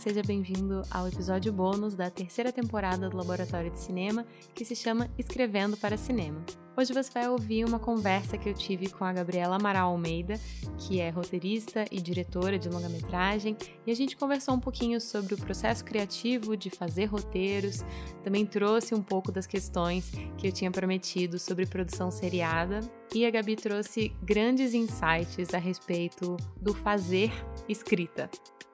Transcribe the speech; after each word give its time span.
seja 0.00 0.22
bem-vindo 0.22 0.80
ao 0.90 1.06
episódio 1.06 1.52
bônus 1.52 1.94
da 1.94 2.08
terceira 2.08 2.50
temporada 2.50 3.10
do 3.10 3.18
Laboratório 3.18 3.70
de 3.70 3.78
Cinema, 3.78 4.24
que 4.54 4.64
se 4.64 4.74
chama 4.74 5.10
Escrevendo 5.18 5.76
para 5.76 5.98
Cinema. 5.98 6.42
Hoje 6.80 6.94
você 6.94 7.10
vai 7.12 7.28
ouvir 7.28 7.62
uma 7.62 7.78
conversa 7.78 8.38
que 8.38 8.48
eu 8.48 8.54
tive 8.54 8.88
com 8.88 9.04
a 9.04 9.12
Gabriela 9.12 9.56
Amaral 9.56 9.90
Almeida, 9.90 10.40
que 10.78 10.98
é 10.98 11.10
roteirista 11.10 11.84
e 11.90 12.00
diretora 12.00 12.58
de 12.58 12.70
longa-metragem, 12.70 13.54
e 13.86 13.90
a 13.90 13.94
gente 13.94 14.16
conversou 14.16 14.54
um 14.54 14.58
pouquinho 14.58 14.98
sobre 14.98 15.34
o 15.34 15.36
processo 15.36 15.84
criativo 15.84 16.56
de 16.56 16.70
fazer 16.70 17.04
roteiros, 17.04 17.84
também 18.24 18.46
trouxe 18.46 18.94
um 18.94 19.02
pouco 19.02 19.30
das 19.30 19.46
questões 19.46 20.10
que 20.38 20.48
eu 20.48 20.52
tinha 20.52 20.70
prometido 20.70 21.38
sobre 21.38 21.66
produção 21.66 22.10
seriada, 22.10 22.80
e 23.14 23.26
a 23.26 23.30
Gabi 23.30 23.56
trouxe 23.56 24.16
grandes 24.22 24.72
insights 24.72 25.52
a 25.52 25.58
respeito 25.58 26.38
do 26.62 26.72
fazer 26.72 27.30
escrita. 27.68 28.30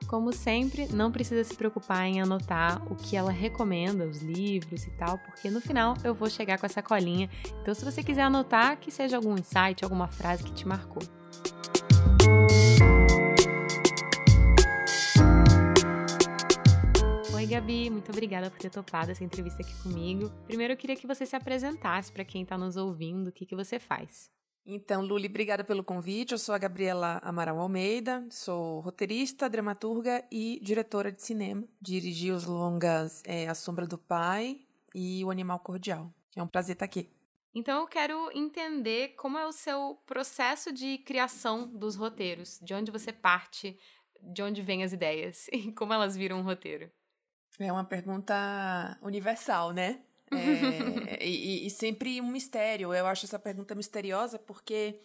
Como 0.07 0.33
sempre, 0.33 0.87
não 0.93 1.11
precisa 1.11 1.43
se 1.43 1.55
preocupar 1.55 2.07
em 2.07 2.21
anotar 2.21 2.81
o 2.91 2.95
que 2.95 3.17
ela 3.17 3.33
recomenda, 3.33 4.07
os 4.07 4.23
livros 4.23 4.87
e 4.87 4.91
tal, 4.91 5.19
porque 5.19 5.51
no 5.51 5.61
final 5.61 5.97
eu 6.05 6.15
vou 6.15 6.31
chegar 6.31 6.59
com 6.59 6.67
essa 6.67 6.81
colinha. 6.81 7.29
Então, 7.61 7.75
se 7.75 7.85
você 7.85 7.96
quiser 8.03 8.23
anotar, 8.23 8.79
que 8.79 8.91
seja 8.91 9.17
algum 9.17 9.37
insight, 9.37 9.85
alguma 9.85 10.09
frase 10.09 10.43
que 10.43 10.53
te 10.53 10.67
marcou. 10.67 11.03
Oi, 17.35 17.47
Gabi, 17.47 17.91
muito 17.91 18.11
obrigada 18.11 18.51
por 18.51 18.59
ter 18.59 18.71
topado 18.71 19.13
essa 19.13 19.23
entrevista 19.23 19.63
aqui 19.63 19.75
comigo. 19.83 20.31
Primeiro, 20.47 20.73
eu 20.73 20.77
queria 20.77 20.97
que 20.97 21.07
você 21.07 21.25
se 21.25 21.37
apresentasse 21.37 22.11
para 22.11 22.25
quem 22.25 22.43
está 22.43 22.59
nos 22.59 22.77
ouvindo, 22.77 23.29
o 23.29 23.33
que, 23.33 23.47
que 23.47 23.55
você 23.55 23.79
faz. 23.79 24.31
Então, 24.69 25.01
Luli, 25.01 25.29
obrigada 25.29 25.63
pelo 25.63 25.85
convite. 25.85 26.33
Eu 26.33 26.39
sou 26.39 26.53
a 26.53 26.59
Gabriela 26.59 27.21
Amaral 27.23 27.61
Almeida, 27.61 28.27
sou 28.31 28.81
roteirista, 28.81 29.49
dramaturga 29.49 30.25
e 30.31 30.59
diretora 30.61 31.13
de 31.13 31.23
cinema. 31.23 31.63
Dirigi 31.81 32.33
os 32.33 32.45
longas 32.45 33.23
é, 33.25 33.47
A 33.47 33.55
Sombra 33.55 33.87
do 33.87 33.97
Pai 33.97 34.59
e 34.93 35.25
O 35.25 35.31
Animal 35.31 35.61
Cordial. 35.61 36.13
É 36.35 36.43
um 36.43 36.49
prazer 36.49 36.75
estar 36.75 36.85
aqui. 36.85 37.16
Então, 37.57 37.81
eu 37.81 37.87
quero 37.87 38.31
entender 38.37 39.15
como 39.17 39.39
é 39.39 39.47
o 39.47 39.51
seu 39.51 39.99
processo 40.05 40.71
de 40.71 40.99
criação 40.99 41.67
dos 41.67 41.97
roteiros, 41.97 42.61
de 42.63 42.75
onde 42.75 42.91
você 42.91 43.11
parte, 43.11 43.81
de 44.21 44.43
onde 44.43 44.61
vêm 44.61 44.85
as 44.85 44.93
ideias 44.93 45.49
e 45.51 45.73
como 45.73 45.95
elas 45.95 46.15
viram 46.15 46.39
um 46.39 46.43
roteiro. 46.43 46.91
É 47.59 47.73
uma 47.73 47.83
pergunta 47.83 48.35
universal, 49.01 49.73
né? 49.73 50.03
É, 51.09 51.25
e, 51.25 51.67
e, 51.67 51.71
sempre 51.71 52.21
um 52.21 52.27
mistério. 52.27 52.93
Eu 52.93 53.07
acho 53.07 53.25
essa 53.25 53.39
pergunta 53.39 53.77
misteriosa 53.77 54.39
porque 54.41 55.01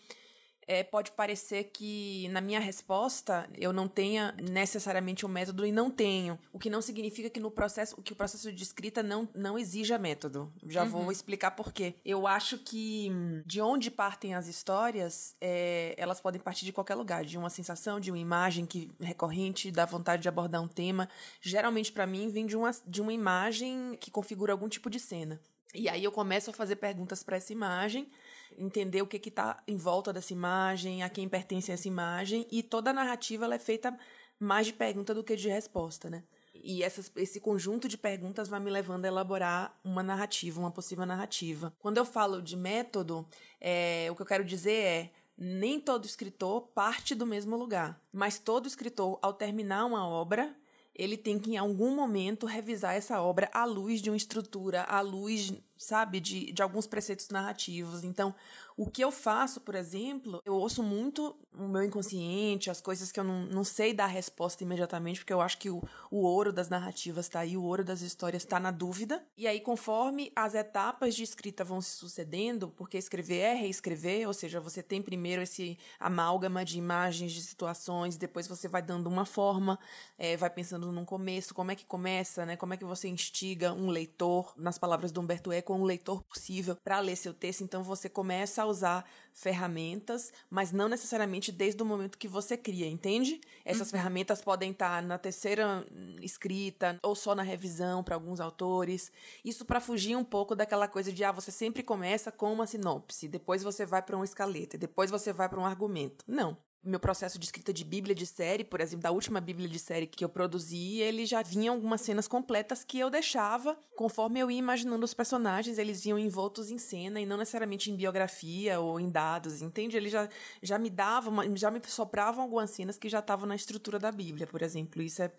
é, 0.72 0.86
pode 0.86 1.11
parecer 1.11 1.66
que 1.66 2.30
na 2.30 2.39
minha 2.39 2.59
resposta 2.59 3.45
eu 3.58 3.73
não 3.73 3.89
tenha 3.89 4.33
necessariamente 4.41 5.25
um 5.25 5.30
método 5.30 5.66
e 5.66 5.72
não 5.72 5.91
tenho. 5.91 6.39
O 6.53 6.58
que 6.58 6.69
não 6.69 6.81
significa 6.81 7.30
que 7.30 7.41
no 7.41 7.52
processo, 7.52 8.02
que 8.02 8.13
o 8.13 8.16
processo 8.16 8.50
de 8.53 8.63
escrita 8.63 9.03
não, 9.03 9.28
não 9.36 9.59
exija 9.59 9.97
método. 9.97 10.50
Já 10.66 10.83
uhum. 10.83 10.89
vou 10.89 11.11
explicar 11.11 11.52
por 11.52 11.73
quê. 11.73 11.95
Eu 12.05 12.25
acho 12.25 12.58
que 12.58 13.11
de 13.45 13.59
onde 13.59 13.91
partem 13.91 14.33
as 14.33 14.47
histórias, 14.47 15.36
é, 15.41 15.94
elas 15.97 16.22
podem 16.22 16.39
partir 16.39 16.63
de 16.63 16.72
qualquer 16.72 16.95
lugar, 16.95 17.25
de 17.25 17.38
uma 17.38 17.50
sensação, 17.50 18.00
de 18.00 18.09
uma 18.09 18.19
imagem 18.19 18.66
que 18.66 18.89
recorrente, 18.97 19.72
da 19.72 19.85
vontade 19.85 20.22
de 20.22 20.30
abordar 20.30 20.61
um 20.61 20.69
tema. 20.69 21.09
Geralmente 21.41 21.91
para 21.91 22.08
mim 22.08 22.30
vem 22.30 22.45
de 22.45 22.56
uma, 22.56 22.72
de 22.88 23.02
uma 23.02 23.11
imagem 23.11 23.97
que 24.00 24.09
configura 24.09 24.53
algum 24.53 24.69
tipo 24.69 24.89
de 24.89 25.02
cena. 25.02 25.38
E 25.73 25.88
aí 25.88 26.03
eu 26.03 26.11
começo 26.11 26.50
a 26.50 26.53
fazer 26.53 26.75
perguntas 26.78 27.23
para 27.23 27.38
essa 27.38 27.53
imagem 27.53 28.09
entender 28.57 29.02
o 29.02 29.07
que 29.07 29.17
está 29.27 29.61
em 29.67 29.75
volta 29.75 30.11
dessa 30.11 30.33
imagem, 30.33 31.03
a 31.03 31.09
quem 31.09 31.27
pertence 31.27 31.71
essa 31.71 31.88
imagem, 31.88 32.47
e 32.52 32.61
toda 32.61 32.89
a 32.89 32.94
narrativa 32.94 33.45
ela 33.45 33.55
é 33.55 33.59
feita 33.59 33.97
mais 34.39 34.67
de 34.67 34.73
pergunta 34.73 35.13
do 35.13 35.23
que 35.23 35.35
de 35.35 35.49
resposta, 35.49 36.09
né? 36.09 36.23
E 36.53 36.83
essas, 36.83 37.11
esse 37.16 37.39
conjunto 37.39 37.88
de 37.88 37.97
perguntas 37.97 38.47
vai 38.47 38.59
me 38.59 38.69
levando 38.69 39.06
a 39.06 39.07
elaborar 39.07 39.79
uma 39.84 40.03
narrativa, 40.03 40.59
uma 40.59 40.72
possível 40.72 41.06
narrativa. 41.06 41.73
Quando 41.79 41.97
eu 41.97 42.06
falo 42.06 42.41
de 42.41 42.56
método, 42.56 43.28
é, 43.59 44.07
o 44.11 44.16
que 44.16 44.22
eu 44.22 44.25
quero 44.25 44.44
dizer 44.44 44.72
é 44.72 45.11
nem 45.38 45.79
todo 45.79 46.06
escritor 46.06 46.67
parte 46.67 47.16
do 47.16 47.25
mesmo 47.25 47.56
lugar, 47.56 48.00
mas 48.11 48.38
todo 48.38 48.67
escritor, 48.67 49.17
ao 49.22 49.34
terminar 49.34 49.85
uma 49.85 50.07
obra, 50.07 50.56
ele 50.94 51.17
tem 51.17 51.40
que 51.40 51.51
em 51.51 51.57
algum 51.57 51.95
momento 51.95 52.45
revisar 52.45 52.95
essa 52.95 53.22
obra 53.22 53.50
à 53.53 53.66
luz 53.66 54.01
de 54.01 54.09
uma 54.09 54.17
estrutura, 54.17 54.84
à 54.84 55.01
luz 55.01 55.53
sabe, 55.84 56.19
de, 56.19 56.52
de 56.52 56.62
alguns 56.62 56.88
preceitos 56.88 57.30
narrativos. 57.30 58.03
Então, 58.03 58.34
o 58.78 58.90
que 58.90 59.03
eu 59.03 59.12
faço, 59.12 59.62
por 59.62 59.75
exemplo, 59.75 60.42
eu 60.46 60.56
ouço 60.56 60.81
muito 60.81 61.36
o 61.53 61.68
meu 61.68 61.84
inconsciente, 61.84 62.69
as 62.69 62.80
coisas 62.80 63.12
que 63.12 63.19
eu 63.19 63.24
não, 63.24 63.46
não 63.46 63.64
sei 63.64 63.94
dar 63.94 64.08
resposta 64.08 64.64
imediatamente, 64.64 65.20
porque 65.20 65.34
eu 65.34 65.41
acho 65.41 65.58
que 65.58 65.70
o, 65.70 65.84
o 66.09 66.24
ouro 66.24 66.53
das 66.53 66.70
narrativas 66.70 67.25
está 67.25 67.41
aí, 67.41 67.58
o 67.58 67.64
ouro 67.64 67.84
das 67.84 68.02
histórias 68.02 68.44
está 68.44 68.59
na 68.59 68.72
dúvida. 68.72 69.24
E 69.38 69.47
aí, 69.47 69.59
conforme 69.59 70.31
as 70.36 70.56
etapas 70.56 71.14
de 71.16 71.24
escrita 71.24 71.64
vão 71.64 71.81
se 71.81 71.91
sucedendo, 71.91 72.70
porque 72.70 72.97
escrever 72.97 73.40
é 73.40 73.53
reescrever, 73.53 74.28
ou 74.28 74.34
seja, 74.34 74.59
você 74.59 74.81
tem 74.81 75.02
primeiro 75.02 75.41
esse 75.41 75.78
amálgama 76.00 76.64
de 76.64 76.78
imagens, 76.78 77.34
de 77.34 77.41
situações, 77.41 78.18
depois 78.18 78.47
você 78.47 78.68
vai 78.68 78.81
dando 78.81 79.08
uma 79.08 79.25
forma, 79.25 79.78
é, 80.18 80.38
vai 80.38 80.50
pensando 80.50 80.91
num 80.91 81.06
começo, 81.06 81.53
como 81.53 81.72
é 81.72 81.75
que 81.75 81.86
começa, 81.86 82.46
né? 82.46 82.56
Como 82.56 82.74
é 82.74 82.78
que 82.78 82.86
você 82.86 83.08
instiga 83.08 83.74
um 83.74 83.90
leitor, 83.90 84.53
nas 84.56 84.78
palavras 84.78 85.12
do 85.12 85.20
Humberto 85.22 85.52
Eco, 85.52 85.71
com 85.72 85.80
o 85.80 85.86
leitor 85.86 86.22
possível 86.24 86.76
para 86.84 87.00
ler 87.00 87.16
seu 87.16 87.34
texto. 87.34 87.64
Então 87.64 87.82
você 87.82 88.09
começa 88.09 88.62
a 88.62 88.66
usar 88.66 89.06
ferramentas, 89.34 90.34
mas 90.50 90.74
não 90.74 90.90
necessariamente 90.90 91.50
desde 91.50 91.82
o 91.82 91.86
momento 91.86 92.18
que 92.18 92.28
você 92.28 92.58
cria, 92.58 92.90
entende? 92.90 93.40
Essas 93.64 93.88
uhum. 93.88 93.92
ferramentas 93.92 94.42
podem 94.42 94.72
estar 94.72 95.02
na 95.02 95.18
terceira 95.18 95.86
escrita 96.22 97.00
ou 97.02 97.16
só 97.16 97.34
na 97.34 97.42
revisão 97.42 98.04
para 98.04 98.16
alguns 98.16 98.42
autores. 98.42 99.14
Isso 99.46 99.64
para 99.64 99.80
fugir 99.80 100.18
um 100.18 100.26
pouco 100.26 100.58
daquela 100.58 100.90
coisa 100.90 101.09
de 101.09 101.24
ah, 101.24 101.32
você 101.32 101.52
sempre 101.52 101.84
começa 101.84 102.34
com 102.34 102.52
uma 102.52 102.68
sinopse, 102.68 103.30
depois 103.30 103.64
você 103.64 103.86
vai 103.86 104.02
para 104.02 104.18
uma 104.18 104.26
escaleta, 104.26 104.78
depois 104.78 105.09
você 105.09 105.32
vai 105.32 105.48
para 105.48 105.62
um 105.62 105.66
argumento. 105.66 106.26
Não 106.28 106.58
meu 106.84 107.00
processo 107.00 107.38
de 107.38 107.46
escrita 107.46 107.72
de 107.72 107.86
Bíblia 107.86 108.16
de 108.16 108.25
série, 108.25 108.64
por 108.64 108.81
exemplo, 108.81 109.03
da 109.03 109.12
última 109.12 109.40
Bíblia 109.40 109.69
de 109.69 109.78
série 109.78 110.08
que 110.08 110.25
eu 110.25 110.30
produzi, 110.30 111.00
ele 111.00 111.25
já 111.25 111.44
vinha 111.44 111.69
algumas 111.69 112.02
cenas 112.02 112.28
completas 112.28 112.84
que 112.84 112.97
eu 113.00 113.09
deixava 113.09 113.78
conforme 113.96 114.40
eu 114.40 114.50
ia 114.50 114.58
imaginando 114.58 115.06
os 115.06 115.14
personagens, 115.14 115.78
eles 115.78 116.03
iam 116.06 116.18
envoltos 116.18 116.72
em 116.72 116.80
cena 116.80 117.22
e 117.22 117.25
não 117.25 117.38
necessariamente 117.38 117.91
em 117.91 117.96
biografia 117.96 118.80
ou 118.80 119.00
em 119.00 119.12
dados, 119.12 119.62
entende? 119.62 119.96
Ele 119.96 120.09
já, 120.09 120.28
já 120.64 120.80
me 120.80 120.90
dava, 120.90 121.31
já 121.56 121.70
me 121.70 121.80
sopravam 121.86 122.44
algumas 122.44 122.72
cenas 122.72 122.97
que 122.97 123.08
já 123.08 123.20
estavam 123.20 123.46
na 123.46 123.56
estrutura 123.56 124.00
da 124.00 124.12
Bíblia, 124.12 124.47
por 124.47 124.64
exemplo. 124.64 125.03
Isso 125.03 125.22
é, 125.22 125.31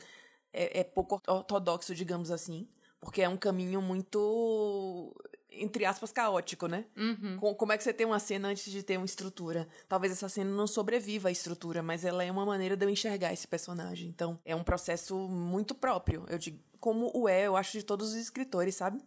é, 0.53 0.81
é 0.81 0.85
pouco 0.85 1.21
ortodoxo, 1.27 1.93
digamos 1.93 2.31
assim, 2.31 2.69
porque 3.01 3.21
é 3.21 3.29
um 3.29 3.37
caminho 3.37 3.83
muito 3.83 5.13
entre 5.55 5.85
aspas, 5.85 6.13
caótico, 6.13 6.67
né? 6.67 6.85
Uhum. 6.97 7.55
Como 7.55 7.73
é 7.73 7.79
que 7.79 7.85
você 7.85 7.93
tem 7.93 8.07
uma 8.07 8.19
cena 8.19 8.49
antes 8.49 8.71
de 8.71 8.83
ter 8.83 8.97
uma 8.97 9.07
estrutura? 9.07 9.69
Talvez 9.89 10.13
essa 10.13 10.29
cena 10.29 10.51
não 10.51 10.67
sobreviva 10.67 11.29
à 11.29 11.33
estrutura, 11.33 11.83
mas 11.83 12.05
ela 12.05 12.25
é 12.25 12.31
uma 12.31 12.47
maneira 12.47 12.77
de 12.77 12.85
eu 12.85 12.91
enxergar 12.91 13.33
esse 13.33 13.47
personagem. 13.47 14.09
Então, 14.09 14.39
é 14.45 14.55
um 14.55 14.63
processo 14.63 15.17
muito 15.29 15.75
próprio. 15.75 16.25
Eu 16.29 16.39
digo, 16.39 16.59
como 16.81 17.11
o 17.15 17.29
é, 17.29 17.47
eu 17.47 17.57
acho, 17.57 17.79
de 17.79 17.85
todos 17.85 18.11
os 18.11 18.17
escritores, 18.17 18.75
sabe? 18.75 19.01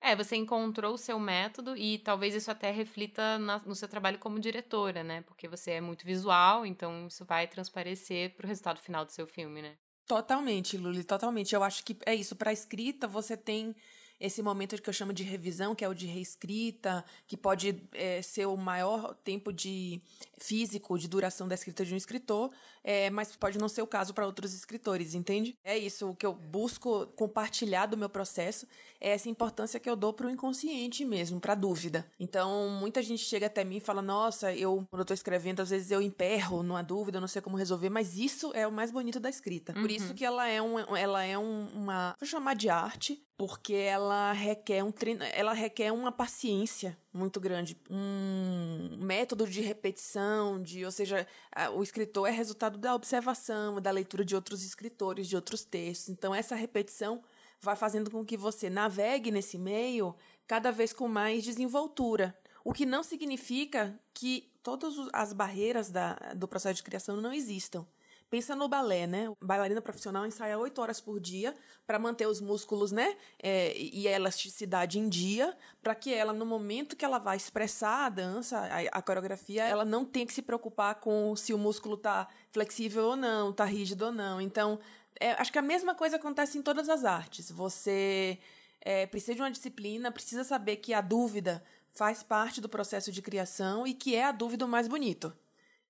É, 0.00 0.16
você 0.16 0.34
encontrou 0.34 0.94
o 0.94 0.98
seu 0.98 1.16
método 1.18 1.76
e 1.76 1.98
talvez 1.98 2.34
isso 2.34 2.50
até 2.50 2.72
reflita 2.72 3.38
na, 3.38 3.60
no 3.60 3.74
seu 3.74 3.86
trabalho 3.86 4.18
como 4.18 4.40
diretora, 4.40 5.04
né? 5.04 5.22
Porque 5.22 5.46
você 5.46 5.72
é 5.72 5.80
muito 5.80 6.04
visual, 6.04 6.66
então 6.66 7.06
isso 7.06 7.24
vai 7.24 7.46
transparecer 7.46 8.34
pro 8.34 8.48
resultado 8.48 8.80
final 8.80 9.04
do 9.04 9.12
seu 9.12 9.28
filme, 9.28 9.62
né? 9.62 9.76
Totalmente, 10.04 10.76
Luli, 10.76 11.04
totalmente. 11.04 11.54
Eu 11.54 11.62
acho 11.62 11.84
que 11.84 11.96
é 12.04 12.14
isso. 12.14 12.34
Para 12.34 12.52
escrita, 12.52 13.06
você 13.06 13.36
tem 13.36 13.76
esse 14.22 14.40
momento 14.40 14.80
que 14.80 14.88
eu 14.88 14.94
chamo 14.94 15.12
de 15.12 15.24
revisão, 15.24 15.74
que 15.74 15.84
é 15.84 15.88
o 15.88 15.94
de 15.94 16.06
reescrita, 16.06 17.04
que 17.26 17.36
pode 17.36 17.82
é, 17.92 18.22
ser 18.22 18.46
o 18.46 18.56
maior 18.56 19.16
tempo 19.24 19.52
de 19.52 20.00
físico 20.38 20.96
de 20.96 21.08
duração 21.08 21.48
da 21.48 21.56
escrita 21.56 21.84
de 21.84 21.92
um 21.92 21.96
escritor, 21.96 22.50
é, 22.84 23.10
mas 23.10 23.34
pode 23.34 23.58
não 23.58 23.68
ser 23.68 23.82
o 23.82 23.86
caso 23.86 24.14
para 24.14 24.24
outros 24.24 24.54
escritores, 24.54 25.14
entende? 25.14 25.56
É 25.64 25.76
isso, 25.76 26.10
o 26.10 26.14
que 26.14 26.24
eu 26.24 26.34
busco 26.34 27.06
compartilhar 27.16 27.86
do 27.86 27.96
meu 27.96 28.08
processo 28.08 28.66
é 29.00 29.10
essa 29.10 29.28
importância 29.28 29.80
que 29.80 29.90
eu 29.90 29.96
dou 29.96 30.12
para 30.12 30.28
o 30.28 30.30
inconsciente 30.30 31.04
mesmo, 31.04 31.40
para 31.40 31.52
a 31.52 31.56
dúvida. 31.56 32.06
Então, 32.18 32.68
muita 32.70 33.02
gente 33.02 33.24
chega 33.24 33.46
até 33.46 33.64
mim 33.64 33.76
e 33.76 33.80
fala: 33.80 34.02
Nossa, 34.02 34.54
eu, 34.54 34.86
quando 34.90 35.00
eu 35.00 35.02
estou 35.02 35.14
escrevendo, 35.14 35.60
às 35.60 35.70
vezes 35.70 35.90
eu 35.90 36.00
emperro 36.00 36.62
numa 36.62 36.82
dúvida, 36.82 37.18
eu 37.18 37.20
não 37.20 37.28
sei 37.28 37.42
como 37.42 37.56
resolver, 37.56 37.88
mas 37.88 38.16
isso 38.16 38.52
é 38.54 38.66
o 38.66 38.72
mais 38.72 38.90
bonito 38.90 39.18
da 39.18 39.28
escrita. 39.28 39.72
Uhum. 39.74 39.82
Por 39.82 39.90
isso 39.90 40.14
que 40.14 40.24
ela 40.24 40.48
é, 40.48 40.62
um, 40.62 40.78
ela 40.96 41.24
é 41.24 41.36
um, 41.36 41.66
uma. 41.74 42.14
Vou 42.20 42.28
chamar 42.28 42.54
de 42.54 42.68
arte, 42.68 43.22
porque 43.36 43.74
ela 43.74 44.32
requer 44.32 44.84
um 44.84 44.92
treino, 44.92 45.24
ela 45.32 45.52
requer 45.52 45.92
uma 45.92 46.12
paciência 46.12 46.96
muito 47.12 47.40
grande, 47.40 47.76
um 47.90 48.96
método 48.98 49.46
de 49.46 49.60
repetição, 49.60 50.62
de, 50.62 50.84
ou 50.84 50.90
seja, 50.90 51.26
o 51.74 51.82
escritor 51.82 52.28
é 52.28 52.30
resultado 52.30 52.78
da 52.78 52.94
observação, 52.94 53.80
da 53.80 53.90
leitura 53.90 54.24
de 54.24 54.34
outros 54.34 54.62
escritores, 54.64 55.26
de 55.28 55.36
outros 55.36 55.64
textos. 55.64 56.08
Então 56.08 56.34
essa 56.34 56.54
repetição 56.54 57.22
vai 57.60 57.76
fazendo 57.76 58.10
com 58.10 58.24
que 58.24 58.36
você 58.36 58.68
navegue 58.68 59.30
nesse 59.30 59.58
meio 59.58 60.14
cada 60.46 60.70
vez 60.70 60.92
com 60.92 61.08
mais 61.08 61.44
desenvoltura. 61.44 62.36
O 62.64 62.72
que 62.72 62.86
não 62.86 63.02
significa 63.02 63.98
que 64.14 64.52
todas 64.62 64.94
as 65.12 65.32
barreiras 65.32 65.90
da, 65.90 66.14
do 66.36 66.46
processo 66.46 66.76
de 66.76 66.82
criação 66.82 67.16
não 67.16 67.32
existam. 67.32 67.86
Pensa 68.32 68.56
no 68.56 68.66
balé, 68.66 69.06
né? 69.06 69.28
O 69.28 69.36
bailarina 69.42 69.82
profissional 69.82 70.24
ensaia 70.24 70.58
oito 70.58 70.80
horas 70.80 71.02
por 71.02 71.20
dia 71.20 71.54
para 71.86 71.98
manter 71.98 72.26
os 72.26 72.40
músculos, 72.40 72.90
né? 72.90 73.14
É, 73.38 73.76
e 73.76 74.08
a 74.08 74.12
elasticidade 74.12 74.98
em 74.98 75.06
dia, 75.06 75.54
para 75.82 75.94
que 75.94 76.14
ela, 76.14 76.32
no 76.32 76.46
momento 76.46 76.96
que 76.96 77.04
ela 77.04 77.18
vai 77.18 77.36
expressar 77.36 78.06
a 78.06 78.08
dança, 78.08 78.58
a, 78.58 78.98
a, 78.98 79.02
coreografia, 79.02 79.64
ela 79.64 79.84
não 79.84 80.02
tenha 80.02 80.24
que 80.24 80.32
se 80.32 80.40
preocupar 80.40 80.94
com 80.94 81.36
se 81.36 81.52
o 81.52 81.58
músculo 81.58 81.94
tá 81.94 82.26
flexível 82.50 83.04
ou 83.04 83.16
não, 83.16 83.52
tá 83.52 83.66
rígido 83.66 84.06
ou 84.06 84.12
não. 84.12 84.40
Então, 84.40 84.80
é, 85.20 85.32
acho 85.32 85.52
que 85.52 85.58
a 85.58 85.62
mesma 85.62 85.94
coisa 85.94 86.16
acontece 86.16 86.56
em 86.56 86.62
todas 86.62 86.88
as 86.88 87.04
artes. 87.04 87.50
Você 87.50 88.38
é, 88.80 89.04
precisa 89.04 89.34
de 89.34 89.42
uma 89.42 89.50
disciplina, 89.50 90.10
precisa 90.10 90.42
saber 90.42 90.76
que 90.76 90.94
a 90.94 91.02
dúvida 91.02 91.62
faz 91.90 92.22
parte 92.22 92.62
do 92.62 92.68
processo 92.70 93.12
de 93.12 93.20
criação 93.20 93.86
e 93.86 93.92
que 93.92 94.16
é 94.16 94.24
a 94.24 94.32
dúvida 94.32 94.64
o 94.64 94.68
mais 94.68 94.88
bonito. 94.88 95.36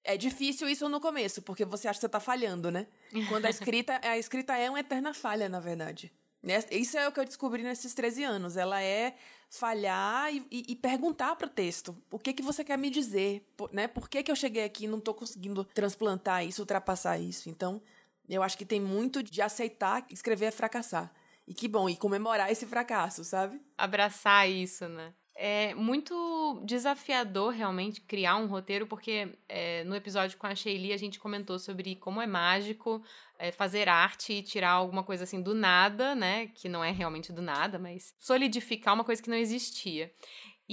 É 0.04 0.16
difícil 0.16 0.68
isso 0.68 0.88
no 0.88 1.00
começo, 1.00 1.42
porque 1.42 1.64
você 1.64 1.88
acha 1.88 1.98
que 1.98 2.00
você 2.00 2.06
está 2.06 2.20
falhando, 2.20 2.70
né? 2.70 2.86
Quando 3.28 3.46
a 3.46 3.50
escrita, 3.50 4.00
a 4.02 4.18
escrita 4.18 4.56
é 4.56 4.68
uma 4.68 4.80
eterna 4.80 5.14
falha, 5.14 5.48
na 5.48 5.60
verdade. 5.60 6.12
Né? 6.42 6.58
Isso 6.72 6.98
é 6.98 7.06
o 7.06 7.12
que 7.12 7.20
eu 7.20 7.24
descobri 7.24 7.62
nesses 7.62 7.94
13 7.94 8.24
anos. 8.24 8.56
Ela 8.56 8.82
é 8.82 9.14
falhar 9.48 10.34
e, 10.34 10.44
e, 10.50 10.64
e 10.72 10.76
perguntar 10.76 11.36
para 11.36 11.46
o 11.46 11.50
texto. 11.50 11.96
O 12.10 12.18
que 12.18 12.32
que 12.32 12.42
você 12.42 12.64
quer 12.64 12.76
me 12.76 12.90
dizer? 12.90 13.46
Por, 13.56 13.72
né? 13.72 13.86
Por 13.86 14.08
que, 14.08 14.22
que 14.22 14.30
eu 14.30 14.36
cheguei 14.36 14.64
aqui 14.64 14.84
e 14.84 14.88
não 14.88 14.98
estou 14.98 15.14
conseguindo 15.14 15.64
transplantar 15.64 16.44
isso, 16.44 16.62
ultrapassar 16.62 17.18
isso? 17.18 17.48
Então, 17.48 17.80
eu 18.28 18.42
acho 18.42 18.58
que 18.58 18.64
tem 18.64 18.80
muito 18.80 19.22
de 19.22 19.40
aceitar 19.40 20.02
que 20.02 20.14
escrever 20.14 20.46
é 20.46 20.50
fracassar. 20.50 21.12
E 21.46 21.54
que 21.54 21.68
bom, 21.68 21.88
e 21.88 21.96
comemorar 21.96 22.50
esse 22.50 22.66
fracasso, 22.66 23.24
sabe? 23.24 23.60
Abraçar 23.76 24.48
isso, 24.48 24.88
né? 24.88 25.12
É 25.34 25.74
muito 25.74 26.62
desafiador 26.64 27.52
realmente 27.52 28.00
criar 28.02 28.36
um 28.36 28.46
roteiro, 28.46 28.86
porque 28.86 29.38
é, 29.48 29.82
no 29.84 29.96
episódio 29.96 30.36
com 30.36 30.46
a 30.46 30.54
Sheili 30.54 30.92
a 30.92 30.96
gente 30.96 31.18
comentou 31.18 31.58
sobre 31.58 31.96
como 31.96 32.20
é 32.20 32.26
mágico 32.26 33.02
é, 33.38 33.50
fazer 33.50 33.88
arte 33.88 34.34
e 34.34 34.42
tirar 34.42 34.70
alguma 34.70 35.02
coisa 35.02 35.24
assim 35.24 35.42
do 35.42 35.54
nada, 35.54 36.14
né? 36.14 36.48
Que 36.48 36.68
não 36.68 36.84
é 36.84 36.90
realmente 36.90 37.32
do 37.32 37.42
nada, 37.42 37.78
mas 37.78 38.14
solidificar 38.18 38.94
uma 38.94 39.04
coisa 39.04 39.22
que 39.22 39.30
não 39.30 39.36
existia. 39.36 40.12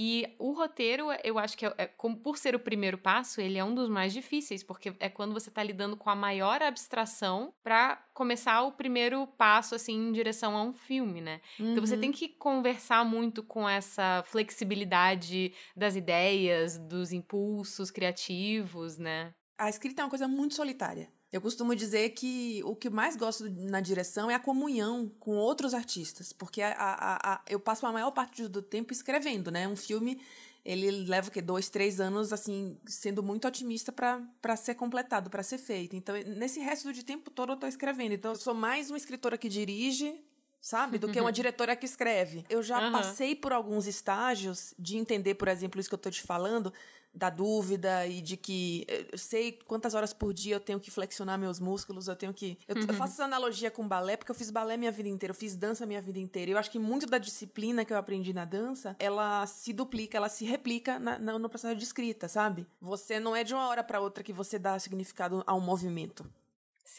E 0.02 0.34
o 0.38 0.52
roteiro, 0.52 1.08
eu 1.22 1.38
acho 1.38 1.58
que, 1.58 1.66
é, 1.66 1.74
é, 1.76 1.86
por 1.86 2.38
ser 2.38 2.54
o 2.54 2.58
primeiro 2.58 2.96
passo, 2.96 3.38
ele 3.38 3.58
é 3.58 3.62
um 3.62 3.74
dos 3.74 3.90
mais 3.90 4.14
difíceis, 4.14 4.62
porque 4.62 4.94
é 4.98 5.10
quando 5.10 5.34
você 5.34 5.50
está 5.50 5.62
lidando 5.62 5.94
com 5.94 6.08
a 6.08 6.16
maior 6.16 6.62
abstração 6.62 7.52
para 7.62 7.96
começar 8.14 8.62
o 8.62 8.72
primeiro 8.72 9.26
passo, 9.26 9.74
assim, 9.74 9.92
em 9.92 10.10
direção 10.10 10.56
a 10.56 10.62
um 10.62 10.72
filme, 10.72 11.20
né? 11.20 11.42
Uhum. 11.58 11.72
Então 11.72 11.86
você 11.86 11.98
tem 11.98 12.08
uhum. 12.08 12.16
que 12.16 12.28
conversar 12.28 13.04
muito 13.04 13.42
com 13.42 13.68
essa 13.68 14.22
flexibilidade 14.24 15.52
das 15.76 15.94
ideias, 15.94 16.78
dos 16.78 17.12
impulsos 17.12 17.90
criativos, 17.90 18.96
né? 18.96 19.34
A 19.58 19.68
escrita 19.68 20.00
é 20.00 20.04
uma 20.06 20.10
coisa 20.10 20.26
muito 20.26 20.54
solitária. 20.54 21.12
Eu 21.32 21.40
costumo 21.40 21.76
dizer 21.76 22.10
que 22.10 22.60
o 22.64 22.74
que 22.74 22.90
mais 22.90 23.14
gosto 23.16 23.48
na 23.48 23.80
direção 23.80 24.30
é 24.30 24.34
a 24.34 24.40
comunhão 24.40 25.10
com 25.20 25.36
outros 25.36 25.74
artistas, 25.74 26.32
porque 26.32 26.60
a, 26.60 26.72
a, 26.72 27.34
a, 27.34 27.40
eu 27.48 27.60
passo 27.60 27.86
a 27.86 27.92
maior 27.92 28.10
parte 28.10 28.48
do 28.48 28.60
tempo 28.60 28.92
escrevendo, 28.92 29.50
né? 29.50 29.68
Um 29.68 29.76
filme 29.76 30.20
ele 30.64 30.90
leva 30.90 31.28
o 31.28 31.30
quê? 31.30 31.40
Dois, 31.40 31.68
três 31.68 32.00
anos, 32.00 32.32
assim, 32.32 32.78
sendo 32.86 33.22
muito 33.22 33.48
otimista 33.48 33.92
para 33.92 34.56
ser 34.56 34.74
completado, 34.74 35.30
para 35.30 35.42
ser 35.42 35.58
feito. 35.58 35.96
Então, 35.96 36.14
nesse 36.36 36.60
resto 36.60 36.92
de 36.92 37.04
tempo 37.04 37.30
todo 37.30 37.52
eu 37.52 37.54
estou 37.54 37.68
escrevendo. 37.68 38.12
Então, 38.12 38.32
eu 38.32 38.36
sou 38.36 38.54
mais 38.54 38.90
uma 38.90 38.98
escritora 38.98 39.38
que 39.38 39.48
dirige, 39.48 40.22
sabe? 40.60 40.98
Do 40.98 41.10
que 41.10 41.20
uma 41.20 41.32
diretora 41.32 41.74
que 41.74 41.86
escreve. 41.86 42.44
Eu 42.50 42.62
já 42.62 42.78
uhum. 42.78 42.92
passei 42.92 43.34
por 43.34 43.52
alguns 43.52 43.86
estágios 43.86 44.74
de 44.78 44.98
entender, 44.98 45.34
por 45.34 45.48
exemplo, 45.48 45.80
isso 45.80 45.88
que 45.88 45.94
eu 45.94 45.98
estou 45.98 46.12
te 46.12 46.22
falando, 46.22 46.72
da 47.12 47.28
dúvida 47.28 48.06
e 48.06 48.20
de 48.20 48.36
que 48.36 48.86
eu 49.12 49.18
sei 49.18 49.58
quantas 49.66 49.94
horas 49.94 50.12
por 50.12 50.32
dia 50.32 50.54
eu 50.54 50.60
tenho 50.60 50.78
que 50.78 50.90
flexionar 50.90 51.38
meus 51.38 51.58
músculos, 51.58 52.08
eu 52.08 52.16
tenho 52.16 52.32
que. 52.32 52.58
Eu, 52.68 52.76
uhum. 52.76 52.86
eu, 52.88 52.94
faço 52.94 53.14
essa 53.14 53.24
analogia 53.24 53.70
com 53.70 53.86
balé, 53.86 54.16
porque 54.16 54.30
eu 54.30 54.34
fiz 54.34 54.50
balé 54.50 54.76
minha 54.76 54.92
vida 54.92 55.08
inteira, 55.08 55.32
eu 55.32 55.36
fiz 55.36 55.56
dança 55.56 55.84
minha 55.86 56.00
vida 56.00 56.18
inteira. 56.18 56.50
Eu 56.50 56.58
acho 56.58 56.70
que 56.70 56.78
muito 56.78 57.06
da 57.06 57.18
disciplina 57.18 57.84
que 57.84 57.92
eu 57.92 57.96
aprendi 57.96 58.32
na 58.32 58.44
dança, 58.44 58.96
ela 58.98 59.46
se 59.46 59.72
duplica, 59.72 60.16
ela 60.16 60.28
se 60.28 60.44
replica 60.44 60.98
na, 60.98 61.18
na, 61.18 61.38
no 61.38 61.48
processo 61.48 61.76
de 61.76 61.84
escrita, 61.84 62.28
sabe? 62.28 62.66
Você 62.80 63.18
não 63.18 63.34
é 63.34 63.42
de 63.42 63.54
uma 63.54 63.66
hora 63.66 63.82
para 63.82 64.00
outra 64.00 64.22
que 64.22 64.32
você 64.32 64.58
dá 64.58 64.78
significado 64.78 65.42
a 65.46 65.54
um 65.54 65.60
movimento. 65.60 66.24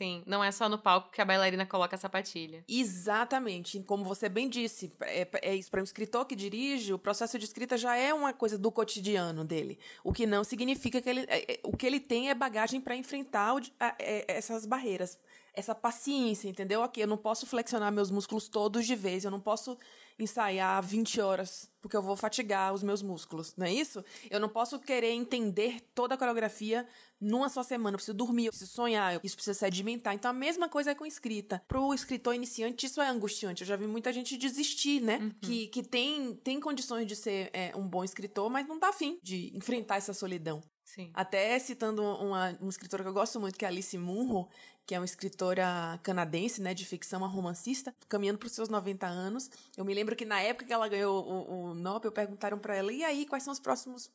Sim, 0.01 0.23
não 0.25 0.43
é 0.43 0.51
só 0.51 0.67
no 0.67 0.79
palco 0.79 1.11
que 1.11 1.21
a 1.21 1.25
bailarina 1.25 1.63
coloca 1.63 1.95
a 1.95 1.99
sapatilha. 1.99 2.65
Exatamente. 2.67 3.79
Como 3.81 4.03
você 4.03 4.27
bem 4.27 4.49
disse, 4.49 4.91
é, 5.01 5.27
é 5.43 5.55
isso. 5.55 5.69
Para 5.69 5.79
um 5.79 5.83
escritor 5.83 6.25
que 6.25 6.35
dirige, 6.35 6.91
o 6.91 6.97
processo 6.97 7.37
de 7.37 7.45
escrita 7.45 7.77
já 7.77 7.95
é 7.95 8.11
uma 8.11 8.33
coisa 8.33 8.57
do 8.57 8.71
cotidiano 8.71 9.45
dele. 9.45 9.77
O 10.03 10.11
que 10.11 10.25
não 10.25 10.43
significa 10.43 10.99
que 10.99 11.07
ele. 11.07 11.21
É, 11.27 11.53
é 11.53 11.59
o 11.61 11.77
que 11.77 11.85
ele 11.85 11.99
tem 11.99 12.31
é 12.31 12.33
bagagem 12.33 12.81
para 12.81 12.95
enfrentar 12.95 13.53
o, 13.53 13.61
a, 13.79 13.95
é, 13.99 14.25
essas 14.27 14.65
barreiras. 14.65 15.19
Essa 15.53 15.75
paciência, 15.75 16.49
entendeu? 16.49 16.81
Ok, 16.81 17.03
eu 17.03 17.07
não 17.07 17.17
posso 17.17 17.45
flexionar 17.45 17.91
meus 17.91 18.09
músculos 18.09 18.47
todos 18.47 18.87
de 18.87 18.95
vez, 18.95 19.23
eu 19.23 19.29
não 19.29 19.39
posso 19.39 19.77
ensaiar 20.23 20.81
20 20.83 21.19
horas, 21.21 21.69
porque 21.81 21.95
eu 21.95 22.01
vou 22.01 22.15
fatigar 22.15 22.73
os 22.73 22.83
meus 22.83 23.01
músculos, 23.01 23.53
não 23.57 23.65
é 23.65 23.73
isso? 23.73 24.03
Eu 24.29 24.39
não 24.39 24.49
posso 24.49 24.79
querer 24.79 25.11
entender 25.11 25.81
toda 25.93 26.15
a 26.15 26.17
coreografia 26.17 26.87
numa 27.19 27.49
só 27.49 27.63
semana. 27.63 27.95
Eu 27.95 27.97
preciso 27.97 28.17
dormir, 28.17 28.45
eu 28.45 28.51
preciso 28.51 28.71
sonhar, 28.71 29.19
isso 29.23 29.35
precisa 29.35 29.57
sedimentar. 29.57 30.13
Então 30.13 30.31
a 30.31 30.33
mesma 30.33 30.67
coisa 30.67 30.91
é 30.91 30.95
com 30.95 31.05
escrita. 31.05 31.61
Pro 31.67 31.93
escritor 31.93 32.33
iniciante, 32.33 32.85
isso 32.85 33.01
é 33.01 33.07
angustiante. 33.07 33.61
Eu 33.61 33.67
já 33.67 33.75
vi 33.75 33.87
muita 33.87 34.11
gente 34.11 34.37
desistir, 34.37 35.01
né? 35.01 35.17
Uhum. 35.17 35.31
Que, 35.41 35.67
que 35.67 35.83
tem, 35.83 36.35
tem 36.35 36.59
condições 36.59 37.05
de 37.05 37.15
ser 37.15 37.49
é, 37.53 37.71
um 37.75 37.87
bom 37.87 38.03
escritor, 38.03 38.49
mas 38.49 38.67
não 38.67 38.79
tá 38.79 38.89
afim 38.89 39.19
de 39.21 39.55
enfrentar 39.55 39.97
essa 39.97 40.13
solidão. 40.13 40.63
Sim. 40.93 41.09
Até 41.13 41.57
citando 41.57 42.03
uma, 42.03 42.57
uma 42.59 42.69
escritora 42.69 43.01
que 43.01 43.07
eu 43.07 43.13
gosto 43.13 43.39
muito, 43.39 43.57
que 43.57 43.63
é 43.63 43.67
Alice 43.69 43.97
Munro, 43.97 44.49
que 44.91 44.95
é 44.95 44.99
uma 44.99 45.05
escritora 45.05 45.97
canadense, 46.03 46.61
né, 46.61 46.73
de 46.73 46.85
ficção, 46.85 47.21
uma 47.21 47.27
romancista, 47.29 47.95
caminhando 48.09 48.37
para 48.37 48.47
os 48.47 48.51
seus 48.51 48.67
90 48.67 49.07
anos. 49.07 49.49
Eu 49.77 49.85
me 49.85 49.93
lembro 49.93 50.17
que 50.17 50.25
na 50.25 50.41
época 50.41 50.65
que 50.65 50.73
ela 50.73 50.85
ganhou 50.89 51.25
o, 51.25 51.69
o 51.69 51.73
Nobel, 51.73 52.11
perguntaram 52.11 52.59
para 52.59 52.75
ela: 52.75 52.91
e 52.91 53.01
aí, 53.01 53.25
quais 53.25 53.41
são 53.41 53.53
os 53.53 53.59
próximos 53.61 54.11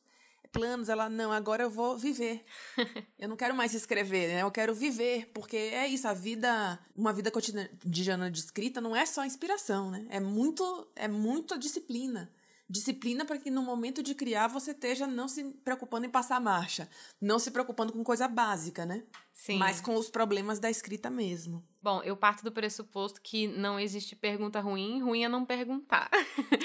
planos? 0.51 0.87
Ela: 0.87 1.09
não, 1.09 1.31
agora 1.31 1.63
eu 1.63 1.69
vou 1.71 1.97
viver. 1.97 2.45
eu 3.17 3.27
não 3.27 3.35
quero 3.35 3.55
mais 3.55 3.73
escrever, 3.73 4.27
né? 4.27 4.43
Eu 4.43 4.51
quero 4.51 4.75
viver, 4.75 5.31
porque 5.33 5.57
é 5.57 5.87
isso, 5.87 6.07
a 6.07 6.13
vida, 6.13 6.77
uma 6.95 7.11
vida 7.11 7.31
cotidiana 7.31 8.29
de 8.29 8.39
escrita 8.39 8.79
não 8.79 8.95
é 8.95 9.03
só 9.03 9.25
inspiração, 9.25 9.89
né? 9.89 10.05
É 10.11 10.19
muito, 10.19 10.87
é 10.95 11.07
muita 11.07 11.57
disciplina 11.57 12.31
disciplina 12.69 13.25
para 13.25 13.37
que 13.37 13.49
no 13.49 13.61
momento 13.61 14.03
de 14.03 14.13
criar 14.13 14.47
você 14.47 14.71
esteja 14.71 15.07
não 15.07 15.27
se 15.27 15.43
preocupando 15.63 16.05
em 16.05 16.09
passar 16.09 16.39
marcha, 16.41 16.89
não 17.21 17.39
se 17.39 17.51
preocupando 17.51 17.93
com 17.93 18.03
coisa 18.03 18.27
básica, 18.27 18.85
né? 18.85 19.03
Sim. 19.33 19.57
Mas 19.57 19.79
com 19.79 19.95
os 19.95 20.09
problemas 20.09 20.59
da 20.59 20.69
escrita 20.69 21.09
mesmo. 21.09 21.63
Bom, 21.81 22.01
eu 22.03 22.17
parto 22.17 22.43
do 22.43 22.51
pressuposto 22.51 23.21
que 23.21 23.47
não 23.47 23.79
existe 23.79 24.15
pergunta 24.15 24.59
ruim, 24.59 25.01
ruim 25.01 25.23
é 25.23 25.29
não 25.29 25.45
perguntar. 25.45 26.09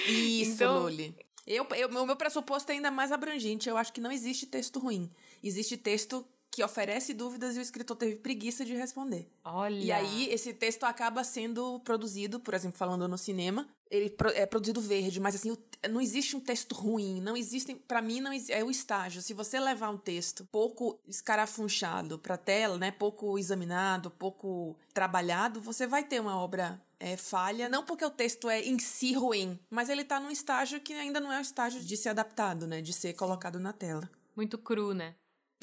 Isso, 0.08 0.54
então... 0.64 0.82
Luli. 0.82 1.14
Eu, 1.44 1.66
eu, 1.76 1.88
o 1.88 2.06
meu 2.06 2.16
pressuposto 2.16 2.70
é 2.70 2.76
ainda 2.76 2.90
mais 2.90 3.10
abrangente. 3.10 3.68
Eu 3.68 3.76
acho 3.76 3.92
que 3.92 4.00
não 4.00 4.12
existe 4.12 4.46
texto 4.46 4.78
ruim. 4.78 5.10
Existe 5.42 5.76
texto 5.76 6.24
que 6.52 6.62
oferece 6.62 7.14
dúvidas 7.14 7.56
e 7.56 7.58
o 7.58 7.62
escritor 7.62 7.96
teve 7.96 8.16
preguiça 8.16 8.62
de 8.62 8.74
responder. 8.74 9.26
Olha. 9.42 9.74
E 9.74 9.90
aí 9.90 10.28
esse 10.28 10.52
texto 10.52 10.84
acaba 10.84 11.24
sendo 11.24 11.80
produzido, 11.80 12.38
por 12.38 12.52
exemplo, 12.52 12.76
falando 12.76 13.08
no 13.08 13.16
cinema, 13.16 13.66
ele 13.90 14.14
é 14.34 14.44
produzido 14.44 14.78
verde, 14.78 15.18
mas 15.18 15.34
assim, 15.34 15.56
não 15.90 15.98
existe 15.98 16.36
um 16.36 16.40
texto 16.40 16.74
ruim, 16.74 17.22
não 17.22 17.34
existem, 17.34 17.74
para 17.74 18.02
mim 18.02 18.20
não 18.20 18.30
é 18.50 18.62
o 18.62 18.70
estágio. 18.70 19.22
Se 19.22 19.32
você 19.32 19.58
levar 19.58 19.88
um 19.88 19.96
texto 19.96 20.46
pouco 20.52 21.00
escarafunchado 21.08 22.18
para 22.18 22.36
tela, 22.36 22.76
né, 22.76 22.90
pouco 22.90 23.38
examinado, 23.38 24.10
pouco 24.10 24.76
trabalhado, 24.92 25.58
você 25.58 25.86
vai 25.86 26.04
ter 26.04 26.20
uma 26.20 26.36
obra 26.36 26.78
é, 27.00 27.16
falha, 27.16 27.66
não 27.70 27.82
porque 27.82 28.04
o 28.04 28.10
texto 28.10 28.50
é 28.50 28.60
em 28.60 28.78
si 28.78 29.14
ruim, 29.14 29.58
mas 29.70 29.88
ele 29.88 30.04
tá 30.04 30.20
num 30.20 30.30
estágio 30.30 30.80
que 30.82 30.92
ainda 30.92 31.18
não 31.18 31.32
é 31.32 31.38
o 31.38 31.42
estágio 31.42 31.80
de 31.80 31.96
ser 31.96 32.10
adaptado, 32.10 32.66
né, 32.66 32.82
de 32.82 32.92
ser 32.92 33.14
colocado 33.14 33.58
na 33.58 33.72
tela. 33.72 34.08
Muito 34.36 34.58
cru, 34.58 34.92
né? 34.92 35.14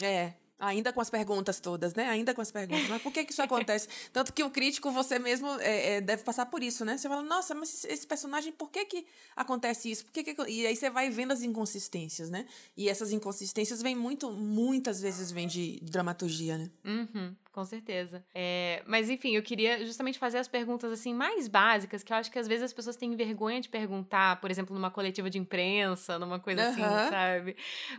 É, 0.02 0.34
Ainda 0.60 0.92
com 0.92 1.00
as 1.00 1.10
perguntas 1.10 1.60
todas, 1.60 1.94
né? 1.94 2.10
Ainda 2.10 2.34
com 2.34 2.42
as 2.42 2.52
perguntas. 2.52 2.88
Mas 2.90 3.02
por 3.02 3.12
que, 3.14 3.24
que 3.24 3.32
isso 3.32 3.42
acontece? 3.42 3.88
Tanto 4.12 4.34
que 4.34 4.44
o 4.44 4.50
crítico, 4.50 4.92
você 4.92 5.18
mesmo 5.18 5.48
é, 5.60 5.96
é, 5.96 6.02
deve 6.02 6.24
passar 6.24 6.46
por 6.48 6.62
isso, 6.62 6.84
né? 6.84 6.98
Você 6.98 7.08
fala, 7.08 7.24
nossa, 7.24 7.56
mas 7.56 7.86
esse 7.86 8.06
personagem, 8.06 8.52
por 8.52 8.70
que, 8.70 8.86
que 8.86 9.06
acontece 9.36 9.90
isso? 9.90 10.06
Por 10.06 10.12
que, 10.12 10.24
que... 10.24 10.50
E 10.50 10.68
aí 10.68 10.76
você 10.76 10.90
vai 10.90 11.10
vendo 11.10 11.32
as 11.32 11.42
inconsistências, 11.42 12.30
né? 12.30 12.46
E 12.76 12.90
essas 12.90 13.12
inconsistências 13.12 13.82
vêm 13.82 13.96
muito, 13.96 14.32
muitas 14.32 15.00
vezes 15.00 15.32
vêm 15.32 15.48
de 15.48 15.80
dramaturgia, 15.82 16.58
né? 16.58 16.70
Uhum 16.84 17.36
com 17.52 17.66
certeza. 17.66 18.24
É, 18.34 18.84
mas 18.86 19.10
enfim, 19.10 19.36
eu 19.36 19.42
queria 19.42 19.86
justamente 19.86 20.20
fazer 20.20 20.38
as 20.38 20.48
perguntas 20.48 20.92
assim 20.92 21.14
mais 21.14 21.48
básicas, 21.48 22.04
que 22.04 22.14
eu 22.14 22.18
acho 22.18 22.32
que 22.32 22.40
às 22.40 22.48
vezes 22.48 22.64
as 22.64 22.74
pessoas 22.74 22.96
têm 22.96 23.16
vergonha 23.16 23.60
de 23.60 23.70
perguntar, 23.70 24.40
por 24.40 24.52
exemplo, 24.52 24.76
numa 24.76 24.92
coletiva 24.92 25.30
de 25.30 25.38
imprensa, 25.38 26.20
numa 26.20 26.40
coisa 26.40 26.64
uhum. 26.64 26.70
assim, 26.70 27.10
sabe? 27.10 27.56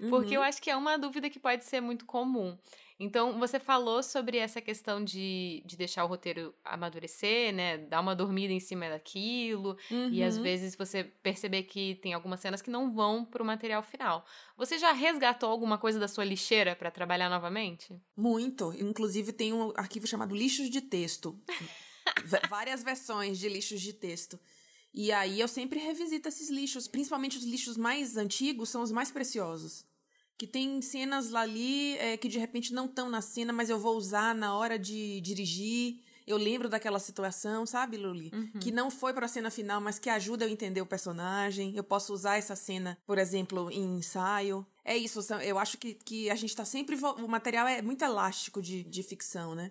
Porque 0.08 0.30
uhum. 0.30 0.34
eu 0.34 0.42
acho 0.42 0.62
que 0.62 0.70
é 0.70 0.76
uma 0.76 0.96
dúvida 0.96 1.28
que 1.28 1.38
pode 1.38 1.64
ser 1.64 1.80
muito 1.80 2.04
comum. 2.06 2.56
Então, 3.02 3.38
você 3.38 3.58
falou 3.58 4.02
sobre 4.02 4.36
essa 4.36 4.60
questão 4.60 5.02
de, 5.02 5.62
de 5.64 5.74
deixar 5.74 6.04
o 6.04 6.06
roteiro 6.06 6.54
amadurecer, 6.62 7.50
né? 7.50 7.78
Dar 7.78 7.98
uma 7.98 8.14
dormida 8.14 8.52
em 8.52 8.60
cima 8.60 8.90
daquilo. 8.90 9.74
Uhum. 9.90 10.10
E 10.10 10.22
às 10.22 10.36
uhum. 10.36 10.42
vezes 10.42 10.76
você 10.76 11.02
perceber 11.02 11.62
que 11.62 11.94
tem 12.02 12.12
algumas 12.12 12.40
cenas 12.40 12.60
que 12.60 12.68
não 12.68 12.92
vão 12.92 13.24
pro 13.24 13.42
material 13.42 13.82
final. 13.82 14.26
Você 14.54 14.78
já 14.78 14.92
resgatou 14.92 15.48
alguma 15.48 15.78
coisa 15.78 15.98
da 15.98 16.06
sua 16.06 16.26
lixeira 16.26 16.76
para 16.76 16.90
trabalhar 16.90 17.30
novamente? 17.30 17.98
Muito. 18.14 18.70
Inclusive, 18.78 19.32
tem 19.32 19.50
um 19.50 19.72
arquivo 19.76 20.06
chamado 20.06 20.36
Lixos 20.36 20.68
de 20.68 20.82
Texto. 20.82 21.40
Várias 22.50 22.82
versões 22.82 23.38
de 23.38 23.48
lixos 23.48 23.80
de 23.80 23.94
texto. 23.94 24.38
E 24.92 25.10
aí 25.10 25.40
eu 25.40 25.48
sempre 25.48 25.78
revisito 25.78 26.28
esses 26.28 26.50
lixos, 26.50 26.86
principalmente 26.86 27.38
os 27.38 27.44
lixos 27.44 27.78
mais 27.78 28.18
antigos 28.18 28.68
são 28.68 28.82
os 28.82 28.92
mais 28.92 29.10
preciosos 29.10 29.88
que 30.40 30.46
tem 30.46 30.80
cenas 30.80 31.28
lá 31.28 31.42
ali 31.42 31.98
é, 31.98 32.16
que 32.16 32.26
de 32.26 32.38
repente 32.38 32.72
não 32.72 32.86
estão 32.86 33.10
na 33.10 33.20
cena, 33.20 33.52
mas 33.52 33.68
eu 33.68 33.78
vou 33.78 33.94
usar 33.94 34.34
na 34.34 34.56
hora 34.56 34.78
de 34.78 35.20
dirigir. 35.20 36.00
Eu 36.26 36.38
lembro 36.38 36.66
daquela 36.66 36.98
situação, 36.98 37.66
sabe, 37.66 37.98
Luli? 37.98 38.30
Uhum. 38.32 38.58
Que 38.58 38.70
não 38.72 38.90
foi 38.90 39.12
para 39.12 39.26
a 39.26 39.28
cena 39.28 39.50
final, 39.50 39.82
mas 39.82 39.98
que 39.98 40.08
ajuda 40.08 40.46
eu 40.46 40.48
a 40.48 40.50
entender 40.50 40.80
o 40.80 40.86
personagem. 40.86 41.76
Eu 41.76 41.84
posso 41.84 42.14
usar 42.14 42.38
essa 42.38 42.56
cena, 42.56 42.96
por 43.06 43.18
exemplo, 43.18 43.70
em 43.70 43.98
ensaio. 43.98 44.66
É 44.82 44.96
isso, 44.96 45.20
eu 45.42 45.58
acho 45.58 45.76
que, 45.76 45.92
que 45.92 46.30
a 46.30 46.34
gente 46.34 46.48
está 46.48 46.64
sempre. 46.64 46.96
O 46.96 47.28
material 47.28 47.68
é 47.68 47.82
muito 47.82 48.02
elástico 48.02 48.62
de, 48.62 48.82
de 48.82 49.02
ficção, 49.02 49.54
né? 49.54 49.70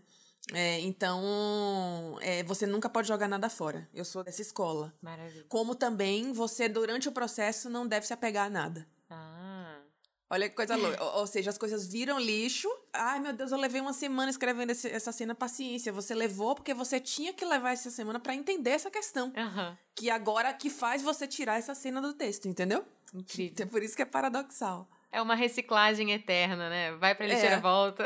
É, 0.54 0.80
então, 0.82 2.20
é, 2.22 2.44
você 2.44 2.68
nunca 2.68 2.88
pode 2.88 3.08
jogar 3.08 3.28
nada 3.28 3.50
fora. 3.50 3.90
Eu 3.92 4.06
sou 4.06 4.24
dessa 4.24 4.44
escola. 4.44 4.94
Maravilha. 5.02 5.46
Como 5.50 5.74
também 5.74 6.32
você, 6.32 6.70
durante 6.70 7.10
o 7.10 7.12
processo, 7.12 7.72
não 7.72 7.88
deve 7.88 8.06
se 8.06 8.14
apegar 8.14 8.46
a 8.46 8.50
nada. 8.52 8.88
Ah. 9.10 9.79
Olha 10.30 10.48
que 10.48 10.56
coisa 10.56 10.76
louca. 10.76 11.04
ou, 11.04 11.20
ou, 11.22 11.28
seja, 11.28 11.50
as 11.50 11.58
coisas 11.58 11.88
viram 11.88 12.20
lixo. 12.20 12.70
Ai, 12.94 13.20
meu 13.20 13.34
Deus, 13.34 13.52
eu 13.52 13.58
levei 13.58 13.82
uma 13.82 13.94
semana 13.94 14.30
escrevendo 14.30 14.70
esse, 14.70 14.88
essa 14.88 15.12
cena. 15.12 15.34
Paciência. 15.34 15.92
Você 15.92 16.14
levou 16.14 16.54
porque 16.54 16.74
você 16.74 17.00
tinha 17.00 17.34
que 17.34 17.44
levar 17.44 17.72
essa 17.72 17.90
semana 17.90 18.20
para 18.20 18.36
entender 18.36 18.72
essa 18.72 18.92
questão. 18.92 19.34
Uhum. 19.36 19.78
Que 19.96 20.10
agora 20.10 20.54
que 20.54 20.70
faz 20.70 21.02
você 21.02 21.26
tirar 21.28 21.58
essa 21.58 21.74
cena 21.74 22.00
do 22.00 22.14
texto, 22.14 22.48
entendeu? 22.48 22.86
Incrível. 23.14 23.52
Então, 23.54 23.68
por 23.68 23.82
isso 23.82 23.96
que 23.96 24.04
é 24.04 24.06
paradoxal. 24.06 24.88
É 25.12 25.20
uma 25.20 25.34
reciclagem 25.34 26.12
eterna, 26.12 26.70
né? 26.70 26.92
Vai 26.98 27.16
pra 27.16 27.26
lixeira, 27.26 27.56
é. 27.56 27.60
volta. 27.60 28.04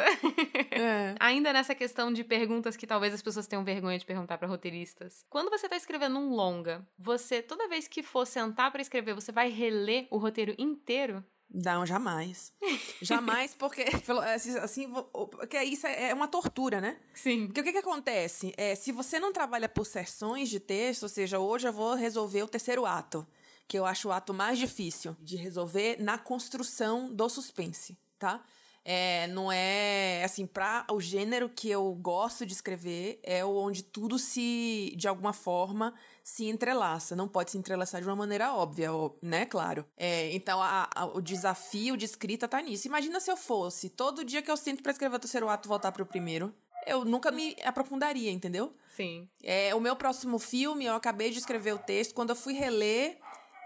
É. 0.71 1.15
Ainda 1.19 1.51
nessa 1.51 1.75
questão 1.75 2.13
de 2.13 2.23
perguntas 2.23 2.77
que 2.77 2.87
talvez 2.87 3.13
as 3.13 3.21
pessoas 3.21 3.45
tenham 3.45 3.63
vergonha 3.65 3.99
de 3.99 4.05
perguntar 4.05 4.37
para 4.37 4.47
roteiristas. 4.47 5.25
Quando 5.29 5.49
você 5.49 5.67
tá 5.67 5.75
escrevendo 5.75 6.17
um 6.17 6.29
longa, 6.29 6.87
você, 6.97 7.41
toda 7.41 7.67
vez 7.67 7.89
que 7.89 8.01
for 8.01 8.25
sentar 8.25 8.71
para 8.71 8.81
escrever, 8.81 9.13
você 9.13 9.33
vai 9.33 9.49
reler 9.49 10.07
o 10.09 10.17
roteiro 10.17 10.55
inteiro? 10.57 11.21
Não, 11.53 11.85
jamais. 11.85 12.51
jamais, 12.99 13.53
porque 13.59 13.85
assim, 14.33 14.57
assim, 14.57 14.93
porque 15.31 15.61
isso 15.61 15.85
é, 15.85 16.09
é 16.09 16.13
uma 16.13 16.27
tortura, 16.27 16.81
né? 16.81 16.97
Sim. 17.13 17.45
Porque 17.45 17.61
o 17.61 17.63
que, 17.63 17.73
que 17.73 17.77
acontece? 17.77 18.53
É, 18.57 18.73
se 18.73 18.91
você 18.91 19.19
não 19.19 19.31
trabalha 19.31 19.69
por 19.69 19.85
sessões 19.85 20.49
de 20.49 20.59
texto, 20.59 21.03
ou 21.03 21.09
seja, 21.09 21.37
hoje 21.37 21.67
eu 21.67 21.73
vou 21.73 21.93
resolver 21.93 22.41
o 22.41 22.47
terceiro 22.47 22.85
ato, 22.85 23.25
que 23.67 23.77
eu 23.77 23.85
acho 23.85 24.07
o 24.07 24.11
ato 24.11 24.33
mais 24.33 24.57
difícil 24.57 25.15
de 25.21 25.35
resolver 25.35 25.97
na 26.01 26.17
construção 26.17 27.13
do 27.13 27.29
suspense, 27.29 27.97
tá? 28.17 28.43
É, 28.85 29.27
não 29.27 29.49
é 29.49 30.23
assim, 30.25 30.45
para 30.45 30.85
o 30.91 30.99
gênero 30.99 31.47
que 31.47 31.69
eu 31.69 31.93
gosto 31.95 32.45
de 32.45 32.51
escrever, 32.51 33.19
é 33.23 33.45
onde 33.45 33.81
tudo 33.81 34.19
se, 34.19 34.93
de 34.97 35.07
alguma 35.07 35.31
forma, 35.31 35.93
se 36.23 36.45
entrelaça. 36.45 37.15
Não 37.15 37.27
pode 37.27 37.51
se 37.51 37.57
entrelaçar 37.57 38.01
de 38.01 38.07
uma 38.07 38.15
maneira 38.15 38.53
óbvia, 38.53 38.89
né? 39.21 39.45
Claro. 39.45 39.85
É, 39.97 40.33
então, 40.33 40.61
a, 40.63 40.89
a, 40.95 41.05
o 41.05 41.21
desafio 41.21 41.97
de 41.97 42.05
escrita 42.05 42.47
tá 42.47 42.61
nisso. 42.61 42.87
Imagina 42.87 43.19
se 43.19 43.29
eu 43.29 43.35
fosse, 43.35 43.89
todo 43.89 44.23
dia 44.23 44.41
que 44.41 44.49
eu 44.49 44.55
sinto 44.55 44.81
para 44.81 44.93
escrever 44.93 45.17
o 45.17 45.19
terceiro 45.19 45.49
ato, 45.49 45.67
voltar 45.67 45.91
pro 45.91 46.05
primeiro. 46.05 46.53
Eu 46.87 47.03
nunca 47.03 47.31
me 47.31 47.55
aprofundaria, 47.63 48.31
entendeu? 48.31 48.73
Sim. 48.95 49.27
É, 49.41 49.75
o 49.75 49.81
meu 49.81 49.95
próximo 49.95 50.39
filme, 50.39 50.85
eu 50.85 50.95
acabei 50.95 51.29
de 51.29 51.39
escrever 51.39 51.73
o 51.73 51.79
texto. 51.79 52.13
Quando 52.13 52.29
eu 52.29 52.35
fui 52.35 52.53
reler 52.53 53.17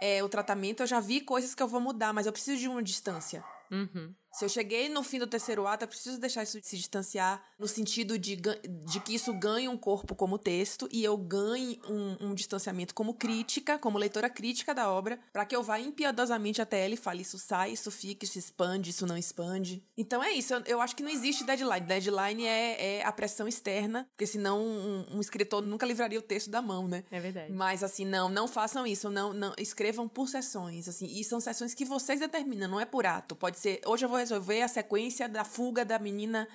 é, 0.01 0.23
o 0.23 0.29
tratamento, 0.29 0.81
eu 0.83 0.87
já 0.87 0.99
vi 0.99 1.21
coisas 1.21 1.53
que 1.53 1.61
eu 1.61 1.67
vou 1.67 1.79
mudar, 1.79 2.13
mas 2.13 2.25
eu 2.25 2.31
preciso 2.31 2.59
de 2.59 2.67
uma 2.67 2.81
distância. 2.81 3.43
Uhum. 3.71 4.13
Se 4.37 4.45
eu 4.45 4.49
cheguei 4.49 4.87
no 4.87 5.01
fim 5.01 5.17
do 5.17 5.25
terceiro 5.25 5.65
ato, 5.65 5.83
eu 5.83 5.87
preciso 5.87 6.19
deixar 6.19 6.43
isso 6.43 6.59
se 6.61 6.77
distanciar 6.77 7.43
no 7.57 7.67
sentido 7.67 8.19
de, 8.19 8.35
de 8.35 8.99
que 8.99 9.15
isso 9.15 9.33
ganhe 9.33 9.67
um 9.67 9.75
corpo 9.75 10.13
como 10.13 10.37
texto 10.37 10.87
e 10.91 11.03
eu 11.03 11.17
ganhe 11.17 11.81
um, 11.89 12.27
um 12.27 12.35
distanciamento 12.35 12.93
como 12.93 13.15
crítica, 13.15 13.79
como 13.79 13.97
leitora 13.97 14.29
crítica 14.29 14.75
da 14.75 14.91
obra, 14.91 15.19
para 15.33 15.43
que 15.43 15.55
eu 15.55 15.63
vá 15.63 15.79
impiedosamente 15.79 16.61
até 16.61 16.85
ela 16.85 16.93
e 16.93 16.97
fale 16.97 17.23
isso 17.23 17.39
sai, 17.39 17.71
isso 17.71 17.89
fica, 17.89 18.25
isso 18.25 18.37
expande, 18.37 18.91
isso 18.91 19.07
não 19.07 19.17
expande. 19.17 19.83
Então 19.97 20.23
é 20.23 20.31
isso, 20.33 20.53
eu, 20.53 20.61
eu 20.67 20.81
acho 20.81 20.95
que 20.95 21.01
não 21.01 21.09
existe 21.09 21.43
deadline. 21.43 21.87
Deadline 21.87 22.45
é, 22.45 22.97
é 22.97 23.03
a 23.03 23.11
pressão 23.11 23.47
externa, 23.47 24.07
porque 24.11 24.27
senão 24.27 24.61
um, 24.61 25.15
um, 25.15 25.19
escritor 25.19 25.65
nunca 25.65 25.83
livraria 25.83 26.19
o 26.19 26.21
texto 26.21 26.51
da 26.51 26.61
mão, 26.61 26.87
né? 26.87 27.03
É 27.09 27.19
verdade. 27.19 27.51
Mas 27.51 27.83
assim, 27.83 28.05
não, 28.05 28.29
não 28.29 28.47
façam 28.47 28.85
isso, 28.85 29.09
não, 29.09 29.33
não 29.33 29.55
escrevam 29.57 30.07
por 30.07 30.29
sessões, 30.29 30.87
assim, 30.87 31.07
e 31.07 31.23
são 31.23 31.39
sessões 31.39 31.73
que 31.73 31.83
vocês 31.83 32.19
determinam, 32.19 32.69
não 32.69 32.79
é 32.79 32.85
por 32.85 33.07
ato. 33.07 33.35
Pode 33.35 33.57
ser, 33.57 33.81
hoje 33.83 34.05
eu 34.05 34.09
vou 34.09 34.26
resolver 34.27 34.61
a 34.61 34.67
sequência 34.67 35.29
da 35.29 35.43
fuga 35.43 35.85
da 35.85 35.97
menina 35.97 36.47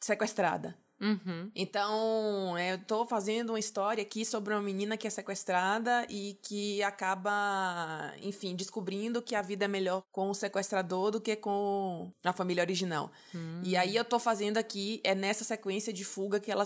sequestrada. 0.00 0.76
Uhum. 1.00 1.50
Então, 1.54 2.56
é, 2.58 2.74
eu 2.74 2.78
tô 2.84 3.06
fazendo 3.06 3.50
uma 3.50 3.58
história 3.58 4.02
aqui 4.02 4.22
sobre 4.22 4.52
uma 4.52 4.60
menina 4.60 4.98
que 4.98 5.06
é 5.06 5.10
sequestrada 5.10 6.06
e 6.10 6.38
que 6.42 6.82
acaba, 6.82 8.12
enfim, 8.22 8.54
descobrindo 8.54 9.22
que 9.22 9.34
a 9.34 9.40
vida 9.40 9.64
é 9.64 9.68
melhor 9.68 10.02
com 10.12 10.28
o 10.28 10.34
sequestrador 10.34 11.10
do 11.10 11.20
que 11.20 11.34
com 11.36 12.12
a 12.22 12.32
família 12.34 12.62
original. 12.62 13.10
Uhum. 13.34 13.62
E 13.64 13.76
aí 13.76 13.96
eu 13.96 14.04
tô 14.04 14.18
fazendo 14.18 14.58
aqui, 14.58 15.00
é 15.02 15.14
nessa 15.14 15.42
sequência 15.42 15.90
de 15.90 16.04
fuga 16.04 16.38
que 16.38 16.52
ela, 16.52 16.64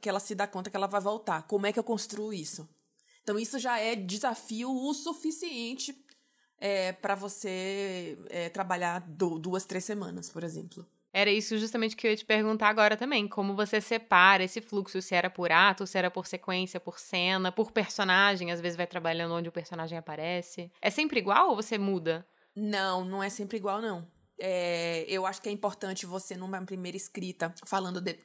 que 0.00 0.08
ela 0.08 0.18
se 0.18 0.34
dá 0.34 0.48
conta 0.48 0.68
que 0.68 0.76
ela 0.76 0.88
vai 0.88 1.00
voltar. 1.00 1.42
Como 1.42 1.66
é 1.66 1.72
que 1.72 1.78
eu 1.78 1.84
construo 1.84 2.32
isso? 2.32 2.68
Então, 3.22 3.38
isso 3.38 3.58
já 3.58 3.78
é 3.78 3.96
desafio 3.96 4.70
o 4.70 4.94
suficiente 4.94 5.92
é, 6.58 6.92
para 6.92 7.14
você 7.14 8.18
é, 8.28 8.48
trabalhar 8.48 9.00
do, 9.00 9.38
duas, 9.38 9.64
três 9.64 9.84
semanas, 9.84 10.30
por 10.30 10.42
exemplo. 10.44 10.86
Era 11.12 11.30
isso 11.30 11.56
justamente 11.56 11.96
que 11.96 12.06
eu 12.06 12.10
ia 12.10 12.16
te 12.16 12.26
perguntar 12.26 12.68
agora 12.68 12.94
também. 12.94 13.26
Como 13.26 13.56
você 13.56 13.80
separa 13.80 14.44
esse 14.44 14.60
fluxo, 14.60 15.00
se 15.00 15.14
era 15.14 15.30
por 15.30 15.50
ato, 15.50 15.86
se 15.86 15.96
era 15.96 16.10
por 16.10 16.26
sequência, 16.26 16.78
por 16.78 16.98
cena, 16.98 17.50
por 17.50 17.72
personagem, 17.72 18.52
às 18.52 18.60
vezes 18.60 18.76
vai 18.76 18.86
trabalhando 18.86 19.32
onde 19.32 19.48
o 19.48 19.52
personagem 19.52 19.96
aparece. 19.96 20.70
É 20.80 20.90
sempre 20.90 21.18
igual 21.18 21.48
ou 21.48 21.56
você 21.56 21.78
muda? 21.78 22.26
Não, 22.54 23.02
não 23.02 23.22
é 23.22 23.30
sempre 23.30 23.56
igual, 23.56 23.80
não. 23.80 24.06
É, 24.38 25.06
eu 25.08 25.24
acho 25.24 25.40
que 25.40 25.48
é 25.48 25.52
importante 25.52 26.04
você, 26.04 26.36
numa 26.36 26.60
primeira 26.66 26.96
escrita, 26.96 27.54
falando 27.64 28.00
de, 28.00 28.18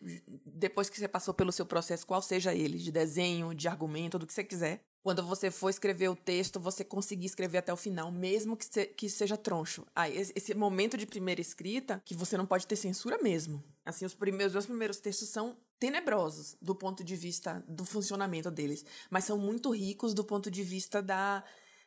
depois 0.46 0.90
que 0.90 0.98
você 0.98 1.08
passou 1.08 1.34
pelo 1.34 1.52
seu 1.52 1.66
processo, 1.66 2.06
qual 2.06 2.22
seja 2.22 2.54
ele, 2.54 2.78
de 2.78 2.92
desenho, 2.92 3.56
de 3.56 3.70
argumento, 3.70 4.20
do 4.20 4.28
que 4.28 4.34
você 4.34 4.44
quiser, 4.44 4.84
quando 5.04 5.26
você 5.26 5.50
for 5.50 5.70
escrever 5.70 6.10
o 6.10 6.16
texto, 6.16 6.60
você 6.60 6.84
conseguir 6.84 7.26
escrever 7.26 7.60
até 7.60 7.74
o 7.74 7.78
final, 7.78 8.12
mesmo 8.12 8.56
que, 8.56 8.66
se, 8.66 8.86
que 8.86 9.10
seja 9.10 9.38
troncho. 9.38 9.86
Ah, 9.96 10.10
esse 10.10 10.54
momento 10.54 10.98
de 10.98 11.06
primeira 11.06 11.42
escrita, 11.42 12.02
que 12.06 12.14
você 12.14 12.38
não 12.38 12.46
pode 12.46 12.68
ter 12.68 12.76
censura 12.76 13.18
mesmo. 13.22 13.64
Assim, 13.86 14.06
os 14.06 14.14
primeiros, 14.14 14.54
meus 14.54 14.66
primeiros 14.66 14.98
textos 14.98 15.30
são 15.30 15.58
tenebrosos 15.80 16.56
do 16.62 16.76
ponto 16.76 17.04
de 17.04 17.16
vista 17.16 17.64
do 17.68 17.84
funcionamento 17.84 18.52
deles, 18.52 18.86
mas 19.10 19.24
são 19.24 19.38
muito 19.38 19.72
ricos 19.72 20.14
do 20.14 20.24
ponto 20.24 20.52
de 20.52 20.62
vista 20.64 21.02
da 21.02 21.44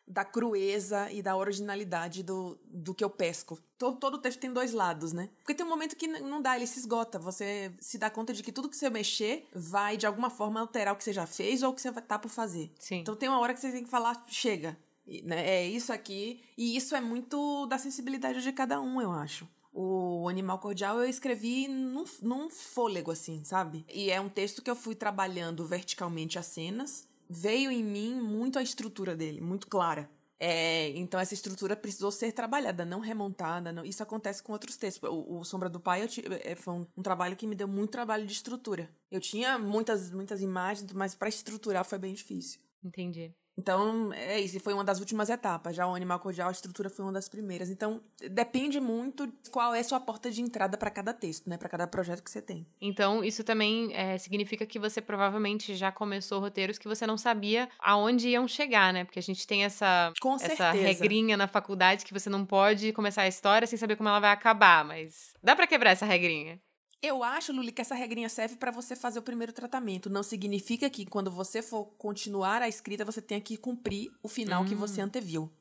da 0.07 0.25
crueza 0.25 1.11
e 1.11 1.23
da 1.23 1.37
originalidade 1.37 2.23
do, 2.23 2.59
do 2.67 2.95
que 2.95 3.03
eu 3.03 3.11
pesco. 3.11 3.59
Todo, 3.79 3.97
todo 3.97 4.19
texto 4.19 4.41
tem 4.41 4.53
dois 4.53 4.73
lados, 4.73 5.13
né? 5.13 5.31
Porque 5.39 5.55
tem 5.55 5.65
um 5.65 5.69
momento 5.69 5.97
que 5.97 6.07
não 6.07 6.43
dá, 6.43 6.57
ele 6.57 6.67
se 6.67 6.79
esgota. 6.79 7.19
Você 7.19 7.73
se 7.81 7.99
dá 7.99 8.11
conta 8.11 8.33
de 8.33 8.43
que 8.43 8.53
tudo 8.53 8.69
que 8.69 8.77
você 8.77 8.91
mexer 8.91 9.47
vai, 9.55 9.97
de 9.97 10.07
alguma 10.07 10.29
forma, 10.29 10.61
alterar 10.61 10.95
o 10.95 10.97
que 10.97 11.05
você 11.05 11.13
já 11.13 11.27
fez 11.27 11.63
ou 11.63 11.71
o 11.71 11.75
que 11.75 11.81
você 11.81 11.91
tá 11.93 12.19
por 12.19 12.29
fazer. 12.29 12.71
Sim. 12.79 12.97
Então 12.97 13.17
tem 13.17 13.29
uma 13.29 13.41
hora 13.41 13.55
que 13.55 13.61
você 13.61 13.73
tem 13.73 13.85
que 13.85 13.91
falar, 13.91 14.25
chega. 14.29 14.77
Né? 15.07 15.49
É 15.49 15.67
isso 15.67 15.93
aqui. 15.93 16.43
E 16.57 16.77
isso 16.77 16.95
é 16.95 17.01
muito 17.01 17.67
da 17.67 17.79
sensibilidade 17.79 18.43
de 18.43 18.53
cada 18.53 18.81
um, 18.81 19.01
eu 19.01 19.11
acho. 19.11 19.49
O 19.73 20.29
Animal 20.29 20.61
Cordial 20.61 21.01
eu 21.01 21.09
escrevi 21.09 21.67
num, 21.67 22.05
num 22.23 22.49
fôlego, 22.49 23.11
assim, 23.11 23.43
sabe? 23.43 23.85
E 23.93 24.09
é 24.09 24.21
um 24.21 24.29
texto 24.29 24.63
que 24.63 24.71
eu 24.71 24.77
fui 24.77 24.95
trabalhando 24.95 25.67
verticalmente 25.67 26.39
as 26.39 26.47
cenas 26.47 27.09
veio 27.29 27.71
em 27.71 27.83
mim 27.83 28.21
muito 28.21 28.59
a 28.59 28.63
estrutura 28.63 29.17
dele, 29.17 29.41
muito 29.41 29.67
clara. 29.67 30.09
É, 30.39 30.91
então 30.91 31.19
essa 31.19 31.33
estrutura 31.33 31.77
precisou 31.77 32.11
ser 32.11 32.33
trabalhada, 32.33 32.85
não 32.85 33.01
remontada. 33.01 33.73
Não, 33.73 33.85
isso 33.85 34.03
acontece 34.03 34.43
com 34.43 34.53
outros 34.53 34.77
textos. 34.77 35.09
O, 35.09 35.39
o 35.39 35.45
Sombra 35.45 35.69
do 35.69 35.81
Pai 35.81 36.07
é, 36.43 36.55
foi 36.55 36.75
um, 36.75 36.87
um, 36.97 37.03
trabalho 37.03 37.37
que 37.37 37.47
me 37.47 37.55
deu 37.55 37.69
muito 37.69 37.91
trabalho 37.91 38.27
de 38.27 38.33
estrutura. 38.33 38.91
Eu 39.11 39.21
tinha 39.21 39.59
muitas, 39.59 40.11
muitas 40.11 40.43
imagens, 40.43 40.93
mas 40.93 41.15
para 41.15 41.29
estruturar 41.29 41.85
foi 41.85 41.99
bem 41.99 42.13
difícil. 42.13 42.61
Entendi. 42.83 43.33
Então, 43.57 44.13
é 44.13 44.41
isso, 44.41 44.59
foi 44.61 44.75
uma 44.75 44.85
das 44.85 44.99
últimas 44.99 45.31
etapas. 45.31 45.77
Já 45.77 45.87
o 45.87 45.95
Animal 45.95 46.19
Cordial, 46.19 46.49
a 46.49 46.53
estrutura 46.53 46.91
foi 46.91 47.05
uma 47.05 47.13
das 47.13 47.29
primeiras. 47.29 47.71
Então, 47.71 48.01
depende 48.31 48.81
muito 48.81 49.33
qual 49.51 49.75
é 49.75 49.81
a 49.81 49.85
sua 49.85 50.01
porta 50.01 50.31
de 50.31 50.43
entrada 50.43 50.77
para 50.77 50.91
cada 50.91 51.13
texto, 51.15 51.49
né? 51.49 51.57
Para 51.57 51.69
cada 51.69 51.87
projeto 51.87 52.23
que 52.23 52.31
você 52.31 52.43
tem. 52.43 52.67
Então, 52.81 53.23
isso 53.23 53.45
também 53.45 53.95
é, 53.95 54.19
significa 54.19 54.67
que 54.67 54.79
você 54.79 55.01
provavelmente 55.01 55.75
já 55.75 55.93
começou 55.93 56.41
roteiros 56.41 56.79
que 56.79 56.89
você 56.89 57.07
não 57.07 57.17
sabia 57.17 57.69
aonde 57.79 58.29
iam 58.29 58.49
chegar, 58.49 58.93
né? 58.93 59.05
Porque 59.05 59.19
a 59.19 59.23
gente 59.23 59.47
tem 59.47 59.65
essa, 59.65 60.13
Com 60.21 60.35
essa 60.35 60.73
regrinha 60.73 61.37
na 61.37 61.47
faculdade 61.47 62.05
que 62.05 62.13
você 62.13 62.29
não 62.29 62.45
pode 62.45 62.93
começar 62.93 63.23
a 63.23 63.29
história 63.29 63.67
sem 63.67 63.79
saber 63.79 63.97
como 63.97 64.09
ela 64.09 64.21
vai 64.21 64.33
acabar, 64.33 64.85
mas 64.85 65.33
dá 65.43 65.55
para 65.55 65.67
quebrar 65.67 65.91
essa 65.91 66.05
regrinha. 66.05 66.61
Eu 67.05 67.23
acho, 67.23 67.53
Luli, 67.53 67.71
que 67.71 67.83
essa 67.83 67.95
regrinha 67.95 68.31
serve 68.31 68.57
para 68.57 68.71
você 68.71 68.97
fazer 68.97 69.19
o 69.19 69.23
primeiro 69.23 69.53
tratamento. 69.53 70.09
Não 70.09 70.23
significa 70.23 70.89
que 70.89 71.05
quando 71.05 71.31
você 71.31 71.61
for 71.61 71.85
continuar 71.99 72.63
a 72.63 72.69
escrita, 72.69 73.05
você 73.05 73.21
tenha 73.21 73.43
que 73.43 73.59
cumprir 73.59 74.11
o 74.23 74.29
final 74.29 74.63
hum. 74.63 74.65
que 74.65 74.75
você 74.75 75.03
hum. 75.03 75.05
anteviu. 75.05 75.53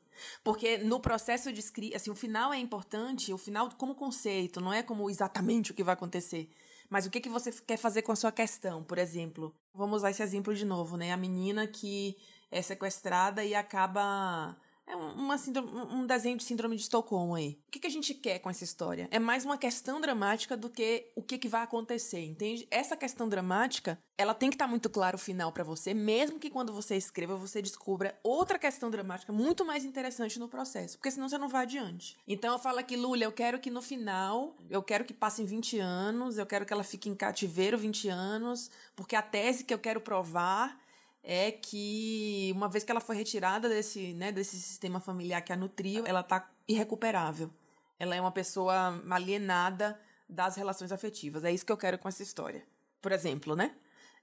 Porque 0.42 0.78
no 0.78 0.98
processo 0.98 1.52
de 1.52 1.60
escrita, 1.60 1.98
assim, 1.98 2.10
o 2.10 2.14
final 2.14 2.50
é 2.50 2.56
importante, 2.56 3.30
o 3.30 3.36
final 3.36 3.68
como 3.76 3.94
conceito, 3.94 4.58
não 4.58 4.72
é 4.72 4.82
como 4.82 5.10
exatamente 5.10 5.70
o 5.70 5.74
que 5.74 5.84
vai 5.84 5.92
acontecer. 5.92 6.48
Mas 6.88 7.04
o 7.04 7.10
que, 7.10 7.20
que 7.20 7.28
você 7.28 7.52
quer 7.52 7.76
fazer 7.76 8.00
com 8.00 8.12
a 8.12 8.16
sua 8.16 8.32
questão, 8.32 8.82
por 8.82 8.96
exemplo? 8.96 9.54
Vamos 9.74 9.96
usar 9.98 10.12
esse 10.12 10.22
exemplo 10.22 10.54
de 10.54 10.64
novo, 10.64 10.96
né? 10.96 11.12
A 11.12 11.16
menina 11.18 11.66
que 11.66 12.16
é 12.50 12.62
sequestrada 12.62 13.44
e 13.44 13.54
acaba 13.54 14.56
é 14.86 14.94
uma 14.94 15.38
síndrome, 15.38 15.70
um 15.92 16.06
desenho 16.06 16.36
de 16.36 16.44
síndrome 16.44 16.76
de 16.76 16.82
Estocolmo 16.82 17.34
aí. 17.34 17.58
O 17.66 17.70
que, 17.70 17.80
que 17.80 17.86
a 17.86 17.90
gente 17.90 18.14
quer 18.14 18.38
com 18.38 18.50
essa 18.50 18.64
história? 18.64 19.08
É 19.10 19.18
mais 19.18 19.44
uma 19.44 19.56
questão 19.56 20.00
dramática 20.00 20.56
do 20.56 20.68
que 20.68 21.10
o 21.16 21.22
que, 21.22 21.38
que 21.38 21.48
vai 21.48 21.62
acontecer, 21.62 22.24
entende? 22.24 22.66
Essa 22.70 22.96
questão 22.96 23.28
dramática, 23.28 23.98
ela 24.16 24.34
tem 24.34 24.50
que 24.50 24.56
estar 24.56 24.66
tá 24.66 24.70
muito 24.70 24.90
claro 24.90 25.16
o 25.16 25.20
final 25.20 25.52
para 25.52 25.64
você, 25.64 25.94
mesmo 25.94 26.38
que 26.38 26.50
quando 26.50 26.72
você 26.72 26.96
escreva 26.96 27.34
você 27.34 27.62
descubra 27.62 28.18
outra 28.22 28.58
questão 28.58 28.90
dramática 28.90 29.32
muito 29.32 29.64
mais 29.64 29.84
interessante 29.84 30.38
no 30.38 30.48
processo, 30.48 30.98
porque 30.98 31.10
senão 31.10 31.28
você 31.28 31.38
não 31.38 31.48
vai 31.48 31.62
adiante. 31.62 32.16
Então 32.28 32.52
eu 32.52 32.58
falo 32.58 32.78
aqui, 32.78 32.96
Lula, 32.96 33.24
eu 33.24 33.32
quero 33.32 33.58
que 33.58 33.70
no 33.70 33.80
final, 33.80 34.56
eu 34.68 34.82
quero 34.82 35.04
que 35.04 35.14
passem 35.14 35.46
20 35.46 35.78
anos, 35.78 36.38
eu 36.38 36.46
quero 36.46 36.66
que 36.66 36.72
ela 36.72 36.84
fique 36.84 37.08
em 37.08 37.14
cativeiro 37.14 37.78
20 37.78 38.08
anos, 38.08 38.70
porque 38.94 39.16
a 39.16 39.22
tese 39.22 39.64
que 39.64 39.72
eu 39.72 39.78
quero 39.78 40.00
provar 40.00 40.83
é 41.24 41.50
que 41.50 42.52
uma 42.54 42.68
vez 42.68 42.84
que 42.84 42.90
ela 42.92 43.00
foi 43.00 43.16
retirada 43.16 43.68
desse, 43.68 44.12
né, 44.12 44.30
desse 44.30 44.60
sistema 44.60 45.00
familiar 45.00 45.40
que 45.40 45.52
a 45.52 45.56
nutriu, 45.56 46.04
ela 46.06 46.20
está 46.20 46.50
irrecuperável. 46.68 47.50
Ela 47.98 48.14
é 48.14 48.20
uma 48.20 48.30
pessoa 48.30 49.02
alienada 49.10 49.98
das 50.28 50.56
relações 50.56 50.92
afetivas. 50.92 51.42
É 51.42 51.50
isso 51.50 51.64
que 51.64 51.72
eu 51.72 51.76
quero 51.76 51.98
com 51.98 52.08
essa 52.08 52.22
história. 52.22 52.62
Por 53.00 53.10
exemplo, 53.10 53.56
né? 53.56 53.74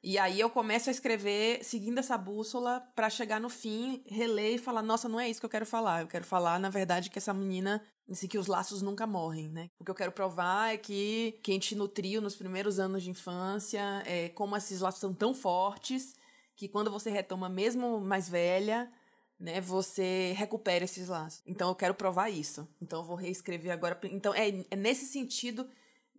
E 0.04 0.18
aí 0.18 0.40
eu 0.40 0.50
começo 0.50 0.90
a 0.90 0.92
escrever 0.92 1.64
seguindo 1.64 2.00
essa 2.00 2.18
bússola 2.18 2.82
para 2.96 3.10
chegar 3.10 3.40
no 3.40 3.50
fim, 3.50 4.04
reler 4.08 4.56
e 4.56 4.58
falar: 4.58 4.82
"Nossa, 4.82 5.08
não 5.08 5.20
é 5.20 5.30
isso 5.30 5.40
que 5.40 5.46
eu 5.46 5.50
quero 5.50 5.66
falar. 5.66 6.02
Eu 6.02 6.08
quero 6.08 6.26
falar, 6.26 6.60
na 6.60 6.70
verdade, 6.70 7.10
que 7.10 7.20
essa 7.20 7.34
menina 7.34 7.82
Assim, 8.10 8.28
que 8.28 8.38
os 8.38 8.48
laços 8.48 8.82
nunca 8.82 9.08
morrem, 9.08 9.48
né? 9.48 9.70
O 9.80 9.86
que 9.86 9.92
eu 9.92 9.96
quero 9.96 10.12
provar 10.12 10.74
é 10.74 10.78
que 10.78 11.40
quem 11.42 11.58
te 11.58 11.76
nutriu 11.76 12.22
nos 12.22 12.36
primeiros 12.36 12.78
anos 12.78 13.04
de 13.04 13.10
infância, 13.10 14.04
é, 14.06 14.28
como 14.30 14.58
esses 14.58 14.82
laços 14.82 15.00
são 15.00 15.14
tão 15.14 15.34
fortes 15.34 16.14
que 16.62 16.68
quando 16.68 16.92
você 16.92 17.10
retoma 17.10 17.50
mesmo 17.50 18.00
mais 18.00 18.30
velha, 18.30 18.88
né, 19.40 19.60
você 19.60 20.32
recupera 20.38 20.86
esses 20.86 21.08
laços. 21.08 21.42
Então 21.44 21.70
eu 21.70 21.74
quero 21.74 21.96
provar 21.96 22.30
isso. 22.30 22.68
Então 22.80 23.00
eu 23.00 23.04
vou 23.04 23.16
reescrever 23.16 23.72
agora. 23.72 24.00
Então 24.04 24.32
é, 24.32 24.64
é 24.70 24.76
nesse 24.76 25.08
sentido, 25.08 25.68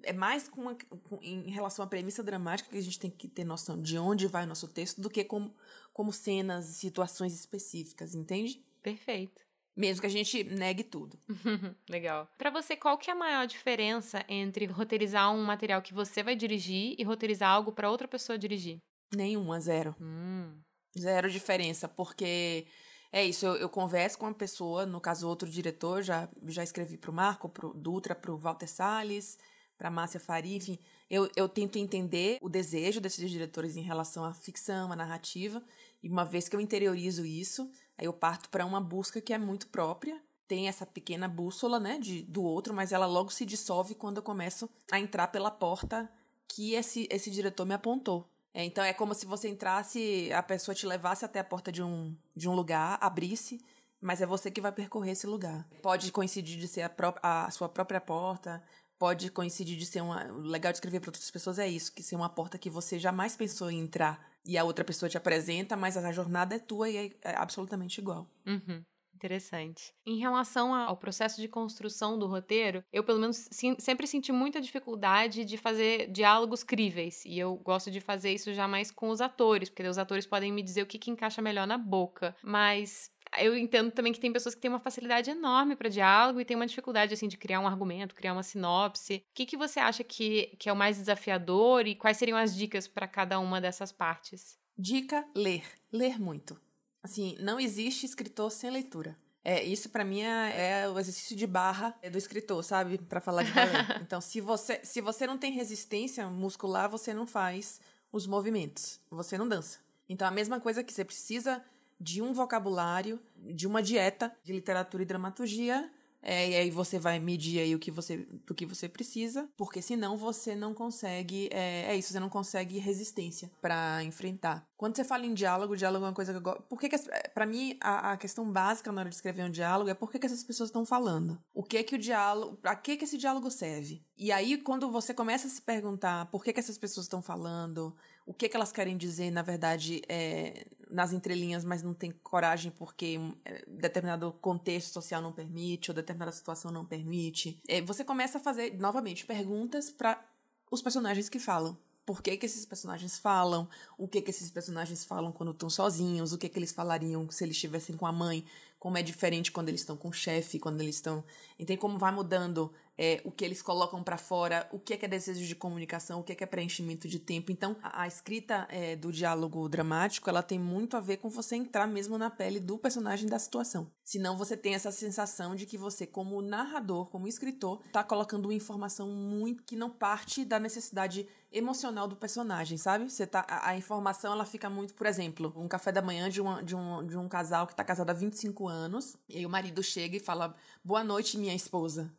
é 0.02 0.12
mais 0.12 0.48
com, 0.48 0.62
uma, 0.62 0.74
com, 0.74 1.20
em 1.22 1.48
relação 1.48 1.84
à 1.84 1.86
premissa 1.86 2.24
dramática 2.24 2.68
que 2.70 2.76
a 2.76 2.82
gente 2.82 2.98
tem 2.98 3.08
que 3.08 3.28
ter 3.28 3.44
noção 3.44 3.80
de 3.80 3.96
onde 3.96 4.26
vai 4.26 4.42
o 4.42 4.48
nosso 4.48 4.66
texto 4.66 5.00
do 5.00 5.08
que 5.08 5.22
como, 5.22 5.54
como 5.92 6.12
cenas, 6.12 6.64
situações 6.64 7.32
específicas, 7.32 8.12
entende? 8.12 8.60
Perfeito. 8.82 9.44
Mesmo 9.76 10.00
que 10.00 10.08
a 10.08 10.10
gente 10.10 10.42
negue 10.42 10.82
tudo. 10.82 11.16
Legal. 11.88 12.28
Para 12.36 12.50
você, 12.50 12.74
qual 12.74 12.98
que 12.98 13.08
é 13.08 13.12
a 13.12 13.16
maior 13.16 13.46
diferença 13.46 14.24
entre 14.28 14.66
roteirizar 14.66 15.32
um 15.32 15.44
material 15.44 15.80
que 15.80 15.94
você 15.94 16.20
vai 16.20 16.34
dirigir 16.34 16.96
e 16.98 17.04
roteirizar 17.04 17.48
algo 17.48 17.70
para 17.70 17.88
outra 17.88 18.08
pessoa 18.08 18.36
dirigir? 18.36 18.82
Nenhuma, 19.14 19.60
zero. 19.60 19.94
Hum. 20.00 20.54
Zero 20.98 21.30
diferença, 21.30 21.88
porque 21.88 22.66
é 23.12 23.24
isso, 23.24 23.44
eu, 23.44 23.56
eu, 23.56 23.68
converso 23.68 24.18
com 24.18 24.26
uma 24.26 24.34
pessoa, 24.34 24.86
no 24.86 25.00
caso 25.00 25.28
outro 25.28 25.48
diretor, 25.48 26.02
já, 26.02 26.28
já 26.46 26.62
escrevi 26.62 26.96
para 26.96 27.10
o 27.10 27.14
Marco, 27.14 27.48
para 27.48 27.66
o 27.66 27.74
Dutra, 27.74 28.14
para 28.14 28.32
o 28.32 28.38
Walter 28.38 28.66
Salles, 28.66 29.38
para 29.76 29.90
Márcia 29.90 30.20
Faria, 30.20 30.56
enfim, 30.56 30.78
eu, 31.10 31.30
eu 31.36 31.48
tento 31.48 31.76
entender 31.76 32.38
o 32.40 32.48
desejo 32.48 33.00
desses 33.00 33.30
diretores 33.30 33.76
em 33.76 33.82
relação 33.82 34.24
à 34.24 34.32
ficção, 34.32 34.92
à 34.92 34.96
narrativa, 34.96 35.62
e 36.02 36.08
uma 36.08 36.24
vez 36.24 36.48
que 36.48 36.56
eu 36.56 36.60
interiorizo 36.60 37.26
isso, 37.26 37.70
aí 37.98 38.06
eu 38.06 38.12
parto 38.12 38.48
para 38.48 38.64
uma 38.64 38.80
busca 38.80 39.20
que 39.20 39.32
é 39.32 39.38
muito 39.38 39.66
própria, 39.68 40.18
tem 40.48 40.68
essa 40.68 40.86
pequena 40.86 41.28
bússola, 41.28 41.78
né, 41.78 41.98
de, 41.98 42.22
do 42.22 42.42
outro, 42.42 42.72
mas 42.72 42.92
ela 42.92 43.06
logo 43.06 43.30
se 43.30 43.44
dissolve 43.44 43.94
quando 43.94 44.18
eu 44.18 44.22
começo 44.22 44.70
a 44.90 44.98
entrar 44.98 45.28
pela 45.28 45.50
porta 45.50 46.10
que 46.48 46.74
esse, 46.74 47.08
esse 47.10 47.30
diretor 47.30 47.66
me 47.66 47.74
apontou. 47.74 48.31
É, 48.54 48.64
então 48.64 48.84
é 48.84 48.92
como 48.92 49.14
se 49.14 49.24
você 49.24 49.48
entrasse, 49.48 50.30
a 50.32 50.42
pessoa 50.42 50.74
te 50.74 50.86
levasse 50.86 51.24
até 51.24 51.40
a 51.40 51.44
porta 51.44 51.72
de 51.72 51.82
um, 51.82 52.14
de 52.36 52.48
um 52.48 52.54
lugar, 52.54 52.98
abrisse, 53.00 53.64
mas 54.00 54.20
é 54.20 54.26
você 54.26 54.50
que 54.50 54.60
vai 54.60 54.72
percorrer 54.72 55.12
esse 55.12 55.26
lugar. 55.26 55.66
Pode 55.80 56.12
coincidir 56.12 56.58
de 56.58 56.68
ser 56.68 56.82
a, 56.82 56.88
pró 56.88 57.14
a 57.22 57.50
sua 57.50 57.68
própria 57.68 58.00
porta, 58.00 58.62
pode 58.98 59.30
coincidir 59.30 59.78
de 59.78 59.86
ser 59.86 60.00
uma. 60.00 60.24
Legal 60.24 60.70
de 60.70 60.76
escrever 60.76 61.00
para 61.00 61.08
outras 61.08 61.30
pessoas 61.30 61.58
é 61.58 61.66
isso, 61.66 61.92
que 61.92 62.02
ser 62.02 62.16
uma 62.16 62.28
porta 62.28 62.58
que 62.58 62.68
você 62.68 62.98
jamais 62.98 63.36
pensou 63.36 63.70
em 63.70 63.80
entrar 63.80 64.30
e 64.44 64.58
a 64.58 64.64
outra 64.64 64.84
pessoa 64.84 65.08
te 65.08 65.16
apresenta, 65.16 65.76
mas 65.76 65.96
a 65.96 66.12
jornada 66.12 66.54
é 66.54 66.58
tua 66.58 66.90
e 66.90 66.96
é, 66.96 67.10
é 67.22 67.36
absolutamente 67.36 68.00
igual. 68.00 68.28
Uhum. 68.46 68.84
Interessante. 69.22 69.94
Em 70.04 70.18
relação 70.18 70.74
ao 70.74 70.96
processo 70.96 71.40
de 71.40 71.46
construção 71.46 72.18
do 72.18 72.26
roteiro, 72.26 72.82
eu 72.92 73.04
pelo 73.04 73.20
menos 73.20 73.48
sempre 73.78 74.04
senti 74.08 74.32
muita 74.32 74.60
dificuldade 74.60 75.44
de 75.44 75.56
fazer 75.56 76.10
diálogos 76.10 76.64
críveis. 76.64 77.24
E 77.24 77.38
eu 77.38 77.54
gosto 77.54 77.88
de 77.88 78.00
fazer 78.00 78.32
isso 78.32 78.52
já 78.52 78.66
mais 78.66 78.90
com 78.90 79.10
os 79.10 79.20
atores, 79.20 79.70
porque 79.70 79.86
os 79.86 79.96
atores 79.96 80.26
podem 80.26 80.50
me 80.50 80.60
dizer 80.60 80.82
o 80.82 80.86
que, 80.86 80.98
que 80.98 81.08
encaixa 81.08 81.40
melhor 81.40 81.68
na 81.68 81.78
boca. 81.78 82.34
Mas 82.42 83.12
eu 83.38 83.56
entendo 83.56 83.92
também 83.92 84.12
que 84.12 84.18
tem 84.18 84.32
pessoas 84.32 84.56
que 84.56 84.60
têm 84.60 84.68
uma 84.68 84.80
facilidade 84.80 85.30
enorme 85.30 85.76
para 85.76 85.88
diálogo 85.88 86.40
e 86.40 86.44
tem 86.44 86.56
uma 86.56 86.66
dificuldade 86.66 87.14
assim 87.14 87.28
de 87.28 87.38
criar 87.38 87.60
um 87.60 87.66
argumento, 87.68 88.16
criar 88.16 88.32
uma 88.32 88.42
sinopse. 88.42 89.24
O 89.30 89.34
que, 89.34 89.46
que 89.46 89.56
você 89.56 89.78
acha 89.78 90.02
que, 90.02 90.56
que 90.58 90.68
é 90.68 90.72
o 90.72 90.76
mais 90.76 90.96
desafiador 90.96 91.86
e 91.86 91.94
quais 91.94 92.16
seriam 92.16 92.36
as 92.36 92.56
dicas 92.56 92.88
para 92.88 93.06
cada 93.06 93.38
uma 93.38 93.60
dessas 93.60 93.92
partes? 93.92 94.58
Dica: 94.76 95.24
ler. 95.32 95.62
Ler 95.92 96.18
muito. 96.18 96.60
Assim, 97.02 97.36
não 97.40 97.58
existe 97.58 98.06
escritor 98.06 98.50
sem 98.50 98.70
leitura. 98.70 99.16
É, 99.44 99.62
isso 99.62 99.88
para 99.88 100.04
mim 100.04 100.22
é, 100.22 100.82
é, 100.82 100.88
o 100.88 100.98
exercício 100.98 101.36
de 101.36 101.46
barra 101.46 101.98
do 102.10 102.16
escritor, 102.16 102.62
sabe? 102.62 102.98
Para 102.98 103.20
falar 103.20 103.42
de 103.42 103.52
balé. 103.52 103.72
então, 104.00 104.20
se 104.20 104.40
você, 104.40 104.80
se 104.84 105.00
você 105.00 105.26
não 105.26 105.36
tem 105.36 105.52
resistência 105.52 106.28
muscular, 106.28 106.88
você 106.88 107.12
não 107.12 107.26
faz 107.26 107.80
os 108.12 108.26
movimentos. 108.26 109.00
Você 109.10 109.36
não 109.36 109.48
dança. 109.48 109.80
Então, 110.08 110.28
a 110.28 110.30
mesma 110.30 110.60
coisa 110.60 110.84
que 110.84 110.92
você 110.92 111.04
precisa 111.04 111.64
de 111.98 112.22
um 112.22 112.32
vocabulário, 112.32 113.20
de 113.36 113.66
uma 113.66 113.82
dieta 113.82 114.32
de 114.44 114.52
literatura 114.52 115.02
e 115.02 115.06
dramaturgia 115.06 115.90
é, 116.22 116.50
e 116.50 116.54
aí 116.54 116.70
você 116.70 116.98
vai 116.98 117.18
medir 117.18 117.60
aí 117.60 117.74
o 117.74 117.78
que 117.78 117.90
você, 117.90 118.26
o 118.48 118.54
que 118.54 118.64
você 118.64 118.88
precisa, 118.88 119.48
porque 119.56 119.82
senão 119.82 120.16
você 120.16 120.54
não 120.54 120.72
consegue, 120.72 121.48
é, 121.52 121.86
é 121.88 121.96
isso, 121.96 122.12
você 122.12 122.20
não 122.20 122.28
consegue 122.28 122.78
resistência 122.78 123.50
para 123.60 124.04
enfrentar. 124.04 124.66
Quando 124.76 124.96
você 124.96 125.04
fala 125.04 125.26
em 125.26 125.34
diálogo, 125.34 125.76
diálogo 125.76 126.04
é 126.04 126.08
uma 126.08 126.14
coisa 126.14 126.32
que 126.32 126.38
eu 126.38 126.42
gosto. 126.42 126.62
Por 126.62 126.78
que, 126.80 126.88
que 126.88 126.98
para 127.34 127.46
mim 127.46 127.76
a, 127.80 128.12
a, 128.12 128.16
questão 128.16 128.50
básica 128.50 128.90
na 128.90 129.00
hora 129.00 129.10
de 129.10 129.14
escrever 129.14 129.44
um 129.44 129.50
diálogo 129.50 129.90
é 129.90 129.94
por 129.94 130.10
que, 130.10 130.18
que 130.18 130.26
essas 130.26 130.42
pessoas 130.42 130.68
estão 130.68 130.84
falando? 130.84 131.38
O 131.54 131.62
que 131.62 131.82
que 131.82 131.94
o 131.94 131.98
diálogo, 131.98 132.56
para 132.56 132.74
que 132.76 132.96
que 132.96 133.04
esse 133.04 133.18
diálogo 133.18 133.50
serve? 133.50 134.04
E 134.16 134.32
aí 134.32 134.56
quando 134.58 134.90
você 134.90 135.12
começa 135.14 135.46
a 135.46 135.50
se 135.50 135.62
perguntar 135.62 136.26
por 136.30 136.42
que 136.42 136.52
que 136.52 136.60
essas 136.60 136.78
pessoas 136.78 137.06
estão 137.06 137.22
falando, 137.22 137.94
o 138.26 138.32
que, 138.32 138.48
que 138.48 138.56
elas 138.56 138.72
querem 138.72 138.96
dizer, 138.96 139.30
na 139.30 139.42
verdade, 139.42 140.02
é, 140.08 140.66
nas 140.90 141.12
entrelinhas, 141.12 141.64
mas 141.64 141.82
não 141.82 141.94
tem 141.94 142.12
coragem 142.22 142.70
porque 142.70 143.18
é, 143.44 143.64
determinado 143.66 144.32
contexto 144.40 144.92
social 144.92 145.20
não 145.20 145.32
permite, 145.32 145.90
ou 145.90 145.94
determinada 145.94 146.32
situação 146.32 146.70
não 146.70 146.84
permite. 146.84 147.58
É, 147.66 147.80
você 147.80 148.04
começa 148.04 148.38
a 148.38 148.40
fazer, 148.40 148.78
novamente, 148.78 149.26
perguntas 149.26 149.90
para 149.90 150.22
os 150.70 150.82
personagens 150.82 151.28
que 151.28 151.38
falam. 151.38 151.76
Por 152.04 152.20
que, 152.20 152.36
que 152.36 152.46
esses 152.46 152.66
personagens 152.66 153.18
falam? 153.18 153.68
O 153.96 154.08
que, 154.08 154.20
que 154.20 154.30
esses 154.30 154.50
personagens 154.50 155.04
falam 155.04 155.30
quando 155.30 155.52
estão 155.52 155.70
sozinhos? 155.70 156.32
O 156.32 156.38
que, 156.38 156.48
que 156.48 156.58
eles 156.58 156.72
falariam 156.72 157.30
se 157.30 157.44
eles 157.44 157.54
estivessem 157.54 157.96
com 157.96 158.06
a 158.06 158.12
mãe? 158.12 158.44
Como 158.78 158.98
é 158.98 159.02
diferente 159.02 159.52
quando 159.52 159.68
eles 159.68 159.82
estão 159.82 159.96
com 159.96 160.08
o 160.08 160.12
chefe, 160.12 160.58
quando 160.58 160.80
eles 160.80 160.96
estão. 160.96 161.24
Entende 161.58 161.78
como 161.78 161.98
vai 161.98 162.12
mudando 162.12 162.72
é, 162.96 163.20
o 163.24 163.30
que 163.30 163.44
eles 163.44 163.62
colocam 163.62 164.02
para 164.02 164.16
fora, 164.16 164.68
o 164.70 164.78
que 164.78 164.94
é, 164.94 164.96
que 164.96 165.04
é 165.04 165.08
desejo 165.08 165.44
de 165.46 165.54
comunicação, 165.54 166.20
o 166.20 166.22
que 166.22 166.32
é, 166.32 166.34
que 166.34 166.44
é 166.44 166.46
preenchimento 166.46 167.08
de 167.08 167.18
tempo. 167.18 167.50
Então, 167.50 167.76
a, 167.82 168.02
a 168.02 168.06
escrita 168.06 168.66
é, 168.70 168.96
do 168.96 169.10
diálogo 169.10 169.68
dramático, 169.68 170.28
ela 170.28 170.42
tem 170.42 170.58
muito 170.58 170.96
a 170.96 171.00
ver 171.00 171.18
com 171.18 171.28
você 171.28 171.56
entrar 171.56 171.86
mesmo 171.86 172.18
na 172.18 172.30
pele 172.30 172.60
do 172.60 172.78
personagem 172.78 173.28
da 173.28 173.38
situação. 173.38 173.90
Senão 174.04 174.36
você 174.36 174.56
tem 174.56 174.74
essa 174.74 174.90
sensação 174.90 175.54
de 175.54 175.66
que 175.66 175.78
você, 175.78 176.06
como 176.06 176.42
narrador, 176.42 177.06
como 177.06 177.28
escritor, 177.28 177.80
está 177.86 178.04
colocando 178.04 178.46
uma 178.46 178.54
informação 178.54 179.08
muito 179.08 179.62
que 179.62 179.76
não 179.76 179.90
parte 179.90 180.44
da 180.44 180.58
necessidade 180.58 181.26
emocional 181.50 182.08
do 182.08 182.16
personagem, 182.16 182.78
sabe? 182.78 183.10
Você 183.10 183.26
tá 183.26 183.44
a, 183.48 183.70
a, 183.70 183.76
informação 183.76 184.32
ela 184.32 184.44
fica 184.44 184.70
muito, 184.70 184.94
por 184.94 185.06
exemplo, 185.06 185.52
um 185.56 185.68
café 185.68 185.92
da 185.92 186.00
manhã 186.00 186.30
de, 186.30 186.40
uma, 186.40 186.62
de, 186.62 186.74
um, 186.74 187.06
de 187.06 187.16
um 187.16 187.28
casal 187.28 187.66
que 187.66 187.74
está 187.74 187.84
casado 187.84 188.10
há 188.10 188.14
25 188.14 188.66
anos, 188.68 189.16
e 189.28 189.38
aí 189.38 189.46
o 189.46 189.50
marido 189.50 189.82
chega 189.82 190.16
e 190.16 190.20
fala: 190.20 190.54
"Boa 190.82 191.04
noite, 191.04 191.38
minha 191.38 191.54
esposa" 191.54 192.10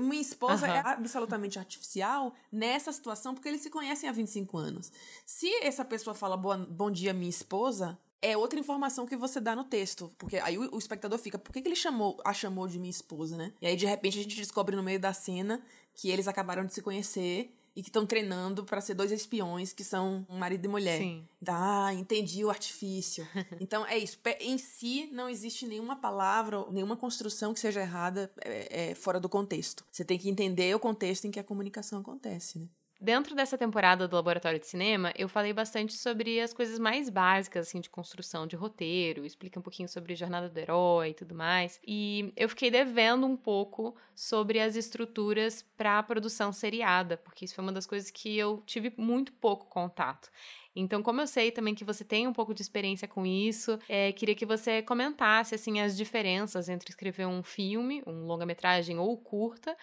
minha 0.00 0.20
esposa 0.20 0.66
uhum. 0.66 0.72
é 0.72 0.78
absolutamente 0.80 1.58
artificial 1.58 2.34
nessa 2.50 2.92
situação 2.92 3.34
porque 3.34 3.48
eles 3.48 3.60
se 3.60 3.70
conhecem 3.70 4.08
há 4.08 4.12
25 4.12 4.58
anos. 4.58 4.92
Se 5.24 5.48
essa 5.62 5.84
pessoa 5.84 6.14
fala 6.14 6.36
bom 6.36 6.90
dia, 6.90 7.12
minha 7.12 7.30
esposa, 7.30 7.98
é 8.22 8.36
outra 8.36 8.58
informação 8.58 9.06
que 9.06 9.16
você 9.16 9.40
dá 9.40 9.56
no 9.56 9.64
texto. 9.64 10.12
Porque 10.18 10.36
aí 10.38 10.58
o, 10.58 10.74
o 10.74 10.78
espectador 10.78 11.18
fica, 11.18 11.38
por 11.38 11.52
que, 11.52 11.62
que 11.62 11.68
ele 11.68 11.76
chamou, 11.76 12.20
a 12.24 12.32
chamou 12.32 12.68
de 12.68 12.78
minha 12.78 12.90
esposa, 12.90 13.36
né? 13.36 13.52
E 13.60 13.66
aí, 13.66 13.76
de 13.76 13.86
repente, 13.86 14.18
a 14.18 14.22
gente 14.22 14.36
descobre 14.36 14.76
no 14.76 14.82
meio 14.82 15.00
da 15.00 15.12
cena 15.12 15.62
que 15.94 16.10
eles 16.10 16.28
acabaram 16.28 16.64
de 16.64 16.74
se 16.74 16.82
conhecer 16.82 17.54
e 17.80 17.82
que 17.82 17.88
estão 17.88 18.04
treinando 18.04 18.62
para 18.62 18.78
ser 18.82 18.92
dois 18.92 19.10
espiões 19.10 19.72
que 19.72 19.82
são 19.82 20.26
um 20.28 20.36
marido 20.36 20.66
e 20.66 20.68
mulher. 20.68 20.98
Sim. 20.98 21.26
Ah, 21.48 21.94
entendi 21.94 22.44
o 22.44 22.50
artifício. 22.50 23.26
então 23.58 23.86
é 23.86 23.96
isso. 23.96 24.18
Em 24.38 24.58
si 24.58 25.08
não 25.10 25.30
existe 25.30 25.66
nenhuma 25.66 25.96
palavra, 25.96 26.62
nenhuma 26.70 26.94
construção 26.94 27.54
que 27.54 27.58
seja 27.58 27.80
errada 27.80 28.30
é, 28.44 28.90
é, 28.90 28.94
fora 28.94 29.18
do 29.18 29.30
contexto. 29.30 29.82
Você 29.90 30.04
tem 30.04 30.18
que 30.18 30.28
entender 30.28 30.76
o 30.76 30.78
contexto 30.78 31.24
em 31.24 31.30
que 31.30 31.40
a 31.40 31.44
comunicação 31.44 32.00
acontece, 32.00 32.58
né? 32.58 32.68
Dentro 33.02 33.34
dessa 33.34 33.56
temporada 33.56 34.06
do 34.06 34.14
Laboratório 34.14 34.60
de 34.60 34.66
Cinema, 34.66 35.10
eu 35.16 35.26
falei 35.26 35.54
bastante 35.54 35.94
sobre 35.94 36.38
as 36.38 36.52
coisas 36.52 36.78
mais 36.78 37.08
básicas, 37.08 37.66
assim, 37.66 37.80
de 37.80 37.88
construção 37.88 38.46
de 38.46 38.56
roteiro, 38.56 39.24
explica 39.24 39.58
um 39.58 39.62
pouquinho 39.62 39.88
sobre 39.88 40.14
Jornada 40.14 40.50
do 40.50 40.58
Herói 40.58 41.08
e 41.08 41.14
tudo 41.14 41.34
mais. 41.34 41.80
E 41.82 42.30
eu 42.36 42.46
fiquei 42.46 42.70
devendo 42.70 43.26
um 43.26 43.38
pouco 43.38 43.96
sobre 44.14 44.60
as 44.60 44.76
estruturas 44.76 45.62
para 45.78 45.98
a 45.98 46.02
produção 46.02 46.52
seriada, 46.52 47.16
porque 47.16 47.46
isso 47.46 47.54
foi 47.54 47.64
uma 47.64 47.72
das 47.72 47.86
coisas 47.86 48.10
que 48.10 48.36
eu 48.36 48.62
tive 48.66 48.92
muito 48.98 49.32
pouco 49.32 49.64
contato. 49.64 50.30
Então, 50.76 51.02
como 51.02 51.22
eu 51.22 51.26
sei 51.26 51.50
também 51.50 51.74
que 51.74 51.84
você 51.84 52.04
tem 52.04 52.28
um 52.28 52.34
pouco 52.34 52.52
de 52.52 52.60
experiência 52.60 53.08
com 53.08 53.24
isso, 53.24 53.78
é, 53.88 54.12
queria 54.12 54.34
que 54.34 54.44
você 54.44 54.82
comentasse 54.82 55.54
assim 55.54 55.80
as 55.80 55.96
diferenças 55.96 56.68
entre 56.68 56.90
escrever 56.90 57.26
um 57.26 57.42
filme, 57.42 58.02
um 58.06 58.26
longa-metragem 58.26 58.98
ou 58.98 59.16
curta, 59.16 59.74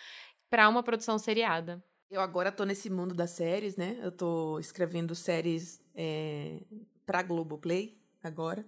para 0.51 0.69
uma 0.69 0.83
produção 0.83 1.17
seriada. 1.17 1.83
Eu 2.09 2.21
agora 2.21 2.51
tô 2.51 2.63
nesse 2.63 2.89
mundo 2.89 3.13
das 3.13 3.31
séries, 3.31 3.75
né? 3.75 3.99
Eu 4.01 4.11
tô 4.11 4.59
escrevendo 4.59 5.13
séries 5.13 5.81
é, 5.93 6.61
pra 7.05 7.21
Globoplay 7.21 7.93
agora. 8.23 8.65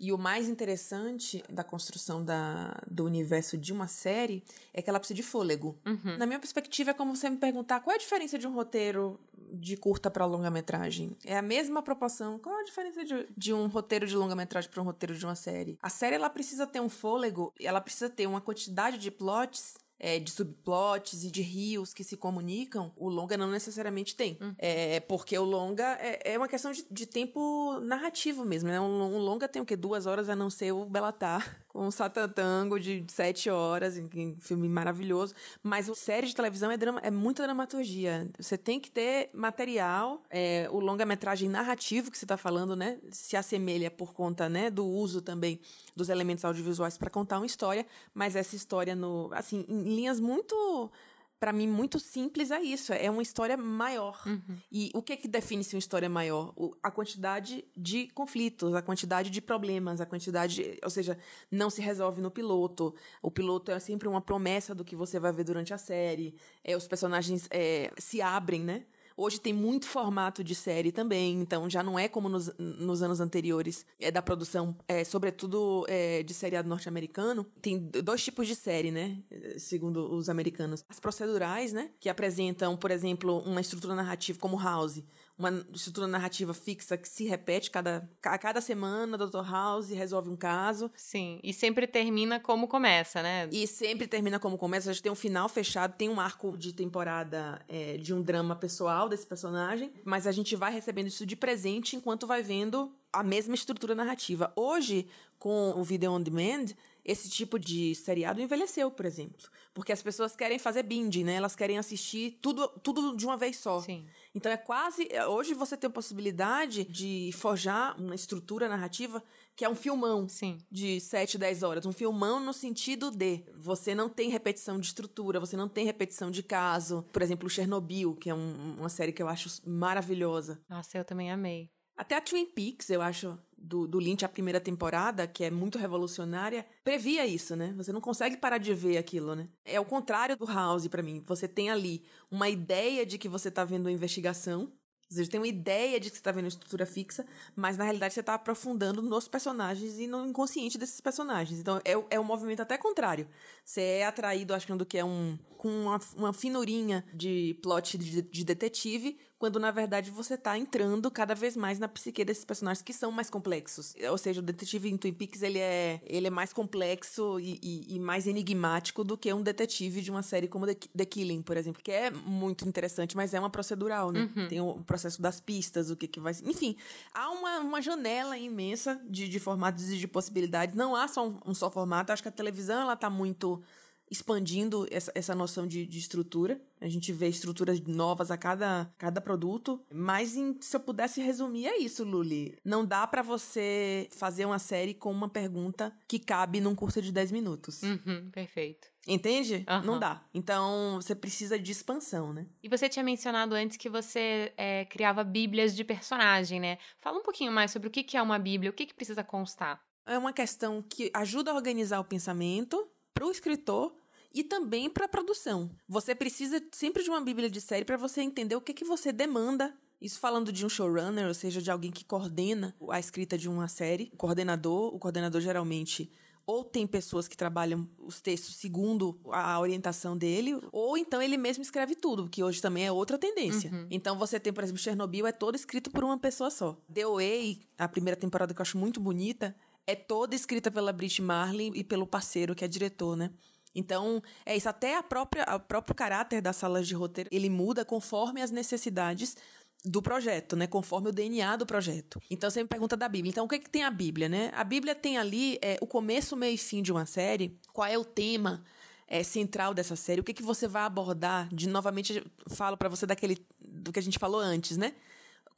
E 0.00 0.12
o 0.12 0.18
mais 0.18 0.48
interessante 0.48 1.42
da 1.50 1.64
construção 1.64 2.24
da, 2.24 2.80
do 2.88 3.04
universo 3.04 3.58
de 3.58 3.72
uma 3.72 3.88
série 3.88 4.44
é 4.72 4.80
que 4.80 4.88
ela 4.88 5.00
precisa 5.00 5.16
de 5.16 5.24
fôlego. 5.24 5.76
Uhum. 5.84 6.16
Na 6.16 6.24
minha 6.24 6.38
perspectiva, 6.38 6.92
é 6.92 6.94
como 6.94 7.16
você 7.16 7.28
me 7.28 7.36
perguntar 7.36 7.80
qual 7.80 7.92
é 7.92 7.96
a 7.96 7.98
diferença 7.98 8.38
de 8.38 8.46
um 8.46 8.54
roteiro 8.54 9.18
de 9.52 9.76
curta 9.76 10.08
para 10.08 10.24
longa-metragem. 10.24 11.16
É 11.24 11.36
a 11.36 11.42
mesma 11.42 11.82
proporção. 11.82 12.38
Qual 12.38 12.56
é 12.56 12.60
a 12.60 12.64
diferença 12.64 13.04
de, 13.04 13.26
de 13.36 13.52
um 13.52 13.66
roteiro 13.66 14.06
de 14.06 14.14
longa-metragem 14.14 14.70
para 14.70 14.80
um 14.80 14.84
roteiro 14.84 15.16
de 15.16 15.24
uma 15.24 15.34
série? 15.34 15.76
A 15.82 15.90
série 15.90 16.14
ela 16.14 16.30
precisa 16.30 16.66
ter 16.66 16.80
um 16.80 16.88
fôlego, 16.88 17.52
ela 17.60 17.80
precisa 17.80 18.08
ter 18.08 18.26
uma 18.26 18.40
quantidade 18.40 18.98
de 18.98 19.10
plots 19.10 19.76
é, 19.98 20.18
de 20.18 20.30
subplots 20.30 21.24
e 21.24 21.30
de 21.30 21.42
rios 21.42 21.92
que 21.92 22.04
se 22.04 22.16
comunicam, 22.16 22.92
o 22.96 23.08
longa 23.08 23.36
não 23.36 23.50
necessariamente 23.50 24.14
tem. 24.14 24.38
Hum. 24.40 24.54
É, 24.58 25.00
porque 25.00 25.36
o 25.36 25.44
longa 25.44 25.98
é, 26.00 26.34
é 26.34 26.38
uma 26.38 26.48
questão 26.48 26.70
de, 26.70 26.86
de, 26.90 27.06
tempo 27.06 27.80
narrativo 27.80 28.44
mesmo, 28.44 28.68
né? 28.68 28.80
Um, 28.80 29.16
um, 29.16 29.18
longa 29.18 29.48
tem 29.48 29.60
o 29.60 29.64
quê? 29.64 29.76
Duas 29.76 30.06
horas 30.06 30.28
a 30.28 30.36
não 30.36 30.50
ser 30.50 30.72
o 30.72 30.84
Belatar, 30.84 31.60
o 31.86 31.90
Satatango 31.90 32.78
de 32.78 33.04
sete 33.08 33.48
horas, 33.48 33.96
um 33.96 34.36
filme 34.40 34.68
maravilhoso. 34.68 35.34
Mas 35.62 35.88
o 35.88 35.94
série 35.94 36.26
de 36.26 36.34
televisão 36.34 36.70
é, 36.70 36.76
drama, 36.76 37.00
é 37.02 37.10
muita 37.10 37.42
dramaturgia. 37.42 38.28
Você 38.38 38.58
tem 38.58 38.80
que 38.80 38.90
ter 38.90 39.30
material, 39.32 40.22
é, 40.30 40.68
o 40.70 40.80
longa-metragem 40.80 41.48
narrativo 41.48 42.10
que 42.10 42.18
você 42.18 42.24
está 42.24 42.36
falando, 42.36 42.74
né? 42.74 42.98
Se 43.10 43.36
assemelha 43.36 43.90
por 43.90 44.12
conta, 44.12 44.48
né, 44.48 44.70
do 44.70 44.86
uso 44.86 45.22
também 45.22 45.60
dos 45.94 46.08
elementos 46.08 46.44
audiovisuais 46.44 46.96
para 46.96 47.10
contar 47.10 47.38
uma 47.38 47.46
história, 47.46 47.86
mas 48.14 48.36
essa 48.36 48.54
história 48.56 48.94
no, 48.94 49.30
assim, 49.32 49.64
em 49.68 49.82
linhas 49.82 50.20
muito 50.20 50.90
para 51.38 51.52
mim, 51.52 51.68
muito 51.68 52.00
simples 52.00 52.50
é 52.50 52.60
isso. 52.60 52.92
É 52.92 53.10
uma 53.10 53.22
história 53.22 53.56
maior. 53.56 54.22
Uhum. 54.26 54.56
E 54.70 54.90
o 54.94 55.02
que 55.02 55.12
é 55.12 55.16
que 55.16 55.28
define 55.28 55.62
se 55.62 55.74
uma 55.74 55.78
história 55.78 56.08
maior? 56.08 56.52
O, 56.56 56.74
a 56.82 56.90
quantidade 56.90 57.64
de 57.76 58.08
conflitos, 58.08 58.74
a 58.74 58.82
quantidade 58.82 59.30
de 59.30 59.40
problemas, 59.40 60.00
a 60.00 60.06
quantidade. 60.06 60.78
Ou 60.82 60.90
seja, 60.90 61.16
não 61.50 61.70
se 61.70 61.80
resolve 61.80 62.20
no 62.20 62.30
piloto. 62.30 62.94
O 63.22 63.30
piloto 63.30 63.70
é 63.70 63.78
sempre 63.78 64.08
uma 64.08 64.20
promessa 64.20 64.74
do 64.74 64.84
que 64.84 64.96
você 64.96 65.20
vai 65.20 65.32
ver 65.32 65.44
durante 65.44 65.72
a 65.72 65.78
série. 65.78 66.34
É, 66.64 66.76
os 66.76 66.88
personagens 66.88 67.46
é, 67.50 67.92
se 67.98 68.20
abrem, 68.20 68.62
né? 68.62 68.84
Hoje 69.20 69.40
tem 69.40 69.52
muito 69.52 69.88
formato 69.88 70.44
de 70.44 70.54
série 70.54 70.92
também, 70.92 71.40
então 71.40 71.68
já 71.68 71.82
não 71.82 71.98
é 71.98 72.06
como 72.06 72.28
nos, 72.28 72.52
nos 72.56 73.02
anos 73.02 73.18
anteriores 73.18 73.84
é 73.98 74.12
da 74.12 74.22
produção, 74.22 74.76
é, 74.86 75.02
sobretudo 75.02 75.84
é, 75.88 76.22
de 76.22 76.32
seriado 76.32 76.68
norte-americano. 76.68 77.44
Tem 77.60 77.76
dois 77.78 78.22
tipos 78.22 78.46
de 78.46 78.54
série, 78.54 78.92
né? 78.92 79.18
Segundo 79.56 80.14
os 80.14 80.28
americanos. 80.28 80.84
As 80.88 81.00
procedurais, 81.00 81.72
né? 81.72 81.90
Que 81.98 82.08
apresentam, 82.08 82.76
por 82.76 82.92
exemplo, 82.92 83.40
uma 83.40 83.60
estrutura 83.60 83.96
narrativa 83.96 84.38
como 84.38 84.56
House 84.56 85.02
uma 85.38 85.64
estrutura 85.72 86.08
narrativa 86.08 86.52
fixa 86.52 86.96
que 86.96 87.08
se 87.08 87.24
repete 87.24 87.70
cada, 87.70 88.08
a 88.22 88.38
cada 88.38 88.60
semana, 88.60 89.16
Dr. 89.16 89.48
House 89.48 89.90
resolve 89.90 90.28
um 90.28 90.36
caso. 90.36 90.90
Sim, 90.96 91.38
e 91.44 91.52
sempre 91.52 91.86
termina 91.86 92.40
como 92.40 92.66
começa, 92.66 93.22
né? 93.22 93.48
E 93.52 93.66
sempre 93.66 94.08
termina 94.08 94.40
como 94.40 94.58
começa. 94.58 94.90
A 94.90 94.92
gente 94.92 95.02
tem 95.02 95.12
um 95.12 95.16
final 95.16 95.48
fechado, 95.48 95.94
tem 95.96 96.08
um 96.08 96.18
arco 96.18 96.58
de 96.58 96.72
temporada 96.72 97.64
é, 97.68 97.96
de 97.98 98.12
um 98.12 98.20
drama 98.20 98.56
pessoal 98.56 99.08
desse 99.08 99.26
personagem, 99.26 99.92
mas 100.04 100.26
a 100.26 100.32
gente 100.32 100.56
vai 100.56 100.72
recebendo 100.72 101.06
isso 101.06 101.24
de 101.24 101.36
presente 101.36 101.94
enquanto 101.94 102.26
vai 102.26 102.42
vendo 102.42 102.92
a 103.12 103.22
mesma 103.22 103.54
estrutura 103.54 103.94
narrativa. 103.94 104.52
Hoje, 104.56 105.06
com 105.38 105.70
o 105.76 105.84
Video 105.84 106.12
On 106.12 106.20
Demand, 106.20 106.66
esse 107.04 107.30
tipo 107.30 107.58
de 107.58 107.94
seriado 107.94 108.40
envelheceu, 108.40 108.90
por 108.90 109.06
exemplo. 109.06 109.48
Porque 109.72 109.92
as 109.92 110.02
pessoas 110.02 110.36
querem 110.36 110.58
fazer 110.58 110.82
binge, 110.82 111.24
né? 111.24 111.34
Elas 111.34 111.56
querem 111.56 111.78
assistir 111.78 112.38
tudo, 112.42 112.68
tudo 112.82 113.16
de 113.16 113.24
uma 113.24 113.36
vez 113.36 113.56
só. 113.56 113.80
Sim. 113.80 114.06
Então 114.38 114.52
é 114.52 114.56
quase. 114.56 115.08
Hoje 115.28 115.52
você 115.52 115.76
tem 115.76 115.88
a 115.88 115.92
possibilidade 115.92 116.84
de 116.84 117.32
forjar 117.32 118.00
uma 118.00 118.14
estrutura 118.14 118.68
narrativa 118.68 119.20
que 119.56 119.64
é 119.64 119.68
um 119.68 119.74
filmão 119.74 120.28
Sim. 120.28 120.58
de 120.70 121.00
7, 121.00 121.36
10 121.36 121.64
horas. 121.64 121.84
Um 121.84 121.92
filmão 121.92 122.38
no 122.38 122.52
sentido 122.52 123.10
de 123.10 123.44
você 123.56 123.96
não 123.96 124.08
tem 124.08 124.30
repetição 124.30 124.78
de 124.78 124.86
estrutura, 124.86 125.40
você 125.40 125.56
não 125.56 125.68
tem 125.68 125.84
repetição 125.84 126.30
de 126.30 126.44
caso. 126.44 127.04
Por 127.12 127.20
exemplo, 127.20 127.50
Chernobyl, 127.50 128.14
que 128.14 128.30
é 128.30 128.34
um, 128.34 128.76
uma 128.78 128.88
série 128.88 129.12
que 129.12 129.20
eu 129.20 129.26
acho 129.26 129.48
maravilhosa. 129.68 130.62
Nossa, 130.68 130.96
eu 130.96 131.04
também 131.04 131.32
amei. 131.32 131.72
Até 131.96 132.16
a 132.16 132.20
Twin 132.20 132.46
Peaks, 132.46 132.90
eu 132.90 133.02
acho, 133.02 133.36
do, 133.60 133.86
do 133.86 133.98
Lynch, 133.98 134.24
a 134.24 134.28
primeira 134.28 134.60
temporada, 134.60 135.26
que 135.26 135.44
é 135.44 135.50
muito 135.50 135.78
revolucionária, 135.78 136.66
previa 136.84 137.26
isso, 137.26 137.56
né? 137.56 137.74
Você 137.76 137.92
não 137.92 138.00
consegue 138.00 138.36
parar 138.36 138.58
de 138.58 138.72
ver 138.72 138.98
aquilo, 138.98 139.34
né? 139.34 139.48
É 139.64 139.80
o 139.80 139.84
contrário 139.84 140.36
do 140.36 140.46
House 140.46 140.86
para 140.88 141.02
mim. 141.02 141.22
Você 141.26 141.48
tem 141.48 141.70
ali 141.70 142.04
uma 142.30 142.48
ideia 142.48 143.04
de 143.04 143.18
que 143.18 143.28
você 143.28 143.50
tá 143.50 143.64
vendo 143.64 143.86
uma 143.86 143.92
investigação, 143.92 144.72
você 145.10 145.26
tem 145.26 145.40
uma 145.40 145.48
ideia 145.48 145.98
de 145.98 146.10
que 146.10 146.16
você 146.16 146.20
está 146.20 146.30
vendo 146.30 146.44
uma 146.44 146.48
estrutura 146.48 146.84
fixa, 146.84 147.24
mas 147.56 147.78
na 147.78 147.84
realidade 147.84 148.12
você 148.12 148.20
está 148.20 148.34
aprofundando 148.34 149.00
nos 149.00 149.26
personagens 149.26 149.98
e 149.98 150.06
no 150.06 150.26
inconsciente 150.26 150.76
desses 150.76 151.00
personagens. 151.00 151.58
Então 151.58 151.80
é, 151.82 151.92
é 152.10 152.20
um 152.20 152.24
movimento 152.24 152.60
até 152.60 152.76
contrário. 152.76 153.26
Você 153.64 153.80
é 153.80 154.06
atraído 154.06 154.52
achando 154.52 154.84
que 154.84 154.98
é 154.98 155.04
um. 155.04 155.38
com 155.56 155.68
uma, 155.68 155.98
uma 156.14 156.32
finurinha 156.34 157.04
de 157.14 157.58
plot 157.62 157.96
de, 157.96 158.20
de 158.20 158.44
detetive, 158.44 159.18
quando 159.38 159.60
na 159.60 159.70
verdade 159.70 160.10
você 160.10 160.34
está 160.34 160.58
entrando 160.58 161.10
cada 161.10 161.34
vez 161.34 161.56
mais 161.56 161.78
na 161.78 161.88
psique 161.88 162.24
desses 162.24 162.44
personagens 162.44 162.82
que 162.82 162.92
são 162.92 163.12
mais 163.12 163.30
complexos. 163.30 163.94
Ou 164.10 164.18
seja, 164.18 164.40
o 164.40 164.42
detetive 164.42 164.88
em 164.88 164.96
Twin 164.96 165.12
Peaks 165.12 165.42
ele 165.42 165.58
é, 165.58 166.00
ele 166.04 166.26
é 166.26 166.30
mais 166.30 166.52
complexo 166.52 167.38
e, 167.38 167.58
e, 167.62 167.96
e 167.96 168.00
mais 168.00 168.26
enigmático 168.26 169.04
do 169.04 169.16
que 169.16 169.32
um 169.32 169.42
detetive 169.42 170.00
de 170.00 170.10
uma 170.10 170.22
série 170.22 170.48
como 170.48 170.66
The, 170.66 170.74
The, 170.96 171.04
Killing, 171.04 171.42
por 171.42 171.56
exemplo, 171.56 171.82
que 171.82 171.92
é 171.92 172.10
muito 172.10 172.66
interessante, 172.66 173.16
mas 173.16 173.32
é 173.32 173.38
uma 173.38 173.50
procedural, 173.50 174.10
né? 174.10 174.28
Uhum. 174.34 174.48
Tem 174.48 174.60
o 174.60 174.74
processo 174.82 175.22
das 175.22 175.40
pistas, 175.40 175.90
o 175.90 175.96
que, 175.96 176.08
que 176.08 176.18
vai. 176.18 176.32
Enfim, 176.44 176.76
há 177.14 177.30
uma, 177.30 177.60
uma 177.60 177.80
janela 177.80 178.36
imensa 178.36 179.00
de, 179.08 179.28
de 179.28 179.38
formatos 179.38 179.88
e 179.90 179.98
de 179.98 180.08
possibilidades. 180.08 180.74
Não 180.74 180.96
há 180.96 181.06
só 181.06 181.28
um, 181.28 181.38
um 181.46 181.54
só 181.54 181.70
formato. 181.70 182.12
Acho 182.12 182.22
que 182.22 182.28
a 182.28 182.32
televisão 182.32 182.80
ela 182.82 182.94
está 182.94 183.08
muito 183.08 183.62
expandindo 184.10 184.86
essa, 184.90 185.12
essa 185.14 185.34
noção 185.34 185.66
de, 185.66 185.86
de, 185.86 185.98
estrutura. 185.98 186.60
A 186.80 186.88
gente 186.88 187.12
vê 187.12 187.28
estruturas 187.28 187.80
novas 187.80 188.30
a 188.30 188.36
cada, 188.36 188.92
cada 188.96 189.20
produto. 189.20 189.84
Mas 189.92 190.36
em, 190.36 190.56
se 190.60 190.76
eu 190.76 190.80
pudesse 190.80 191.20
resumir, 191.20 191.66
é 191.66 191.78
isso, 191.78 192.04
Luli. 192.04 192.56
Não 192.64 192.84
dá 192.84 193.06
para 193.06 193.22
você 193.22 194.08
fazer 194.12 194.44
uma 194.44 194.58
série 194.58 194.94
com 194.94 195.10
uma 195.10 195.28
pergunta 195.28 195.92
que 196.06 196.18
cabe 196.18 196.60
num 196.60 196.74
curso 196.74 197.02
de 197.02 197.12
10 197.12 197.32
minutos. 197.32 197.82
Uhum, 197.82 198.30
perfeito. 198.30 198.88
Entende? 199.06 199.64
Uhum. 199.68 199.82
Não 199.84 199.98
dá. 199.98 200.22
Então, 200.34 200.96
você 200.96 201.14
precisa 201.14 201.58
de 201.58 201.72
expansão, 201.72 202.32
né? 202.32 202.46
E 202.62 202.68
você 202.68 202.88
tinha 202.88 203.02
mencionado 203.02 203.54
antes 203.54 203.76
que 203.76 203.88
você 203.88 204.52
é, 204.56 204.84
criava 204.84 205.24
bíblias 205.24 205.74
de 205.74 205.82
personagem, 205.82 206.60
né? 206.60 206.78
Fala 206.98 207.18
um 207.18 207.22
pouquinho 207.22 207.50
mais 207.50 207.70
sobre 207.70 207.88
o 207.88 207.90
que 207.90 208.16
é 208.16 208.22
uma 208.22 208.38
bíblia, 208.38 208.70
o 208.70 208.74
que 208.74 208.92
precisa 208.92 209.24
constar. 209.24 209.82
É 210.04 210.16
uma 210.16 210.32
questão 210.32 210.82
que 210.82 211.10
ajuda 211.14 211.50
a 211.50 211.54
organizar 211.54 212.00
o 212.00 212.04
pensamento 212.04 212.90
para 213.18 213.26
o 213.26 213.32
escritor 213.32 213.92
e 214.32 214.44
também 214.44 214.88
para 214.88 215.06
a 215.06 215.08
produção. 215.08 215.68
Você 215.88 216.14
precisa 216.14 216.62
sempre 216.70 217.02
de 217.02 217.10
uma 217.10 217.20
bíblia 217.20 217.50
de 217.50 217.60
série 217.60 217.84
para 217.84 217.96
você 217.96 218.20
entender 218.20 218.54
o 218.54 218.60
que, 218.60 218.72
que 218.72 218.84
você 218.84 219.12
demanda. 219.12 219.74
Isso 220.00 220.20
falando 220.20 220.52
de 220.52 220.64
um 220.64 220.68
showrunner, 220.68 221.26
ou 221.26 221.34
seja, 221.34 221.60
de 221.60 221.68
alguém 221.68 221.90
que 221.90 222.04
coordena 222.04 222.76
a 222.88 223.00
escrita 223.00 223.36
de 223.36 223.48
uma 223.48 223.66
série. 223.66 224.08
O 224.12 224.16
coordenador, 224.16 224.94
o 224.94 225.00
coordenador 225.00 225.40
geralmente 225.40 226.12
ou 226.46 226.64
tem 226.64 226.86
pessoas 226.86 227.28
que 227.28 227.36
trabalham 227.36 227.86
os 227.98 228.22
textos 228.22 228.54
segundo 228.54 229.20
a 229.30 229.60
orientação 229.60 230.16
dele, 230.16 230.58
ou 230.72 230.96
então 230.96 231.20
ele 231.20 231.36
mesmo 231.36 231.62
escreve 231.62 231.94
tudo, 231.94 232.26
que 232.26 232.42
hoje 232.42 232.62
também 232.62 232.86
é 232.86 232.90
outra 232.90 233.18
tendência. 233.18 233.70
Uhum. 233.70 233.86
Então 233.90 234.16
você 234.16 234.40
tem, 234.40 234.50
por 234.50 234.64
exemplo, 234.64 234.80
Chernobyl 234.80 235.26
é 235.26 235.32
todo 235.32 235.56
escrito 235.56 235.90
por 235.90 236.02
uma 236.02 236.16
pessoa 236.18 236.50
só. 236.50 236.80
The 236.90 237.04
Way, 237.04 237.60
a 237.76 237.86
primeira 237.86 238.16
temporada 238.18 238.54
que 238.54 238.60
eu 238.60 238.62
acho 238.62 238.78
muito 238.78 238.98
bonita, 238.98 239.54
é 239.88 239.96
toda 239.96 240.34
escrita 240.34 240.70
pela 240.70 240.92
Brit 240.92 241.22
Marley 241.22 241.72
e 241.74 241.82
pelo 241.82 242.06
parceiro 242.06 242.54
que 242.54 242.62
é 242.62 242.68
diretor, 242.68 243.16
né? 243.16 243.30
Então, 243.74 244.22
é 244.44 244.54
isso. 244.54 244.68
Até 244.68 244.98
a 244.98 245.02
própria, 245.02 245.46
o 245.56 245.60
próprio 245.60 245.94
caráter 245.94 246.42
das 246.42 246.56
salas 246.56 246.86
de 246.86 246.94
roteiro, 246.94 247.30
ele 247.32 247.48
muda 247.48 247.86
conforme 247.86 248.42
as 248.42 248.50
necessidades 248.50 249.34
do 249.82 250.02
projeto, 250.02 250.56
né? 250.56 250.66
Conforme 250.66 251.08
o 251.08 251.12
DNA 251.12 251.56
do 251.56 251.64
projeto. 251.64 252.20
Então 252.30 252.50
você 252.50 252.62
me 252.62 252.68
pergunta 252.68 252.98
da 252.98 253.08
Bíblia. 253.08 253.30
Então 253.30 253.46
o 253.46 253.48
que, 253.48 253.54
é 253.54 253.58
que 253.58 253.70
tem 253.70 253.82
a 253.82 253.90
Bíblia, 253.90 254.28
né? 254.28 254.50
A 254.54 254.62
Bíblia 254.62 254.94
tem 254.94 255.16
ali 255.16 255.58
é, 255.62 255.78
o 255.80 255.86
começo, 255.86 256.36
meio 256.36 256.54
e 256.54 256.58
fim 256.58 256.82
de 256.82 256.92
uma 256.92 257.06
série. 257.06 257.58
Qual 257.72 257.86
é 257.86 257.96
o 257.96 258.04
tema 258.04 258.62
é, 259.06 259.22
central 259.22 259.72
dessa 259.72 259.96
série? 259.96 260.20
O 260.20 260.24
que, 260.24 260.32
é 260.32 260.34
que 260.34 260.42
você 260.42 260.68
vai 260.68 260.82
abordar? 260.82 261.48
De 261.48 261.66
novamente 261.66 262.22
falo 262.48 262.76
para 262.76 262.90
você 262.90 263.06
daquele 263.06 263.38
do 263.58 263.90
que 263.90 263.98
a 263.98 264.02
gente 264.02 264.18
falou 264.18 264.40
antes, 264.40 264.76
né? 264.76 264.92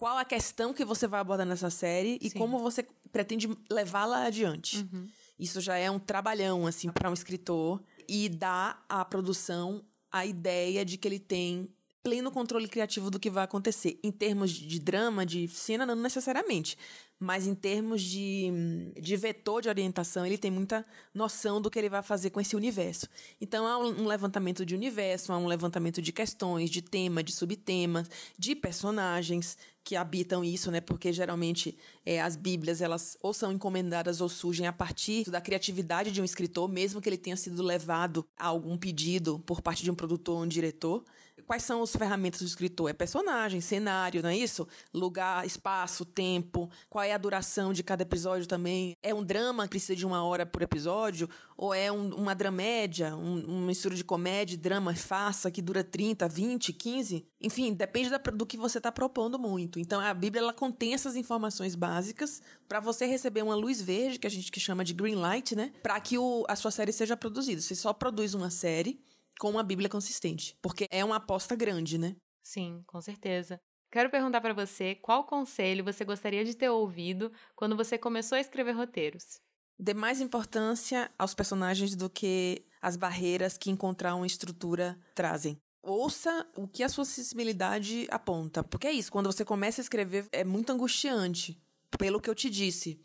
Qual 0.01 0.17
a 0.17 0.25
questão 0.25 0.73
que 0.73 0.83
você 0.83 1.07
vai 1.07 1.21
abordar 1.21 1.47
nessa 1.47 1.69
série 1.69 2.19
e 2.23 2.31
Sim. 2.31 2.39
como 2.39 2.59
você 2.59 2.87
pretende 3.13 3.47
levá-la 3.71 4.25
adiante? 4.25 4.79
Uhum. 4.79 5.07
Isso 5.39 5.61
já 5.61 5.77
é 5.77 5.91
um 5.91 5.99
trabalhão 5.99 6.67
assim 6.67 6.91
para 6.91 7.11
um 7.11 7.13
escritor 7.13 7.83
e 8.09 8.27
dá 8.31 8.83
à 8.89 9.05
produção 9.05 9.85
a 10.11 10.25
ideia 10.25 10.87
de 10.87 10.97
que 10.97 11.07
ele 11.07 11.19
tem 11.19 11.69
pleno 12.03 12.31
controle 12.31 12.69
criativo 12.69 13.11
do 13.11 13.19
que 13.19 13.31
vai 13.31 13.45
acontecer. 13.45 13.99
Em 14.03 14.11
termos 14.11 14.51
de 14.51 14.81
drama, 14.81 15.27
de 15.27 15.47
cena, 15.49 15.85
não 15.85 15.95
necessariamente. 15.95 16.77
Mas 17.19 17.47
em 17.47 17.55
termos 17.55 18.01
de, 18.01 18.51
de 18.99 19.15
vetor 19.15 19.61
de 19.61 19.69
orientação, 19.69 20.25
ele 20.25 20.39
tem 20.39 20.51
muita 20.51 20.87
noção 21.13 21.61
do 21.61 21.71
que 21.71 21.79
ele 21.79 21.91
vai 21.91 22.03
fazer 22.03 22.31
com 22.31 22.41
esse 22.41 22.57
universo. 22.57 23.07
Então 23.39 23.67
há 23.67 23.77
um 23.77 24.07
levantamento 24.07 24.65
de 24.65 24.75
universo, 24.75 25.31
há 25.31 25.37
um 25.37 25.47
levantamento 25.47 26.01
de 26.01 26.13
questões, 26.13 26.71
de 26.71 26.81
tema, 26.81 27.23
de 27.23 27.33
subtemas, 27.33 28.09
de 28.39 28.57
personagens 28.57 29.59
que 29.85 29.97
habitam 29.97 30.43
isso, 30.43 30.71
né? 30.71 30.81
Porque 30.81 31.13
geralmente 31.13 31.77
é, 32.07 32.23
as 32.23 32.37
Bíblias 32.37 32.81
elas 32.81 33.19
ou 33.23 33.35
são 33.35 33.53
encomendadas 33.53 34.23
ou 34.23 34.29
surgem 34.29 34.67
a 34.67 34.73
partir 34.73 35.31
da 35.31 35.43
criatividade 35.43 36.11
de 36.11 36.23
um 36.23 36.25
escritor, 36.25 36.71
mesmo 36.71 37.03
que 37.03 37.09
ele 37.09 37.19
tenha 37.19 37.37
sido 37.37 37.63
levado 37.63 38.27
a 38.39 38.47
algum 38.47 38.79
pedido 38.79 39.39
por 39.41 39.61
parte 39.61 39.83
de 39.83 39.91
um 39.91 39.95
produtor 39.95 40.37
ou 40.37 40.45
um 40.45 40.49
diretor 40.49 41.05
quais 41.51 41.65
são 41.65 41.83
as 41.83 41.97
ferramentas 41.97 42.43
do 42.43 42.47
escritor? 42.47 42.89
É 42.89 42.93
personagem, 42.93 43.61
cenário, 43.61 44.23
não 44.23 44.31
é 44.31 44.37
isso? 44.37 44.69
Lugar, 44.95 45.45
espaço, 45.45 46.05
tempo, 46.05 46.71
qual 46.89 47.03
é 47.03 47.13
a 47.13 47.19
duração 47.19 47.73
de 47.73 47.83
cada 47.83 48.05
episódio 48.05 48.47
também? 48.47 48.97
É 49.03 49.13
um 49.13 49.25
drama 49.25 49.65
que 49.65 49.71
precisa 49.71 49.97
de 49.97 50.07
uma 50.07 50.23
hora 50.23 50.47
por 50.47 50.63
episódio? 50.63 51.29
Ou 51.57 51.75
é 51.75 51.91
um, 51.91 52.15
uma 52.15 52.37
dramédia, 52.37 53.17
um, 53.17 53.41
uma 53.47 53.67
mistura 53.67 53.97
de 53.97 54.05
comédia 54.05 54.55
e 54.55 54.59
drama 54.59 54.95
faça 54.95 55.51
que 55.51 55.61
dura 55.61 55.83
30, 55.83 56.29
20, 56.29 56.73
15? 56.73 57.27
Enfim, 57.41 57.73
depende 57.73 58.11
da, 58.11 58.19
do 58.19 58.47
que 58.47 58.57
você 58.57 58.79
está 58.79 58.93
propondo 58.93 59.37
muito. 59.37 59.81
Então, 59.81 60.01
a 60.01 60.15
Bíblia 60.15 60.43
ela 60.43 60.55
contém 60.55 60.95
essas 60.95 61.17
informações 61.17 61.75
básicas 61.75 62.41
para 62.69 62.79
você 62.79 63.07
receber 63.07 63.43
uma 63.43 63.57
luz 63.57 63.83
verde, 63.83 64.21
que 64.21 64.27
a 64.29 64.31
gente 64.31 64.53
que 64.53 64.61
chama 64.61 64.85
de 64.85 64.95
green 64.95 65.17
light, 65.17 65.57
né? 65.57 65.73
Para 65.83 65.99
que 65.99 66.17
o, 66.17 66.45
a 66.49 66.55
sua 66.55 66.71
série 66.71 66.93
seja 66.93 67.17
produzida. 67.17 67.61
Você 67.61 67.75
só 67.75 67.93
produz 67.93 68.35
uma 68.35 68.51
série 68.51 69.01
com 69.41 69.51
uma 69.51 69.63
Bíblia 69.63 69.89
consistente, 69.89 70.55
porque 70.61 70.87
é 70.91 71.03
uma 71.03 71.17
aposta 71.17 71.57
grande, 71.57 71.97
né? 71.97 72.15
Sim, 72.43 72.83
com 72.87 73.01
certeza. 73.01 73.59
Quero 73.91 74.11
perguntar 74.11 74.43
para 74.43 74.53
você 74.53 74.95
qual 74.95 75.25
conselho 75.25 75.83
você 75.83 76.05
gostaria 76.05 76.45
de 76.45 76.55
ter 76.55 76.69
ouvido 76.69 77.33
quando 77.57 77.75
você 77.75 77.97
começou 77.97 78.37
a 78.37 78.41
escrever 78.41 78.73
roteiros. 78.73 79.41
Dê 79.79 79.95
mais 79.95 80.21
importância 80.21 81.11
aos 81.19 81.35
personagens 81.35 81.97
do 81.97 82.11
que 82.11 82.67
as 82.83 82.97
barreiras 82.97 83.57
que 83.57 83.71
encontrar 83.71 84.15
uma 84.15 84.27
estrutura 84.27 84.99
trazem. 85.15 85.57
Ouça 85.83 86.47
o 86.55 86.69
que 86.69 86.83
a 86.83 86.89
sua 86.91 87.07
sensibilidade 87.07 88.07
aponta. 88.11 88.63
Porque 88.63 88.87
é 88.87 88.93
isso, 88.93 89.11
quando 89.11 89.33
você 89.33 89.43
começa 89.43 89.81
a 89.81 89.85
escrever, 89.85 90.29
é 90.33 90.45
muito 90.45 90.71
angustiante. 90.71 91.59
Pelo 91.99 92.21
que 92.21 92.29
eu 92.29 92.35
te 92.35 92.51
disse. 92.51 93.01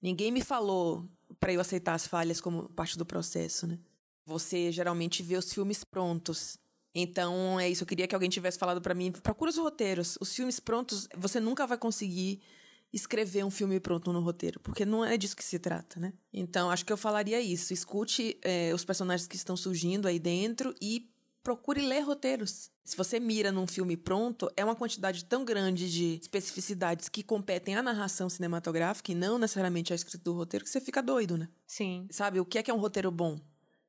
Ninguém 0.00 0.30
me 0.30 0.40
falou 0.40 1.04
para 1.40 1.52
eu 1.52 1.60
aceitar 1.60 1.94
as 1.94 2.06
falhas 2.06 2.40
como 2.40 2.68
parte 2.70 2.96
do 2.96 3.04
processo, 3.04 3.66
né? 3.66 3.78
Você 4.26 4.70
geralmente 4.70 5.22
vê 5.22 5.36
os 5.36 5.52
filmes 5.52 5.84
prontos. 5.84 6.58
Então, 6.94 7.58
é 7.58 7.68
isso. 7.68 7.82
Eu 7.82 7.86
queria 7.86 8.06
que 8.06 8.14
alguém 8.14 8.30
tivesse 8.30 8.58
falado 8.58 8.80
para 8.80 8.94
mim: 8.94 9.12
procura 9.12 9.50
os 9.50 9.56
roteiros. 9.56 10.16
Os 10.20 10.34
filmes 10.34 10.60
prontos, 10.60 11.08
você 11.16 11.40
nunca 11.40 11.66
vai 11.66 11.78
conseguir 11.78 12.40
escrever 12.92 13.44
um 13.44 13.50
filme 13.50 13.78
pronto 13.78 14.12
no 14.12 14.20
roteiro, 14.20 14.58
porque 14.60 14.84
não 14.84 15.04
é 15.04 15.16
disso 15.16 15.36
que 15.36 15.44
se 15.44 15.58
trata, 15.58 16.00
né? 16.00 16.12
Então, 16.32 16.70
acho 16.70 16.84
que 16.84 16.92
eu 16.92 16.96
falaria 16.96 17.40
isso. 17.40 17.72
Escute 17.72 18.38
é, 18.42 18.74
os 18.74 18.84
personagens 18.84 19.28
que 19.28 19.36
estão 19.36 19.56
surgindo 19.56 20.08
aí 20.08 20.18
dentro 20.18 20.74
e 20.80 21.08
procure 21.42 21.80
ler 21.80 22.00
roteiros. 22.00 22.70
Se 22.84 22.96
você 22.96 23.20
mira 23.20 23.52
num 23.52 23.66
filme 23.66 23.96
pronto, 23.96 24.50
é 24.56 24.64
uma 24.64 24.74
quantidade 24.74 25.24
tão 25.24 25.44
grande 25.44 25.90
de 25.90 26.18
especificidades 26.20 27.08
que 27.08 27.22
competem 27.22 27.76
à 27.76 27.82
narração 27.82 28.28
cinematográfica 28.28 29.12
e 29.12 29.14
não 29.14 29.38
necessariamente 29.38 29.92
à 29.92 29.96
escrita 29.96 30.18
do 30.18 30.34
roteiro 30.34 30.64
que 30.64 30.70
você 30.70 30.80
fica 30.80 31.00
doido, 31.00 31.38
né? 31.38 31.48
Sim. 31.66 32.08
Sabe, 32.10 32.40
o 32.40 32.44
que 32.44 32.58
é 32.58 32.62
que 32.62 32.70
é 32.70 32.74
um 32.74 32.80
roteiro 32.80 33.10
bom? 33.10 33.38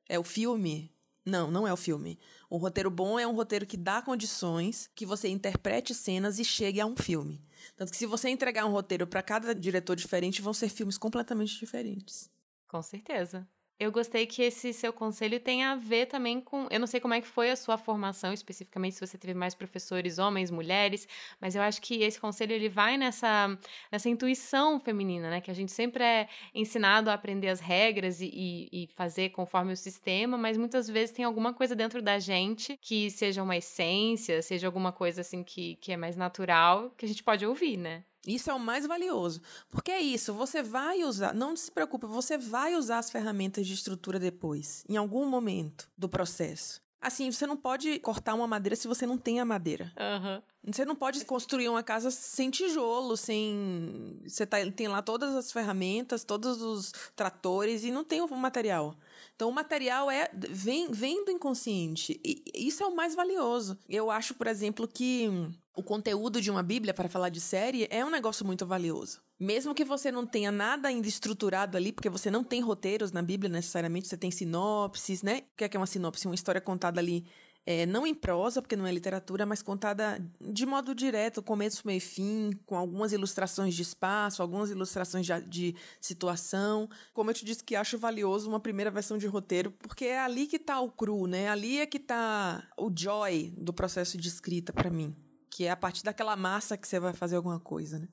É 0.08 0.18
o 0.18 0.24
filme? 0.24 0.92
Não, 1.24 1.50
não 1.50 1.66
é 1.66 1.72
o 1.72 1.76
filme. 1.76 2.18
Um 2.50 2.56
roteiro 2.56 2.90
bom 2.90 3.18
é 3.18 3.26
um 3.26 3.34
roteiro 3.34 3.64
que 3.64 3.76
dá 3.76 4.02
condições 4.02 4.90
que 4.94 5.06
você 5.06 5.28
interprete 5.28 5.94
cenas 5.94 6.38
e 6.38 6.44
chegue 6.44 6.80
a 6.80 6.86
um 6.86 6.96
filme. 6.96 7.40
Tanto 7.76 7.92
que 7.92 7.96
se 7.96 8.06
você 8.06 8.28
entregar 8.28 8.66
um 8.66 8.72
roteiro 8.72 9.06
para 9.06 9.22
cada 9.22 9.54
diretor 9.54 9.94
diferente, 9.94 10.42
vão 10.42 10.52
ser 10.52 10.68
filmes 10.68 10.98
completamente 10.98 11.58
diferentes. 11.58 12.28
Com 12.66 12.82
certeza. 12.82 13.48
Eu 13.82 13.90
gostei 13.90 14.26
que 14.26 14.42
esse 14.42 14.72
seu 14.72 14.92
conselho 14.92 15.40
tem 15.40 15.64
a 15.64 15.74
ver 15.74 16.06
também 16.06 16.40
com. 16.40 16.68
Eu 16.70 16.78
não 16.78 16.86
sei 16.86 17.00
como 17.00 17.14
é 17.14 17.20
que 17.20 17.26
foi 17.26 17.50
a 17.50 17.56
sua 17.56 17.76
formação 17.76 18.32
especificamente, 18.32 18.94
se 18.94 19.04
você 19.04 19.18
teve 19.18 19.34
mais 19.34 19.56
professores 19.56 20.20
homens, 20.20 20.52
mulheres, 20.52 21.08
mas 21.40 21.56
eu 21.56 21.62
acho 21.62 21.82
que 21.82 22.00
esse 22.00 22.20
conselho 22.20 22.52
ele 22.52 22.68
vai 22.68 22.96
nessa, 22.96 23.58
nessa 23.90 24.08
intuição 24.08 24.78
feminina, 24.78 25.28
né? 25.30 25.40
Que 25.40 25.50
a 25.50 25.54
gente 25.54 25.72
sempre 25.72 26.04
é 26.04 26.28
ensinado 26.54 27.10
a 27.10 27.14
aprender 27.14 27.48
as 27.48 27.58
regras 27.58 28.20
e, 28.20 28.30
e, 28.32 28.84
e 28.84 28.86
fazer 28.94 29.30
conforme 29.30 29.72
o 29.72 29.76
sistema, 29.76 30.38
mas 30.38 30.56
muitas 30.56 30.86
vezes 30.86 31.10
tem 31.10 31.24
alguma 31.24 31.52
coisa 31.52 31.74
dentro 31.74 32.00
da 32.00 32.20
gente 32.20 32.78
que 32.80 33.10
seja 33.10 33.42
uma 33.42 33.56
essência, 33.56 34.40
seja 34.42 34.68
alguma 34.68 34.92
coisa 34.92 35.22
assim 35.22 35.42
que, 35.42 35.74
que 35.80 35.90
é 35.90 35.96
mais 35.96 36.16
natural, 36.16 36.90
que 36.96 37.04
a 37.04 37.08
gente 37.08 37.24
pode 37.24 37.44
ouvir, 37.44 37.76
né? 37.76 38.04
Isso 38.26 38.50
é 38.50 38.54
o 38.54 38.60
mais 38.60 38.86
valioso. 38.86 39.40
Porque 39.70 39.90
é 39.90 40.00
isso, 40.00 40.32
você 40.32 40.62
vai 40.62 41.02
usar, 41.02 41.34
não 41.34 41.56
se 41.56 41.70
preocupe, 41.70 42.06
você 42.06 42.38
vai 42.38 42.74
usar 42.74 42.98
as 42.98 43.10
ferramentas 43.10 43.66
de 43.66 43.74
estrutura 43.74 44.18
depois, 44.18 44.84
em 44.88 44.96
algum 44.96 45.26
momento 45.26 45.88
do 45.98 46.08
processo. 46.08 46.80
Assim, 47.00 47.32
você 47.32 47.48
não 47.48 47.56
pode 47.56 47.98
cortar 47.98 48.32
uma 48.32 48.46
madeira 48.46 48.76
se 48.76 48.86
você 48.86 49.04
não 49.04 49.18
tem 49.18 49.40
a 49.40 49.44
madeira. 49.44 49.92
Uhum. 49.98 50.72
Você 50.72 50.84
não 50.84 50.94
pode 50.94 51.24
construir 51.24 51.68
uma 51.68 51.82
casa 51.82 52.12
sem 52.12 52.48
tijolo, 52.48 53.16
sem. 53.16 54.20
Você 54.24 54.46
tá, 54.46 54.58
tem 54.70 54.86
lá 54.86 55.02
todas 55.02 55.34
as 55.34 55.50
ferramentas, 55.50 56.22
todos 56.22 56.62
os 56.62 56.92
tratores 57.16 57.82
e 57.82 57.90
não 57.90 58.04
tem 58.04 58.20
o 58.20 58.28
material. 58.36 58.94
Então, 59.34 59.48
o 59.48 59.52
material 59.52 60.10
é 60.10 60.30
vem, 60.32 60.90
vem 60.90 61.24
do 61.24 61.30
inconsciente. 61.30 62.20
E 62.24 62.42
isso 62.54 62.82
é 62.82 62.86
o 62.86 62.94
mais 62.94 63.14
valioso. 63.14 63.78
Eu 63.88 64.10
acho, 64.10 64.34
por 64.34 64.46
exemplo, 64.46 64.86
que 64.86 65.28
o 65.74 65.82
conteúdo 65.82 66.40
de 66.40 66.50
uma 66.50 66.62
Bíblia 66.62 66.92
para 66.92 67.08
falar 67.08 67.28
de 67.28 67.40
série 67.40 67.88
é 67.90 68.04
um 68.04 68.10
negócio 68.10 68.44
muito 68.46 68.66
valioso. 68.66 69.20
Mesmo 69.40 69.74
que 69.74 69.84
você 69.84 70.12
não 70.12 70.26
tenha 70.26 70.52
nada 70.52 70.88
ainda 70.88 71.08
estruturado 71.08 71.76
ali, 71.76 71.92
porque 71.92 72.08
você 72.08 72.30
não 72.30 72.44
tem 72.44 72.60
roteiros 72.60 73.10
na 73.10 73.22
Bíblia 73.22 73.50
necessariamente, 73.50 74.06
você 74.06 74.16
tem 74.16 74.30
sinopses, 74.30 75.22
né? 75.22 75.42
O 75.52 75.56
que 75.56 75.64
é, 75.64 75.68
que 75.68 75.76
é 75.76 75.80
uma 75.80 75.86
sinopse? 75.86 76.26
Uma 76.26 76.34
história 76.34 76.60
contada 76.60 77.00
ali, 77.00 77.26
é, 77.64 77.86
não 77.86 78.06
em 78.06 78.14
prosa, 78.14 78.60
porque 78.60 78.76
não 78.76 78.86
é 78.86 78.92
literatura, 78.92 79.46
mas 79.46 79.62
contada 79.62 80.18
de 80.40 80.66
modo 80.66 80.94
direto, 80.94 81.42
começo, 81.42 81.86
meio 81.86 81.98
e 81.98 82.00
fim, 82.00 82.50
com 82.66 82.76
algumas 82.76 83.12
ilustrações 83.12 83.74
de 83.74 83.82
espaço, 83.82 84.42
algumas 84.42 84.70
ilustrações 84.70 85.26
de, 85.26 85.40
de 85.42 85.76
situação. 86.00 86.88
Como 87.12 87.30
eu 87.30 87.34
te 87.34 87.44
disse 87.44 87.62
que 87.62 87.76
acho 87.76 87.98
valioso 87.98 88.48
uma 88.48 88.60
primeira 88.60 88.90
versão 88.90 89.16
de 89.16 89.26
roteiro, 89.26 89.70
porque 89.72 90.06
é 90.06 90.20
ali 90.20 90.46
que 90.46 90.56
está 90.56 90.80
o 90.80 90.90
cru, 90.90 91.26
né? 91.26 91.48
Ali 91.48 91.78
é 91.78 91.86
que 91.86 91.98
está 91.98 92.68
o 92.76 92.90
joy 92.94 93.52
do 93.56 93.72
processo 93.72 94.18
de 94.18 94.28
escrita 94.28 94.72
para 94.72 94.90
mim 94.90 95.14
que 95.52 95.66
é 95.66 95.70
a 95.70 95.76
partir 95.76 96.02
daquela 96.02 96.34
massa 96.34 96.78
que 96.78 96.88
você 96.88 96.98
vai 96.98 97.12
fazer 97.12 97.36
alguma 97.36 97.60
coisa, 97.60 97.98
né? 97.98 98.08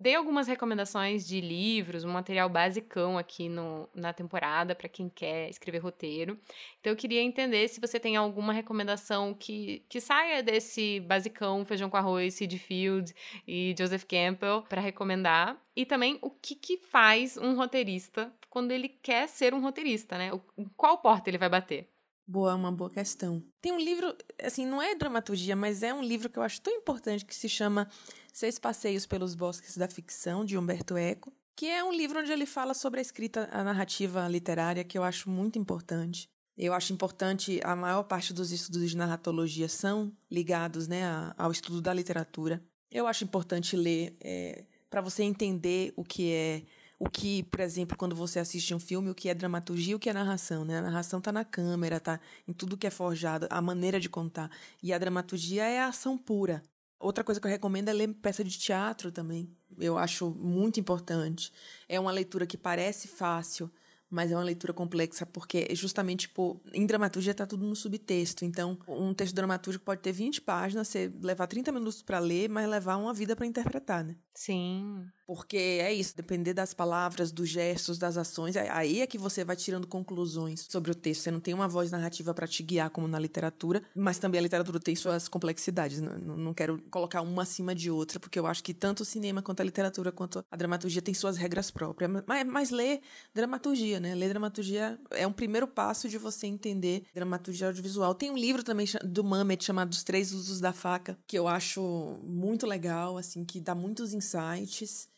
Dei 0.00 0.14
algumas 0.14 0.46
recomendações 0.46 1.26
de 1.26 1.40
livros, 1.40 2.04
um 2.04 2.12
material 2.12 2.48
basicão 2.48 3.18
aqui 3.18 3.48
no, 3.48 3.88
na 3.92 4.12
temporada 4.12 4.72
para 4.72 4.88
quem 4.88 5.08
quer 5.08 5.50
escrever 5.50 5.78
roteiro. 5.78 6.38
Então 6.78 6.92
eu 6.92 6.96
queria 6.96 7.20
entender 7.20 7.66
se 7.66 7.80
você 7.80 7.98
tem 7.98 8.14
alguma 8.14 8.52
recomendação 8.52 9.34
que, 9.34 9.84
que 9.88 10.00
saia 10.00 10.40
desse 10.40 11.00
basicão 11.00 11.64
feijão 11.64 11.90
com 11.90 11.96
arroz, 11.96 12.34
Sid 12.34 12.56
Field 12.60 13.12
e 13.44 13.74
Joseph 13.76 14.04
Campbell 14.04 14.62
para 14.62 14.80
recomendar. 14.80 15.60
E 15.74 15.84
também 15.84 16.16
o 16.22 16.30
que, 16.30 16.54
que 16.54 16.78
faz 16.78 17.36
um 17.36 17.56
roteirista 17.56 18.32
quando 18.48 18.70
ele 18.70 18.88
quer 18.88 19.26
ser 19.28 19.52
um 19.52 19.60
roteirista, 19.60 20.16
né? 20.16 20.32
O, 20.32 20.40
qual 20.76 20.98
porta 20.98 21.28
ele 21.28 21.38
vai 21.38 21.48
bater? 21.48 21.88
Boa, 22.30 22.54
uma 22.54 22.70
boa 22.70 22.90
questão. 22.90 23.42
Tem 23.58 23.72
um 23.72 23.78
livro, 23.78 24.14
assim, 24.42 24.66
não 24.66 24.82
é 24.82 24.94
dramaturgia, 24.94 25.56
mas 25.56 25.82
é 25.82 25.94
um 25.94 26.02
livro 26.02 26.28
que 26.28 26.38
eu 26.38 26.42
acho 26.42 26.60
tão 26.60 26.74
importante 26.74 27.24
que 27.24 27.34
se 27.34 27.48
chama 27.48 27.88
Seis 28.30 28.58
Passeios 28.58 29.06
pelos 29.06 29.34
Bosques 29.34 29.78
da 29.78 29.88
Ficção, 29.88 30.44
de 30.44 30.58
Humberto 30.58 30.94
Eco, 30.94 31.32
que 31.56 31.64
é 31.64 31.82
um 31.82 31.90
livro 31.90 32.20
onde 32.20 32.30
ele 32.30 32.44
fala 32.44 32.74
sobre 32.74 33.00
a 33.00 33.02
escrita, 33.02 33.48
a 33.50 33.64
narrativa 33.64 34.28
literária, 34.28 34.84
que 34.84 34.98
eu 34.98 35.02
acho 35.02 35.30
muito 35.30 35.58
importante. 35.58 36.28
Eu 36.54 36.74
acho 36.74 36.92
importante, 36.92 37.62
a 37.64 37.74
maior 37.74 38.02
parte 38.02 38.34
dos 38.34 38.52
estudos 38.52 38.90
de 38.90 38.96
narratologia 38.98 39.66
são 39.66 40.12
ligados 40.30 40.86
né, 40.86 41.04
ao 41.38 41.50
estudo 41.50 41.80
da 41.80 41.94
literatura. 41.94 42.62
Eu 42.90 43.06
acho 43.06 43.24
importante 43.24 43.74
ler 43.74 44.14
é, 44.20 44.66
para 44.90 45.00
você 45.00 45.22
entender 45.22 45.94
o 45.96 46.04
que 46.04 46.30
é 46.30 46.62
o 46.98 47.08
que, 47.08 47.44
por 47.44 47.60
exemplo, 47.60 47.96
quando 47.96 48.16
você 48.16 48.40
assiste 48.40 48.74
um 48.74 48.80
filme, 48.80 49.08
o 49.10 49.14
que 49.14 49.28
é 49.28 49.34
dramaturgia 49.34 49.92
e 49.92 49.94
o 49.94 49.98
que 49.98 50.10
é 50.10 50.12
narração, 50.12 50.64
né? 50.64 50.78
A 50.78 50.82
narração 50.82 51.20
tá 51.20 51.30
na 51.30 51.44
câmera, 51.44 52.00
tá 52.00 52.20
em 52.46 52.52
tudo 52.52 52.76
que 52.76 52.86
é 52.86 52.90
forjado, 52.90 53.46
a 53.50 53.62
maneira 53.62 54.00
de 54.00 54.08
contar. 54.08 54.50
E 54.82 54.92
a 54.92 54.98
dramaturgia 54.98 55.64
é 55.64 55.80
a 55.80 55.88
ação 55.88 56.18
pura. 56.18 56.62
Outra 56.98 57.22
coisa 57.22 57.40
que 57.40 57.46
eu 57.46 57.50
recomendo 57.50 57.88
é 57.88 57.92
ler 57.92 58.08
peça 58.14 58.42
de 58.42 58.58
teatro 58.58 59.12
também. 59.12 59.48
Eu 59.78 59.96
acho 59.96 60.30
muito 60.30 60.80
importante. 60.80 61.52
É 61.88 62.00
uma 62.00 62.10
leitura 62.10 62.44
que 62.44 62.56
parece 62.56 63.06
fácil, 63.06 63.70
mas 64.10 64.32
é 64.32 64.34
uma 64.34 64.42
leitura 64.42 64.72
complexa 64.72 65.24
porque 65.24 65.68
justamente 65.76 66.26
tipo, 66.26 66.60
em 66.72 66.84
dramaturgia 66.84 67.30
está 67.30 67.46
tudo 67.46 67.64
no 67.64 67.76
subtexto. 67.76 68.44
Então, 68.44 68.76
um 68.88 69.14
texto 69.14 69.36
dramatúrgico 69.36 69.84
pode 69.84 70.00
ter 70.00 70.10
20 70.10 70.40
páginas, 70.40 70.88
você 70.88 71.12
levar 71.22 71.46
30 71.46 71.70
minutos 71.70 72.02
para 72.02 72.18
ler, 72.18 72.48
mas 72.48 72.68
levar 72.68 72.96
uma 72.96 73.14
vida 73.14 73.36
para 73.36 73.46
interpretar, 73.46 74.02
né? 74.02 74.16
Sim. 74.38 75.10
Porque 75.26 75.56
é 75.56 75.92
isso, 75.92 76.16
depender 76.16 76.54
das 76.54 76.72
palavras, 76.72 77.32
dos 77.32 77.48
gestos, 77.48 77.98
das 77.98 78.16
ações, 78.16 78.54
é, 78.54 78.70
aí 78.70 79.00
é 79.00 79.06
que 79.06 79.18
você 79.18 79.44
vai 79.44 79.56
tirando 79.56 79.86
conclusões 79.86 80.64
sobre 80.70 80.92
o 80.92 80.94
texto. 80.94 81.22
Você 81.22 81.30
não 81.32 81.40
tem 81.40 81.52
uma 81.52 81.66
voz 81.66 81.90
narrativa 81.90 82.32
para 82.32 82.46
te 82.46 82.62
guiar, 82.62 82.88
como 82.88 83.08
na 83.08 83.18
literatura, 83.18 83.82
mas 83.94 84.18
também 84.18 84.38
a 84.38 84.42
literatura 84.42 84.78
tem 84.78 84.94
suas 84.94 85.26
complexidades. 85.28 86.00
Não, 86.00 86.16
não 86.36 86.54
quero 86.54 86.80
colocar 86.88 87.20
uma 87.20 87.42
acima 87.42 87.74
de 87.74 87.90
outra, 87.90 88.20
porque 88.20 88.38
eu 88.38 88.46
acho 88.46 88.62
que 88.62 88.72
tanto 88.72 89.00
o 89.00 89.04
cinema 89.04 89.42
quanto 89.42 89.60
a 89.60 89.64
literatura 89.64 90.12
quanto 90.12 90.42
a 90.50 90.56
dramaturgia 90.56 91.02
tem 91.02 91.12
suas 91.12 91.36
regras 91.36 91.68
próprias. 91.70 92.08
Mas, 92.24 92.46
mas 92.46 92.70
ler 92.70 93.00
dramaturgia, 93.34 93.98
né? 93.98 94.14
Ler 94.14 94.28
dramaturgia 94.28 94.98
é 95.10 95.26
um 95.26 95.32
primeiro 95.32 95.66
passo 95.66 96.08
de 96.08 96.16
você 96.16 96.46
entender 96.46 97.02
dramaturgia 97.12 97.66
audiovisual. 97.66 98.14
Tem 98.14 98.30
um 98.30 98.36
livro 98.36 98.62
também 98.62 98.86
do 99.04 99.24
Mamet 99.24 99.62
chamado 99.64 99.92
Os 99.92 100.04
Três 100.04 100.32
Usos 100.32 100.60
da 100.60 100.72
Faca, 100.72 101.18
que 101.26 101.36
eu 101.38 101.46
acho 101.48 102.18
muito 102.22 102.66
legal, 102.66 103.18
assim, 103.18 103.44
que 103.44 103.60
dá 103.60 103.74
muitos 103.74 104.14
insights. 104.14 104.27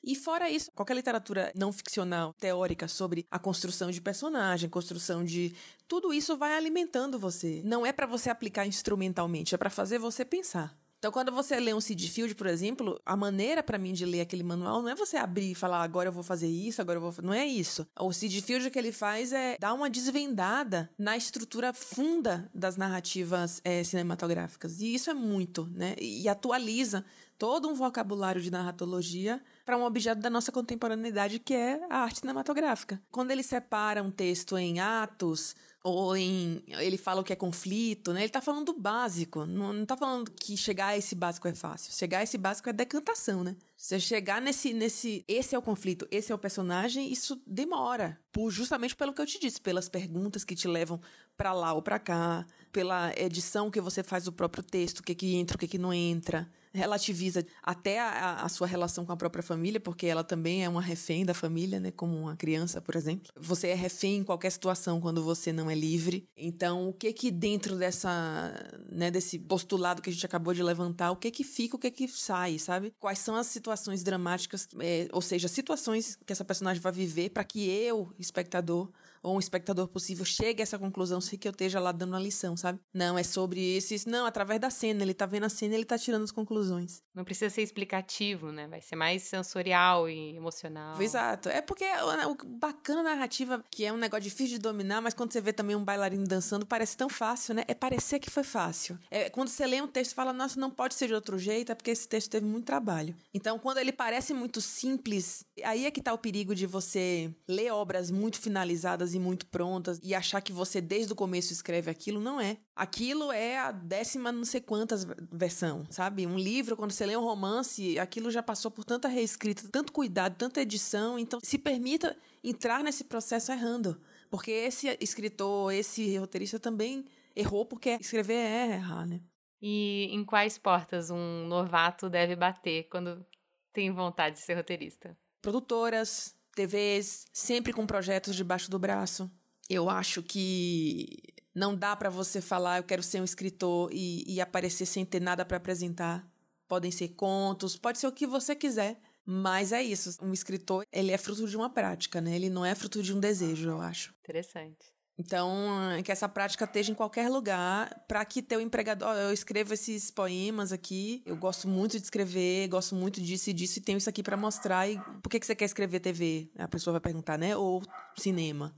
E 0.05 0.15
fora 0.15 0.49
isso, 0.49 0.71
qualquer 0.73 0.95
literatura 0.95 1.53
não 1.55 1.73
ficcional, 1.73 2.35
teórica 2.39 2.89
sobre 2.89 3.27
a 3.31 3.39
construção 3.39 3.91
de 3.91 4.01
personagem, 4.01 4.69
construção 4.69 5.25
de 5.25 5.55
tudo 5.89 6.13
isso 6.13 6.37
vai 6.37 6.55
alimentando 6.55 7.19
você. 7.19 7.63
Não 7.65 7.85
é 7.85 7.93
para 7.93 8.07
você 8.07 8.31
aplicar 8.31 8.67
instrumentalmente, 8.67 9.55
é 9.55 9.59
para 9.59 9.71
fazer 9.71 9.99
você 9.99 10.25
pensar. 10.25 10.77
Então, 11.01 11.11
quando 11.11 11.33
você 11.33 11.59
lê 11.59 11.73
um 11.73 11.81
Sid 11.81 12.11
Field, 12.11 12.35
por 12.35 12.47
exemplo, 12.47 13.01
a 13.07 13.17
maneira 13.17 13.63
para 13.63 13.79
mim 13.79 13.95
de 13.95 14.05
ler 14.05 14.21
aquele 14.21 14.43
manual 14.43 14.83
não 14.83 14.91
é 14.91 14.95
você 14.95 15.17
abrir 15.17 15.53
e 15.53 15.55
falar, 15.55 15.83
agora 15.83 16.11
eu 16.11 16.13
vou 16.13 16.23
fazer 16.23 16.47
isso, 16.47 16.83
agora 16.83 16.99
eu 16.99 17.01
vou. 17.01 17.25
Não 17.25 17.33
é 17.33 17.47
isso. 17.47 17.87
O 17.99 18.13
Sid 18.13 18.43
Field 18.43 18.67
o 18.67 18.71
que 18.71 18.79
ele 18.79 18.93
faz 18.93 19.33
é 19.33 19.57
dar 19.59 19.73
uma 19.73 19.89
desvendada 19.89 20.91
na 20.99 21.17
estrutura 21.17 21.73
funda 21.73 22.51
das 22.55 22.77
narrativas 22.77 23.63
é, 23.65 23.83
cinematográficas. 23.83 24.83
E 24.83 24.95
isso 24.95 25.09
é 25.09 25.15
muito, 25.15 25.67
né? 25.73 25.97
E 25.99 26.29
atualiza 26.29 27.03
todo 27.41 27.71
um 27.71 27.75
vocabulário 27.75 28.43
de 28.43 28.51
narratologia 28.51 29.43
para 29.65 29.75
um 29.75 29.85
objeto 29.85 30.21
da 30.21 30.29
nossa 30.29 30.53
contemporaneidade 30.53 31.39
que 31.39 31.55
é 31.55 31.81
a 31.89 32.01
arte 32.01 32.21
cinematográfica. 32.21 33.01
Quando 33.11 33.31
ele 33.31 33.43
separa 33.43 34.03
um 34.03 34.11
texto 34.11 34.59
em 34.59 34.79
atos 34.79 35.57
ou 35.83 36.15
em 36.15 36.63
ele 36.67 36.99
fala 36.99 37.23
o 37.23 37.25
que 37.25 37.33
é 37.33 37.37
conflito, 37.37 38.13
né? 38.13 38.21
Ele 38.21 38.27
está 38.27 38.43
falando 38.43 38.67
do 38.67 38.79
básico, 38.79 39.47
não, 39.47 39.83
está 39.83 39.97
falando 39.97 40.31
que 40.31 40.55
chegar 40.55 40.89
a 40.89 40.99
esse 40.99 41.15
básico 41.15 41.49
é 41.49 41.55
fácil. 41.55 41.95
Chegar 41.95 42.19
a 42.19 42.23
esse 42.25 42.37
básico 42.37 42.69
é 42.69 42.75
decantação, 42.75 43.43
né? 43.43 43.57
Você 43.75 43.99
chegar 43.99 44.43
nesse 44.43 44.75
nesse 44.75 45.25
esse 45.27 45.55
é 45.55 45.59
o 45.59 45.63
conflito, 45.63 46.07
esse 46.11 46.31
é 46.31 46.35
o 46.35 46.39
personagem, 46.39 47.11
isso 47.11 47.41
demora, 47.47 48.21
por 48.31 48.51
justamente 48.51 48.95
pelo 48.95 49.15
que 49.15 49.23
eu 49.23 49.25
te 49.25 49.41
disse, 49.41 49.59
pelas 49.59 49.89
perguntas 49.89 50.45
que 50.45 50.55
te 50.55 50.69
levam 50.69 51.01
para 51.39 51.55
lá 51.55 51.73
ou 51.73 51.81
para 51.81 51.99
cá, 51.99 52.47
pela 52.71 53.15
edição 53.17 53.71
que 53.71 53.81
você 53.81 54.03
faz 54.03 54.25
do 54.25 54.33
próprio 54.33 54.63
texto, 54.63 54.99
o 54.99 55.03
que 55.03 55.15
que 55.15 55.37
entra, 55.37 55.57
o 55.57 55.59
que 55.59 55.67
que 55.67 55.79
não 55.79 55.91
entra 55.91 56.47
relativiza 56.73 57.45
até 57.63 57.99
a, 57.99 58.43
a, 58.43 58.49
sua 58.49 58.67
relação 58.67 59.05
com 59.05 59.13
a 59.13 59.17
própria 59.17 59.43
família, 59.43 59.81
porque 59.81 60.07
ela 60.07 60.23
também 60.23 60.65
é 60.65 60.69
uma 60.69 60.81
refém 60.81 61.25
da 61.25 61.35
família, 61.35 61.81
né? 61.81 61.91
Como 61.91 62.17
uma 62.17 62.37
criança, 62.37 62.81
por 62.81 62.97
exemplo. 62.97 63.29
Você 63.37 63.69
é 63.69 63.75
refém 63.75 64.19
em 64.19 64.25
qualquer 64.25 64.51
situação 64.51 65.01
quando 65.01 65.23
você 65.23 65.53
não 65.53 65.71
é 65.71 65.75
livre. 65.75 66.29
Então, 66.37 66.89
o 66.89 66.93
que 66.93 67.13
que 67.13 67.31
dentro 67.31 67.77
dessa, 67.77 68.53
né, 68.91 69.11
desse 69.11 69.39
postulado 69.39 70.03
que 70.03 70.11
a 70.11 70.13
gente 70.13 70.25
acabou 70.27 70.55
de 70.55 70.63
levantar, 70.63 71.11
o 71.11 71.17
que 71.17 71.31
que 71.31 71.45
fica, 71.45 71.77
o 71.77 71.79
que 71.79 71.91
que 71.91 72.09
sai, 72.09 72.59
sabe? 72.59 72.93
Quais 72.99 73.19
são 73.19 73.35
as 73.37 73.47
situações 73.47 74.03
dramáticas, 74.03 74.69
é, 74.81 75.09
ou 75.13 75.23
seja, 75.23 75.49
situações 75.49 76.19
que 76.25 76.33
essa 76.33 76.45
personagem 76.45 76.81
vai 76.81 76.93
viver 76.93 77.31
para 77.31 77.45
que 77.45 77.69
eu, 77.69 78.13
espectador, 78.19 78.91
ou 79.23 79.37
um 79.37 79.39
espectador 79.39 79.89
possível 79.89 80.25
chegue 80.25 80.63
a 80.63 80.65
essa 80.65 80.79
conclusão 80.79 81.21
sem 81.21 81.39
que 81.39 81.47
eu 81.47 81.53
esteja 81.53 81.81
lá 81.81 81.93
dando 81.93 82.11
uma 82.11 82.21
lição, 82.21 82.57
sabe? 82.57 82.81
Não, 82.93 83.19
é 83.19 83.23
sobre 83.23 83.77
esses. 83.77 84.07
Não, 84.07 84.27
através 84.27 84.61
da 84.61 84.71
cena. 84.71 85.03
Ele 85.03 85.15
tá 85.15 85.27
vendo 85.27 85.45
a 85.45 85.49
cena 85.49 85.75
e 85.75 85.79
ele 85.79 85.85
tá 85.85 85.99
tirando 85.99 86.25
as 86.25 86.31
conclusões. 86.31 87.03
Não 87.15 87.25
precisa 87.25 87.51
ser 87.51 87.63
explicativo, 87.63 88.53
né? 88.53 88.67
Vai 88.67 88.81
ser 88.81 88.97
mais 88.97 89.23
sensorial 89.23 90.09
e 90.09 90.37
emocional. 90.37 91.01
Exato. 91.01 91.49
É 91.49 91.61
porque 91.61 91.85
o 91.85 92.47
bacana 92.47 93.03
narrativa, 93.03 93.65
que 93.71 93.85
é 93.85 93.93
um 93.93 93.97
negócio 93.97 94.25
difícil 94.25 94.57
de 94.57 94.59
dominar, 94.59 95.01
mas 95.01 95.15
quando 95.15 95.33
você 95.33 95.41
vê 95.41 95.53
também 95.53 95.77
um 95.77 95.85
bailarino 95.85 96.27
dançando, 96.27 96.67
parece 96.67 96.97
tão 96.97 97.09
fácil, 97.09 97.55
né? 97.55 97.65
É 97.67 97.75
parecer 97.75 98.19
que 98.19 98.31
foi 98.31 98.45
fácil. 98.45 98.99
É 99.11 99.31
quando 99.31 99.49
você 99.49 99.67
lê 99.67 99.81
um 99.81 99.89
texto 99.89 100.13
e 100.13 100.15
fala, 100.15 100.33
nossa, 100.33 100.59
não 100.59 100.71
pode 100.71 100.95
ser 100.95 101.09
de 101.09 101.15
outro 101.15 101.39
jeito, 101.39 101.73
é 101.73 101.75
porque 101.75 101.91
esse 101.91 102.09
texto 102.09 102.31
teve 102.31 102.47
muito 102.47 102.65
trabalho. 102.65 103.15
Então, 103.33 103.59
quando 103.59 103.79
ele 103.79 103.93
parece 103.93 104.33
muito 104.35 104.61
simples, 104.61 105.45
aí 105.63 105.87
é 105.87 105.91
que 105.91 106.03
tá 106.03 106.13
o 106.13 106.19
perigo 106.19 106.55
de 106.55 106.67
você 106.67 107.33
ler 107.49 107.73
obras 107.73 108.11
muito 108.11 108.39
finalizadas 108.39 109.10
e 109.15 109.19
muito 109.19 109.47
prontas 109.47 110.01
e 110.03 110.15
achar 110.15 110.41
que 110.41 110.53
você 110.53 110.81
desde 110.81 111.13
o 111.13 111.17
começo 111.17 111.53
escreve 111.53 111.91
aquilo, 111.91 112.21
não 112.21 112.41
é. 112.41 112.59
Aquilo 112.75 113.31
é 113.33 113.59
a 113.59 113.73
décima 113.73 114.33
não 114.33 114.45
sei 114.45 114.61
quantas 114.61 115.05
versão, 115.33 115.85
sabe? 115.91 116.27
Um 116.27 116.39
livro, 116.39 116.77
quando 116.77 116.93
você 116.93 117.07
lê 117.07 117.17
um 117.17 117.25
romance, 117.25 117.99
aquilo 117.99 118.31
já 118.31 118.43
passou 118.43 118.71
por 118.71 118.85
tanta 118.85 119.09
reescrita, 119.09 119.69
tanto 119.71 119.93
cuidado, 119.93 120.37
tanta 120.37 120.61
edição, 120.61 121.19
então 121.19 121.41
se 121.43 121.59
permita 121.59 122.17
entrar 122.43 122.83
nesse 122.83 123.05
processo 123.05 123.53
errando. 123.53 124.01
Porque 124.31 124.51
esse 124.51 124.97
escritor, 125.01 125.73
esse 125.73 126.17
roteirista 126.17 126.59
também 126.59 127.05
errou 127.35 127.67
porque 127.67 127.99
escrever 128.01 128.35
é 128.35 128.75
errar, 128.75 129.07
né? 129.07 129.21
E 129.61 130.09
em 130.11 130.25
quais 130.25 130.57
portas 130.57 131.11
um 131.11 131.47
novato 131.47 132.09
deve 132.09 132.35
bater 132.35 132.85
quando 132.89 133.25
tem 133.73 133.91
vontade 133.93 134.37
de 134.37 134.43
ser 134.43 134.55
roteirista? 134.55 135.17
Produtoras, 135.43 136.35
TVs, 136.61 137.27
sempre 137.33 137.73
com 137.73 137.87
projetos 137.87 138.37
debaixo 138.37 138.71
do 138.71 138.79
braço. 138.79 139.31
Eu 139.69 139.89
acho 139.89 140.23
que 140.23 141.07
não 141.55 141.75
dá 141.75 141.97
para 141.97 142.11
você 142.11 142.41
falar, 142.41 142.79
eu 142.79 142.85
quero 142.85 143.03
ser 143.03 143.21
um 143.21 143.25
escritor 143.25 143.91
e, 143.93 144.25
e 144.27 144.41
aparecer 144.41 144.87
sem 144.87 145.05
ter 145.05 145.21
nada 145.21 145.45
para 145.45 145.57
apresentar. 145.57 146.29
Podem 146.69 146.91
ser 146.91 147.09
contos, 147.11 147.77
pode 147.77 147.99
ser 147.99 148.07
o 148.07 148.13
que 148.13 148.27
você 148.27 148.55
quiser. 148.55 149.01
Mas 149.25 149.71
é 149.71 149.83
isso, 149.83 150.17
um 150.23 150.33
escritor, 150.33 150.85
ele 150.91 151.13
é 151.13 151.19
fruto 151.19 151.47
de 151.47 151.57
uma 151.57 151.71
prática, 151.71 152.21
né? 152.21 152.35
Ele 152.35 152.51
não 152.51 152.65
é 152.65 152.75
fruto 152.75 153.03
de 153.03 153.15
um 153.15 153.21
desejo, 153.21 153.69
eu 153.69 153.81
acho. 153.81 154.13
Interessante. 154.21 154.93
Então, 155.21 155.93
é 155.93 156.03
que 156.03 156.11
essa 156.11 156.27
prática 156.27 156.65
esteja 156.65 156.91
em 156.91 156.95
qualquer 156.95 157.29
lugar, 157.29 158.05
para 158.09 158.25
que 158.25 158.41
teu 158.41 158.59
empregador. 158.59 159.15
Eu 159.17 159.35
escrevo 159.35 159.75
esses 159.75 160.11
poemas 160.11 160.73
aqui, 160.73 161.23
eu 161.27 161.37
gosto 161.37 161.69
muito 161.69 161.99
de 161.99 162.05
escrever, 162.05 162.67
gosto 162.69 162.95
muito 162.95 163.21
disso 163.21 163.51
e 163.51 163.53
disso, 163.53 163.79
e 163.79 163.83
tenho 163.83 163.99
isso 163.99 164.09
aqui 164.09 164.23
para 164.23 164.35
mostrar. 164.35 164.89
E 164.89 164.99
por 165.23 165.29
que, 165.29 165.39
que 165.39 165.45
você 165.45 165.55
quer 165.55 165.67
escrever 165.67 166.01
TV? 166.01 166.49
A 166.57 166.67
pessoa 166.67 166.93
vai 166.93 167.03
perguntar, 167.03 167.37
né? 167.37 167.55
Ou 167.55 167.83
cinema. 168.17 168.75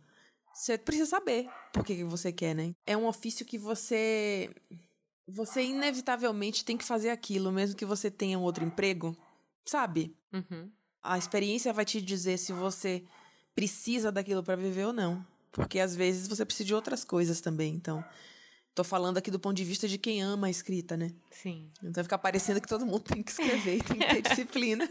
Você 0.52 0.76
precisa 0.76 1.08
saber 1.08 1.48
por 1.72 1.84
que, 1.84 1.94
que 1.94 2.04
você 2.04 2.32
quer, 2.32 2.56
né? 2.56 2.74
É 2.84 2.96
um 2.96 3.06
ofício 3.06 3.46
que 3.46 3.56
você. 3.56 4.50
Você 5.28 5.62
inevitavelmente 5.62 6.64
tem 6.64 6.76
que 6.76 6.84
fazer 6.84 7.10
aquilo, 7.10 7.52
mesmo 7.52 7.76
que 7.76 7.86
você 7.86 8.10
tenha 8.10 8.36
um 8.36 8.42
outro 8.42 8.64
emprego, 8.64 9.16
sabe? 9.64 10.12
Uhum. 10.32 10.68
A 11.00 11.16
experiência 11.16 11.72
vai 11.72 11.84
te 11.84 12.02
dizer 12.02 12.36
se 12.36 12.52
você 12.52 13.04
precisa 13.54 14.10
daquilo 14.10 14.42
para 14.42 14.56
viver 14.56 14.86
ou 14.86 14.92
não. 14.92 15.24
Porque 15.52 15.78
às 15.78 15.94
vezes 15.94 16.26
você 16.26 16.44
precisa 16.44 16.66
de 16.66 16.74
outras 16.74 17.04
coisas 17.04 17.40
também. 17.40 17.74
Então, 17.74 18.02
tô 18.74 18.82
falando 18.82 19.18
aqui 19.18 19.30
do 19.30 19.38
ponto 19.38 19.54
de 19.54 19.64
vista 19.64 19.86
de 19.86 19.98
quem 19.98 20.22
ama 20.22 20.46
a 20.46 20.50
escrita, 20.50 20.96
né? 20.96 21.12
Sim. 21.30 21.70
Então 21.84 22.02
fica 22.02 22.18
parecendo 22.18 22.60
que 22.60 22.66
todo 22.66 22.86
mundo 22.86 23.00
tem 23.04 23.22
que 23.22 23.30
escrever, 23.30 23.82
tem 23.84 23.98
que 23.98 24.08
ter 24.08 24.22
disciplina. 24.28 24.88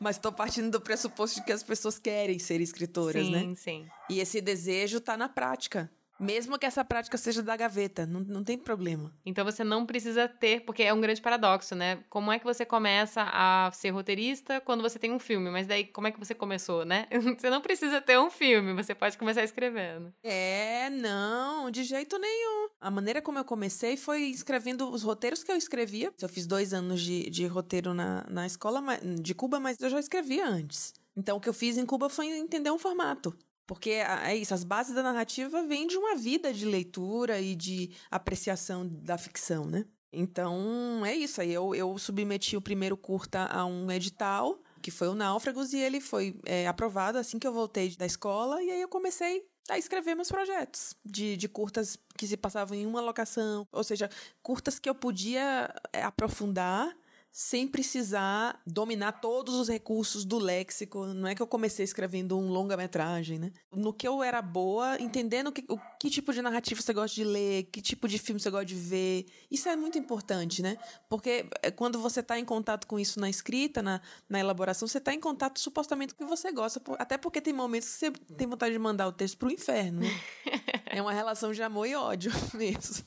Mas 0.00 0.18
tô 0.18 0.32
partindo 0.32 0.70
do 0.70 0.80
pressuposto 0.80 1.40
de 1.40 1.46
que 1.46 1.52
as 1.52 1.62
pessoas 1.62 1.98
querem 1.98 2.38
ser 2.38 2.60
escritoras, 2.60 3.24
sim, 3.24 3.32
né? 3.32 3.40
Sim, 3.40 3.54
sim. 3.54 3.88
E 4.10 4.18
esse 4.18 4.40
desejo 4.40 5.00
tá 5.00 5.16
na 5.16 5.28
prática. 5.28 5.90
Mesmo 6.18 6.58
que 6.58 6.66
essa 6.66 6.84
prática 6.84 7.16
seja 7.16 7.42
da 7.42 7.56
gaveta, 7.56 8.06
não, 8.06 8.20
não 8.20 8.44
tem 8.44 8.56
problema. 8.56 9.12
Então 9.24 9.44
você 9.44 9.62
não 9.62 9.84
precisa 9.84 10.28
ter, 10.28 10.60
porque 10.60 10.82
é 10.82 10.92
um 10.92 11.00
grande 11.00 11.20
paradoxo, 11.20 11.74
né? 11.74 12.02
Como 12.08 12.32
é 12.32 12.38
que 12.38 12.44
você 12.44 12.64
começa 12.64 13.22
a 13.22 13.70
ser 13.72 13.90
roteirista 13.90 14.60
quando 14.60 14.82
você 14.82 14.98
tem 14.98 15.12
um 15.12 15.18
filme? 15.18 15.50
Mas 15.50 15.66
daí, 15.66 15.84
como 15.84 16.06
é 16.06 16.12
que 16.12 16.18
você 16.18 16.34
começou, 16.34 16.84
né? 16.84 17.06
Você 17.36 17.50
não 17.50 17.60
precisa 17.60 18.00
ter 18.00 18.18
um 18.18 18.30
filme, 18.30 18.72
você 18.72 18.94
pode 18.94 19.18
começar 19.18 19.42
escrevendo. 19.42 20.12
É, 20.22 20.88
não, 20.90 21.70
de 21.70 21.84
jeito 21.84 22.18
nenhum. 22.18 22.68
A 22.80 22.90
maneira 22.90 23.20
como 23.20 23.38
eu 23.38 23.44
comecei 23.44 23.96
foi 23.96 24.22
escrevendo 24.22 24.90
os 24.90 25.02
roteiros 25.02 25.42
que 25.42 25.50
eu 25.50 25.56
escrevia. 25.56 26.12
Eu 26.20 26.28
fiz 26.28 26.46
dois 26.46 26.72
anos 26.72 27.00
de, 27.00 27.28
de 27.28 27.46
roteiro 27.46 27.92
na, 27.92 28.24
na 28.28 28.46
escola 28.46 28.82
de 29.20 29.34
Cuba, 29.34 29.60
mas 29.60 29.76
eu 29.80 29.90
já 29.90 30.00
escrevia 30.00 30.46
antes. 30.46 30.94
Então, 31.16 31.38
o 31.38 31.40
que 31.40 31.48
eu 31.48 31.54
fiz 31.54 31.78
em 31.78 31.86
Cuba 31.86 32.10
foi 32.10 32.26
entender 32.26 32.70
um 32.70 32.78
formato. 32.78 33.34
Porque 33.66 33.90
é 33.90 34.36
isso, 34.36 34.54
as 34.54 34.62
bases 34.62 34.94
da 34.94 35.02
narrativa 35.02 35.62
vêm 35.64 35.86
de 35.86 35.96
uma 35.96 36.14
vida 36.14 36.52
de 36.52 36.64
leitura 36.64 37.40
e 37.40 37.56
de 37.56 37.90
apreciação 38.10 38.86
da 38.86 39.18
ficção, 39.18 39.64
né? 39.64 39.84
Então, 40.12 41.04
é 41.04 41.14
isso 41.14 41.40
aí. 41.40 41.52
Eu, 41.52 41.74
eu 41.74 41.98
submeti 41.98 42.56
o 42.56 42.62
primeiro 42.62 42.96
curta 42.96 43.46
a 43.46 43.66
um 43.66 43.90
edital 43.90 44.62
que 44.86 44.90
foi 44.92 45.08
o 45.08 45.16
Náufragos, 45.16 45.72
e 45.72 45.78
ele 45.78 46.00
foi 46.00 46.38
é, 46.44 46.68
aprovado 46.68 47.18
assim 47.18 47.40
que 47.40 47.46
eu 47.46 47.52
voltei 47.52 47.96
da 47.96 48.06
escola, 48.06 48.62
e 48.62 48.70
aí 48.70 48.80
eu 48.80 48.86
comecei 48.86 49.44
a 49.68 49.76
escrever 49.76 50.14
meus 50.14 50.28
projetos 50.28 50.94
de, 51.04 51.36
de 51.36 51.48
curtas 51.48 51.98
que 52.16 52.24
se 52.24 52.36
passavam 52.36 52.76
em 52.76 52.86
uma 52.86 53.00
locação, 53.00 53.66
ou 53.72 53.82
seja, 53.82 54.08
curtas 54.40 54.78
que 54.78 54.88
eu 54.88 54.94
podia 54.94 55.74
é, 55.92 56.04
aprofundar 56.04 56.96
sem 57.38 57.68
precisar 57.68 58.58
dominar 58.66 59.12
todos 59.20 59.56
os 59.56 59.68
recursos 59.68 60.24
do 60.24 60.38
léxico. 60.38 61.04
Não 61.04 61.28
é 61.28 61.34
que 61.34 61.42
eu 61.42 61.46
comecei 61.46 61.84
escrevendo 61.84 62.38
um 62.38 62.48
longa-metragem, 62.48 63.38
né? 63.38 63.52
No 63.70 63.92
que 63.92 64.08
eu 64.08 64.22
era 64.22 64.40
boa, 64.40 64.98
entendendo 64.98 65.52
que, 65.52 65.62
o 65.68 65.78
que 66.00 66.08
tipo 66.08 66.32
de 66.32 66.40
narrativa 66.40 66.80
você 66.80 66.94
gosta 66.94 67.14
de 67.14 67.24
ler, 67.24 67.64
que 67.64 67.82
tipo 67.82 68.08
de 68.08 68.18
filme 68.18 68.40
você 68.40 68.48
gosta 68.48 68.64
de 68.64 68.74
ver. 68.74 69.26
Isso 69.50 69.68
é 69.68 69.76
muito 69.76 69.98
importante, 69.98 70.62
né? 70.62 70.78
Porque 71.10 71.46
é, 71.62 71.70
quando 71.70 72.00
você 72.00 72.20
está 72.20 72.38
em 72.38 72.44
contato 72.44 72.86
com 72.86 72.98
isso 72.98 73.20
na 73.20 73.28
escrita, 73.28 73.82
na, 73.82 74.00
na 74.30 74.40
elaboração, 74.40 74.88
você 74.88 74.96
está 74.96 75.12
em 75.12 75.20
contato 75.20 75.60
supostamente 75.60 76.14
com 76.14 76.24
o 76.24 76.26
que 76.26 76.34
você 76.34 76.50
gosta. 76.50 76.80
Até 76.98 77.18
porque 77.18 77.42
tem 77.42 77.52
momentos 77.52 77.90
que 77.90 77.98
você 77.98 78.10
tem 78.34 78.46
vontade 78.46 78.72
de 78.72 78.78
mandar 78.78 79.06
o 79.08 79.12
texto 79.12 79.36
para 79.36 79.48
o 79.48 79.52
inferno. 79.52 80.00
Né? 80.00 80.20
é 80.86 81.02
uma 81.02 81.12
relação 81.12 81.52
de 81.52 81.62
amor 81.62 81.86
e 81.86 81.94
ódio 81.94 82.32
mesmo. 82.56 83.04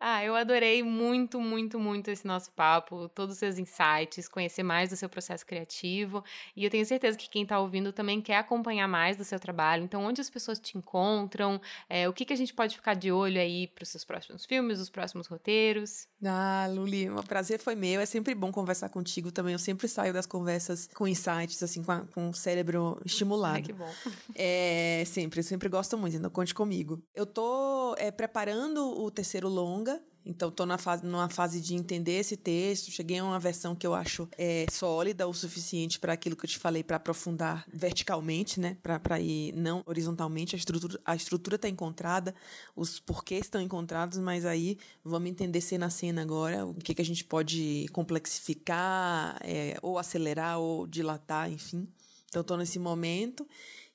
Ah, 0.00 0.24
eu 0.24 0.36
adorei 0.36 0.82
muito, 0.82 1.40
muito, 1.40 1.78
muito 1.78 2.08
esse 2.08 2.24
nosso 2.24 2.52
papo, 2.52 3.08
todos 3.08 3.34
os 3.34 3.38
seus 3.38 3.58
insights, 3.58 4.28
conhecer 4.28 4.62
mais 4.62 4.90
do 4.90 4.96
seu 4.96 5.08
processo 5.08 5.44
criativo. 5.44 6.22
E 6.54 6.64
eu 6.64 6.70
tenho 6.70 6.86
certeza 6.86 7.18
que 7.18 7.28
quem 7.28 7.42
está 7.42 7.58
ouvindo 7.58 7.92
também 7.92 8.20
quer 8.20 8.36
acompanhar 8.36 8.86
mais 8.86 9.16
do 9.16 9.24
seu 9.24 9.40
trabalho. 9.40 9.82
Então, 9.82 10.04
onde 10.04 10.20
as 10.20 10.30
pessoas 10.30 10.60
te 10.60 10.78
encontram? 10.78 11.60
É, 11.88 12.08
o 12.08 12.12
que, 12.12 12.24
que 12.24 12.32
a 12.32 12.36
gente 12.36 12.54
pode 12.54 12.76
ficar 12.76 12.94
de 12.94 13.10
olho 13.10 13.40
aí 13.40 13.66
para 13.66 13.82
os 13.82 13.88
seus 13.88 14.04
próximos 14.04 14.44
filmes, 14.44 14.78
os 14.78 14.88
próximos 14.88 15.26
roteiros? 15.26 16.06
Ah, 16.24 16.68
Luli, 16.70 17.10
o 17.10 17.22
prazer 17.24 17.58
foi 17.58 17.74
meu. 17.74 18.00
É 18.00 18.06
sempre 18.06 18.36
bom 18.36 18.52
conversar 18.52 18.90
contigo 18.90 19.32
também. 19.32 19.52
Eu 19.52 19.58
sempre 19.58 19.88
saio 19.88 20.12
das 20.12 20.26
conversas 20.26 20.88
com 20.94 21.08
insights, 21.08 21.60
assim, 21.60 21.82
com, 21.82 21.90
a, 21.90 22.00
com 22.14 22.28
o 22.28 22.34
cérebro 22.34 23.00
estimulado. 23.04 23.56
Ai, 23.56 23.62
que 23.62 23.72
bom. 23.72 23.88
É, 24.40 25.02
sempre, 25.06 25.40
eu 25.40 25.44
sempre 25.44 25.68
gosto 25.68 25.98
muito, 25.98 26.16
então 26.16 26.30
conte 26.30 26.54
comigo. 26.54 27.02
Eu 27.12 27.26
tô 27.26 27.96
é, 27.98 28.10
preparando 28.12 28.78
o 29.00 29.10
terceiro 29.10 29.48
longa 29.48 29.87
longa, 29.87 29.87
então 30.28 30.50
estou 30.50 30.66
na 30.66 30.76
fase, 30.76 31.06
numa 31.06 31.30
fase 31.30 31.58
de 31.58 31.74
entender 31.74 32.18
esse 32.18 32.36
texto. 32.36 32.90
Cheguei 32.90 33.18
a 33.18 33.24
uma 33.24 33.40
versão 33.40 33.74
que 33.74 33.86
eu 33.86 33.94
acho 33.94 34.28
é, 34.36 34.66
sólida 34.70 35.26
o 35.26 35.32
suficiente 35.32 35.98
para 35.98 36.12
aquilo 36.12 36.36
que 36.36 36.44
eu 36.44 36.48
te 36.50 36.58
falei, 36.58 36.84
para 36.84 36.96
aprofundar 36.96 37.64
verticalmente, 37.72 38.60
né? 38.60 38.76
Para 38.82 39.18
ir 39.18 39.54
não 39.54 39.82
horizontalmente. 39.86 40.54
A 40.54 40.58
estrutura 40.58 41.00
a 41.02 41.16
estrutura 41.16 41.56
está 41.56 41.66
encontrada, 41.66 42.34
os 42.76 43.00
porquês 43.00 43.46
estão 43.46 43.60
encontrados, 43.60 44.18
mas 44.18 44.44
aí 44.44 44.76
vamos 45.02 45.30
entender 45.30 45.62
cena 45.62 45.86
a 45.86 45.90
cena 45.90 46.20
agora 46.20 46.66
o 46.66 46.74
que, 46.74 46.94
que 46.94 47.00
a 47.00 47.04
gente 47.04 47.24
pode 47.24 47.86
complexificar, 47.92 49.38
é, 49.42 49.78
ou 49.80 49.98
acelerar, 49.98 50.58
ou 50.58 50.86
dilatar, 50.86 51.50
enfim. 51.50 51.88
Então 52.28 52.42
estou 52.42 52.58
nesse 52.58 52.78
momento. 52.78 53.46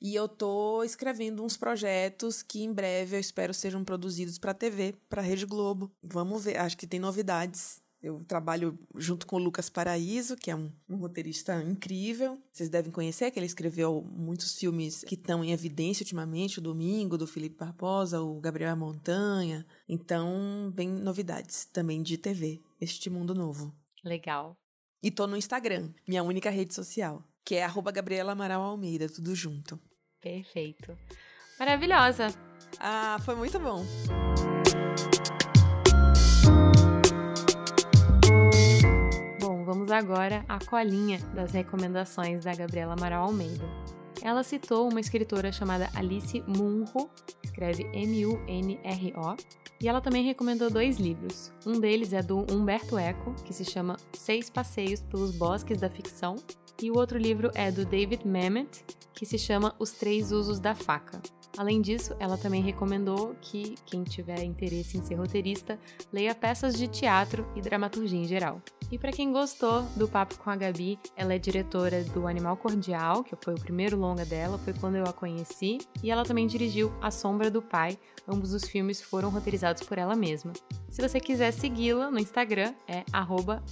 E 0.03 0.15
eu 0.15 0.27
tô 0.27 0.83
escrevendo 0.83 1.41
uns 1.41 1.55
projetos 1.55 2.43
que 2.43 2.61
em 2.61 2.73
breve 2.73 3.15
eu 3.15 3.21
espero 3.21 3.53
sejam 3.53 3.85
produzidos 3.85 4.37
para 4.37 4.53
TV, 4.53 4.95
para 5.07 5.21
Rede 5.21 5.45
Globo. 5.45 5.89
Vamos 6.03 6.43
ver, 6.43 6.57
acho 6.57 6.75
que 6.75 6.85
tem 6.85 6.99
novidades. 6.99 7.81
Eu 8.01 8.21
trabalho 8.25 8.77
junto 8.95 9.25
com 9.25 9.37
o 9.37 9.39
Lucas 9.39 9.69
Paraíso, 9.69 10.35
que 10.35 10.51
é 10.51 10.55
um, 10.57 10.69
um, 10.89 10.97
roteirista 10.97 11.63
incrível. 11.63 12.37
Vocês 12.51 12.67
devem 12.67 12.91
conhecer, 12.91 13.31
que 13.31 13.39
ele 13.39 13.45
escreveu 13.45 14.05
muitos 14.11 14.59
filmes 14.59 15.05
que 15.05 15.15
estão 15.15 15.41
em 15.41 15.53
evidência 15.53 16.03
ultimamente, 16.03 16.59
o 16.59 16.61
Domingo, 16.61 17.17
do 17.17 17.25
Felipe 17.25 17.55
Barbosa, 17.55 18.21
o 18.21 18.41
Gabriel 18.41 18.75
Montanha. 18.75 19.65
Então, 19.87 20.69
vem 20.75 20.89
novidades 20.89 21.63
também 21.63 22.03
de 22.03 22.17
TV, 22.17 22.61
este 22.81 23.09
mundo 23.09 23.33
novo. 23.33 23.73
Legal. 24.03 24.57
E 25.01 25.09
tô 25.09 25.25
no 25.27 25.37
Instagram, 25.37 25.93
minha 26.05 26.23
única 26.23 26.49
rede 26.49 26.73
social, 26.73 27.23
que 27.45 27.55
é 27.55 27.63
arroba 27.63 27.89
Gabriela 27.89 28.33
Amaral 28.33 28.61
Almeida, 28.61 29.07
tudo 29.07 29.33
junto. 29.33 29.79
Perfeito. 30.23 30.97
Maravilhosa. 31.59 32.27
Ah, 32.79 33.17
foi 33.23 33.35
muito 33.35 33.59
bom. 33.59 33.85
Bom, 39.41 39.65
vamos 39.65 39.91
agora 39.91 40.45
à 40.47 40.57
colinha 40.59 41.19
das 41.35 41.51
recomendações 41.51 42.45
da 42.45 42.55
Gabriela 42.55 42.93
Amaral 42.93 43.25
Almeida. 43.25 43.63
Ela 44.21 44.41
citou 44.41 44.89
uma 44.89 45.01
escritora 45.01 45.51
chamada 45.51 45.89
Alice 45.93 46.41
Munro, 46.47 47.09
escreve 47.43 47.83
M-U-N-R-O, 47.93 49.35
e 49.81 49.89
ela 49.89 49.99
também 49.99 50.23
recomendou 50.23 50.69
dois 50.69 50.97
livros. 50.97 51.51
Um 51.65 51.77
deles 51.77 52.13
é 52.13 52.21
do 52.21 52.45
Humberto 52.49 52.97
Eco, 52.97 53.33
que 53.43 53.51
se 53.51 53.65
chama 53.65 53.97
Seis 54.13 54.49
Passeios 54.49 55.01
pelos 55.01 55.35
Bosques 55.35 55.81
da 55.81 55.89
Ficção, 55.89 56.37
e 56.81 56.91
o 56.91 56.97
outro 56.97 57.17
livro 57.17 57.51
é 57.53 57.71
do 57.71 57.85
David 57.85 58.27
Mamet, 58.27 58.85
que 59.13 59.25
se 59.25 59.37
chama 59.37 59.75
Os 59.79 59.91
Três 59.91 60.31
Usos 60.31 60.59
da 60.59 60.75
Faca. 60.75 61.21
Além 61.55 61.81
disso, 61.81 62.15
ela 62.19 62.35
também 62.35 62.63
recomendou 62.63 63.35
que 63.39 63.75
quem 63.85 64.03
tiver 64.03 64.43
interesse 64.43 64.97
em 64.97 65.03
ser 65.03 65.15
roteirista 65.15 65.77
leia 66.11 66.33
peças 66.33 66.75
de 66.75 66.87
teatro 66.87 67.47
e 67.55 67.61
dramaturgia 67.61 68.19
em 68.19 68.25
geral. 68.25 68.59
E 68.91 68.97
para 68.97 69.11
quem 69.11 69.31
gostou 69.31 69.83
do 69.95 70.07
papo 70.07 70.37
com 70.39 70.49
a 70.49 70.55
Gabi, 70.55 70.99
ela 71.15 71.33
é 71.33 71.39
diretora 71.39 72.03
do 72.05 72.27
Animal 72.27 72.57
Cordial, 72.57 73.23
que 73.23 73.35
foi 73.35 73.53
o 73.53 73.59
primeiro 73.59 73.97
longa 73.97 74.25
dela, 74.25 74.57
foi 74.57 74.73
quando 74.73 74.95
eu 74.95 75.03
a 75.03 75.13
conheci, 75.13 75.77
e 76.01 76.09
ela 76.09 76.23
também 76.23 76.47
dirigiu 76.47 76.91
A 77.01 77.11
Sombra 77.11 77.51
do 77.51 77.61
Pai. 77.61 77.99
Ambos 78.27 78.53
os 78.53 78.63
filmes 78.63 79.01
foram 79.01 79.29
roteirizados 79.29 79.83
por 79.83 79.97
ela 79.97 80.15
mesma. 80.15 80.53
Se 80.89 81.01
você 81.01 81.19
quiser 81.19 81.51
segui-la 81.51 82.09
no 82.09 82.19
Instagram, 82.19 82.73
é 82.87 83.03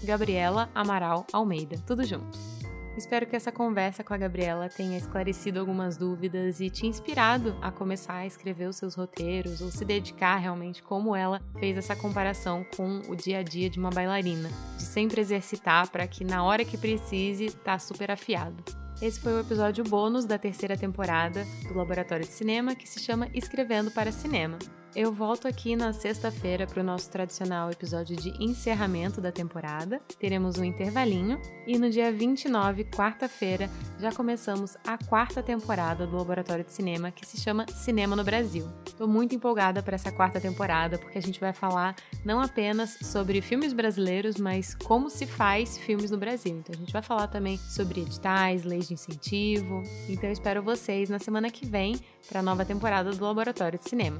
Gabriela 0.03 0.69
Amaral 0.73 1.25
Almeida, 1.31 1.77
tudo 1.85 2.03
junto. 2.03 2.60
Espero 2.97 3.25
que 3.25 3.35
essa 3.35 3.51
conversa 3.51 4.03
com 4.03 4.13
a 4.13 4.17
Gabriela 4.17 4.67
tenha 4.69 4.97
esclarecido 4.97 5.59
algumas 5.59 5.95
dúvidas 5.95 6.59
e 6.59 6.69
te 6.69 6.85
inspirado 6.85 7.55
a 7.61 7.71
começar 7.71 8.15
a 8.15 8.25
escrever 8.25 8.67
os 8.67 8.75
seus 8.75 8.95
roteiros 8.95 9.61
ou 9.61 9.71
se 9.71 9.85
dedicar 9.85 10.37
realmente 10.37 10.83
como 10.83 11.15
ela 11.15 11.41
fez 11.57 11.77
essa 11.77 11.95
comparação 11.95 12.65
com 12.75 13.01
o 13.07 13.15
dia 13.15 13.39
a 13.39 13.43
dia 13.43 13.69
de 13.69 13.79
uma 13.79 13.89
bailarina, 13.89 14.49
de 14.77 14.83
sempre 14.83 15.21
exercitar 15.21 15.89
para 15.89 16.05
que 16.05 16.25
na 16.25 16.43
hora 16.43 16.65
que 16.65 16.77
precise 16.77 17.51
tá 17.51 17.79
super 17.79 18.11
afiado. 18.11 18.61
Esse 19.01 19.19
foi 19.19 19.33
o 19.33 19.39
episódio 19.39 19.83
bônus 19.83 20.25
da 20.25 20.37
terceira 20.37 20.77
temporada 20.77 21.43
do 21.67 21.73
Laboratório 21.73 22.25
de 22.25 22.31
Cinema 22.31 22.75
que 22.75 22.87
se 22.87 22.99
chama 22.99 23.29
Escrevendo 23.33 23.89
para 23.89 24.11
Cinema. 24.11 24.59
Eu 24.93 25.13
volto 25.13 25.47
aqui 25.47 25.73
na 25.73 25.93
sexta-feira 25.93 26.67
para 26.67 26.81
o 26.81 26.83
nosso 26.83 27.09
tradicional 27.09 27.71
episódio 27.71 28.13
de 28.13 28.31
encerramento 28.43 29.21
da 29.21 29.31
temporada. 29.31 30.01
Teremos 30.19 30.57
um 30.57 30.65
intervalinho 30.65 31.39
e 31.65 31.77
no 31.77 31.89
dia 31.89 32.11
29, 32.11 32.83
quarta-feira, 32.83 33.69
já 33.97 34.11
começamos 34.11 34.75
a 34.85 34.97
quarta 34.97 35.41
temporada 35.41 36.05
do 36.05 36.17
Laboratório 36.17 36.65
de 36.65 36.73
Cinema 36.73 37.09
que 37.09 37.25
se 37.25 37.37
chama 37.37 37.65
Cinema 37.69 38.17
no 38.17 38.23
Brasil. 38.25 38.67
Estou 38.85 39.07
muito 39.07 39.33
empolgada 39.33 39.81
para 39.81 39.95
essa 39.95 40.11
quarta 40.11 40.41
temporada 40.41 40.97
porque 40.97 41.17
a 41.17 41.21
gente 41.21 41.39
vai 41.39 41.53
falar 41.53 41.95
não 42.25 42.41
apenas 42.41 42.97
sobre 43.01 43.39
filmes 43.39 43.71
brasileiros, 43.71 44.35
mas 44.35 44.75
como 44.75 45.09
se 45.09 45.25
faz 45.25 45.77
filmes 45.77 46.11
no 46.11 46.17
Brasil. 46.17 46.57
Então 46.57 46.75
a 46.75 46.77
gente 46.77 46.91
vai 46.91 47.01
falar 47.01 47.27
também 47.27 47.57
sobre 47.57 48.01
editais, 48.01 48.65
leis 48.65 48.89
de 48.89 48.95
incentivo. 48.95 49.83
Então 50.09 50.25
eu 50.25 50.33
espero 50.33 50.61
vocês 50.61 51.09
na 51.09 51.17
semana 51.17 51.49
que 51.49 51.65
vem 51.65 51.97
para 52.27 52.41
a 52.41 52.43
nova 52.43 52.65
temporada 52.65 53.11
do 53.11 53.23
Laboratório 53.23 53.79
de 53.79 53.89
Cinema. 53.89 54.19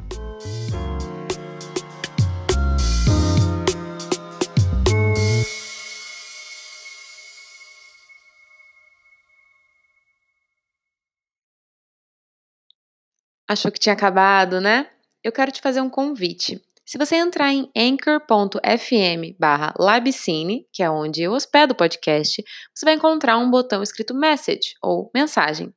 Achou 13.51 13.69
que 13.69 13.79
tinha 13.79 13.91
acabado, 13.91 14.61
né? 14.61 14.87
Eu 15.21 15.29
quero 15.29 15.51
te 15.51 15.59
fazer 15.59 15.81
um 15.81 15.89
convite. 15.89 16.63
Se 16.85 16.97
você 16.97 17.17
entrar 17.17 17.51
em 17.51 17.69
anchor.fm 17.75 19.35
barra 19.37 19.73
labcine, 19.77 20.65
que 20.71 20.81
é 20.81 20.89
onde 20.89 21.21
eu 21.21 21.33
hospedo 21.33 21.73
o 21.73 21.75
podcast, 21.75 22.41
você 22.73 22.85
vai 22.85 22.93
encontrar 22.93 23.37
um 23.37 23.51
botão 23.51 23.83
escrito 23.83 24.15
message 24.15 24.75
ou 24.81 25.11
mensagem. 25.13 25.73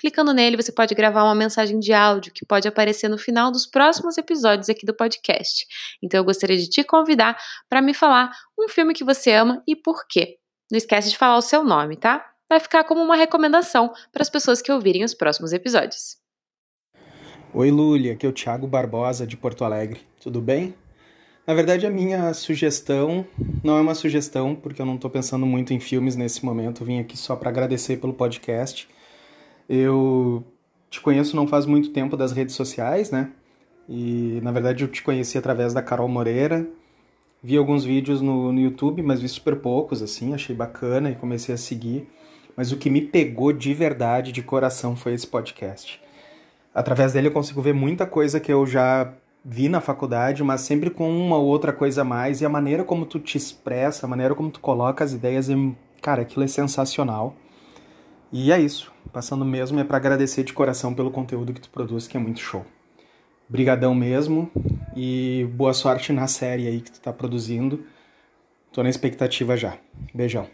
Clicando 0.00 0.32
nele, 0.32 0.56
você 0.56 0.72
pode 0.72 0.94
gravar 0.94 1.22
uma 1.24 1.34
mensagem 1.34 1.78
de 1.78 1.92
áudio 1.92 2.32
que 2.32 2.46
pode 2.46 2.66
aparecer 2.66 3.10
no 3.10 3.18
final 3.18 3.52
dos 3.52 3.66
próximos 3.66 4.16
episódios 4.16 4.70
aqui 4.70 4.86
do 4.86 4.94
podcast. 4.94 5.66
Então 6.02 6.20
eu 6.20 6.24
gostaria 6.24 6.56
de 6.56 6.66
te 6.66 6.82
convidar 6.82 7.38
para 7.68 7.82
me 7.82 7.92
falar 7.92 8.32
um 8.58 8.70
filme 8.70 8.94
que 8.94 9.04
você 9.04 9.32
ama 9.32 9.62
e 9.68 9.76
por 9.76 10.06
quê. 10.08 10.38
Não 10.72 10.78
esquece 10.78 11.10
de 11.10 11.18
falar 11.18 11.36
o 11.36 11.42
seu 11.42 11.62
nome, 11.62 11.94
tá? 11.94 12.24
Vai 12.48 12.58
ficar 12.58 12.84
como 12.84 13.02
uma 13.02 13.16
recomendação 13.16 13.92
para 14.10 14.22
as 14.22 14.30
pessoas 14.30 14.62
que 14.62 14.72
ouvirem 14.72 15.04
os 15.04 15.12
próximos 15.12 15.52
episódios. 15.52 16.17
Oi, 17.54 17.70
Lúlia, 17.70 18.12
aqui 18.12 18.26
é 18.26 18.28
o 18.28 18.32
Thiago 18.32 18.66
Barbosa 18.66 19.26
de 19.26 19.36
Porto 19.36 19.64
Alegre. 19.64 20.00
Tudo 20.20 20.40
bem? 20.40 20.74
Na 21.46 21.54
verdade, 21.54 21.86
a 21.86 21.90
minha 21.90 22.32
sugestão 22.34 23.26
não 23.64 23.78
é 23.78 23.80
uma 23.80 23.94
sugestão, 23.94 24.54
porque 24.54 24.82
eu 24.82 24.86
não 24.86 24.96
estou 24.96 25.10
pensando 25.10 25.46
muito 25.46 25.72
em 25.72 25.80
filmes 25.80 26.14
nesse 26.14 26.44
momento. 26.44 26.82
Eu 26.82 26.86
vim 26.86 27.00
aqui 27.00 27.16
só 27.16 27.34
para 27.34 27.48
agradecer 27.48 27.96
pelo 27.96 28.12
podcast 28.12 28.88
eu 29.68 30.44
te 30.88 31.00
conheço 31.00 31.36
não 31.36 31.46
faz 31.46 31.66
muito 31.66 31.90
tempo 31.90 32.16
das 32.16 32.32
redes 32.32 32.54
sociais, 32.54 33.10
né? 33.10 33.30
E 33.88 34.40
na 34.42 34.50
verdade 34.50 34.82
eu 34.84 34.88
te 34.88 35.02
conheci 35.02 35.36
através 35.36 35.74
da 35.74 35.82
Carol 35.82 36.08
Moreira. 36.08 36.66
Vi 37.42 37.56
alguns 37.56 37.84
vídeos 37.84 38.20
no, 38.20 38.50
no 38.52 38.60
YouTube, 38.60 39.02
mas 39.02 39.20
vi 39.20 39.28
super 39.28 39.56
poucos, 39.56 40.02
assim, 40.02 40.34
achei 40.34 40.56
bacana 40.56 41.10
e 41.10 41.14
comecei 41.14 41.54
a 41.54 41.58
seguir. 41.58 42.08
mas 42.56 42.72
o 42.72 42.76
que 42.76 42.90
me 42.90 43.00
pegou 43.00 43.52
de 43.52 43.72
verdade, 43.74 44.32
de 44.32 44.42
coração, 44.42 44.96
foi 44.96 45.14
esse 45.14 45.26
podcast. 45.26 46.00
Através 46.74 47.12
dele 47.12 47.28
eu 47.28 47.32
consigo 47.32 47.60
ver 47.60 47.74
muita 47.74 48.06
coisa 48.06 48.38
que 48.38 48.52
eu 48.52 48.66
já 48.66 49.12
vi 49.44 49.68
na 49.68 49.80
faculdade, 49.80 50.42
mas 50.44 50.60
sempre 50.60 50.90
com 50.90 51.10
uma 51.10 51.36
ou 51.36 51.46
outra 51.46 51.72
coisa 51.72 52.02
a 52.02 52.04
mais, 52.04 52.40
e 52.40 52.46
a 52.46 52.48
maneira 52.48 52.84
como 52.84 53.06
tu 53.06 53.18
te 53.18 53.38
expressa, 53.38 54.06
a 54.06 54.08
maneira 54.08 54.34
como 54.34 54.50
tu 54.50 54.60
coloca 54.60 55.02
as 55.02 55.12
ideias, 55.12 55.48
é, 55.48 55.54
cara, 56.02 56.22
aquilo 56.22 56.44
é 56.44 56.48
sensacional. 56.48 57.34
E 58.30 58.52
é 58.52 58.60
isso. 58.60 58.92
Passando 59.12 59.44
mesmo 59.44 59.80
é 59.80 59.84
para 59.84 59.96
agradecer 59.96 60.44
de 60.44 60.52
coração 60.52 60.92
pelo 60.92 61.10
conteúdo 61.10 61.52
que 61.52 61.60
tu 61.60 61.70
produz, 61.70 62.06
que 62.06 62.16
é 62.16 62.20
muito 62.20 62.40
show. 62.40 62.64
Brigadão 63.48 63.94
mesmo 63.94 64.50
e 64.94 65.48
boa 65.54 65.72
sorte 65.72 66.12
na 66.12 66.26
série 66.26 66.66
aí 66.66 66.82
que 66.82 66.92
tu 66.92 67.00
tá 67.00 67.12
produzindo. 67.12 67.84
Tô 68.70 68.82
na 68.82 68.90
expectativa 68.90 69.56
já. 69.56 69.78
Beijão. 70.14 70.46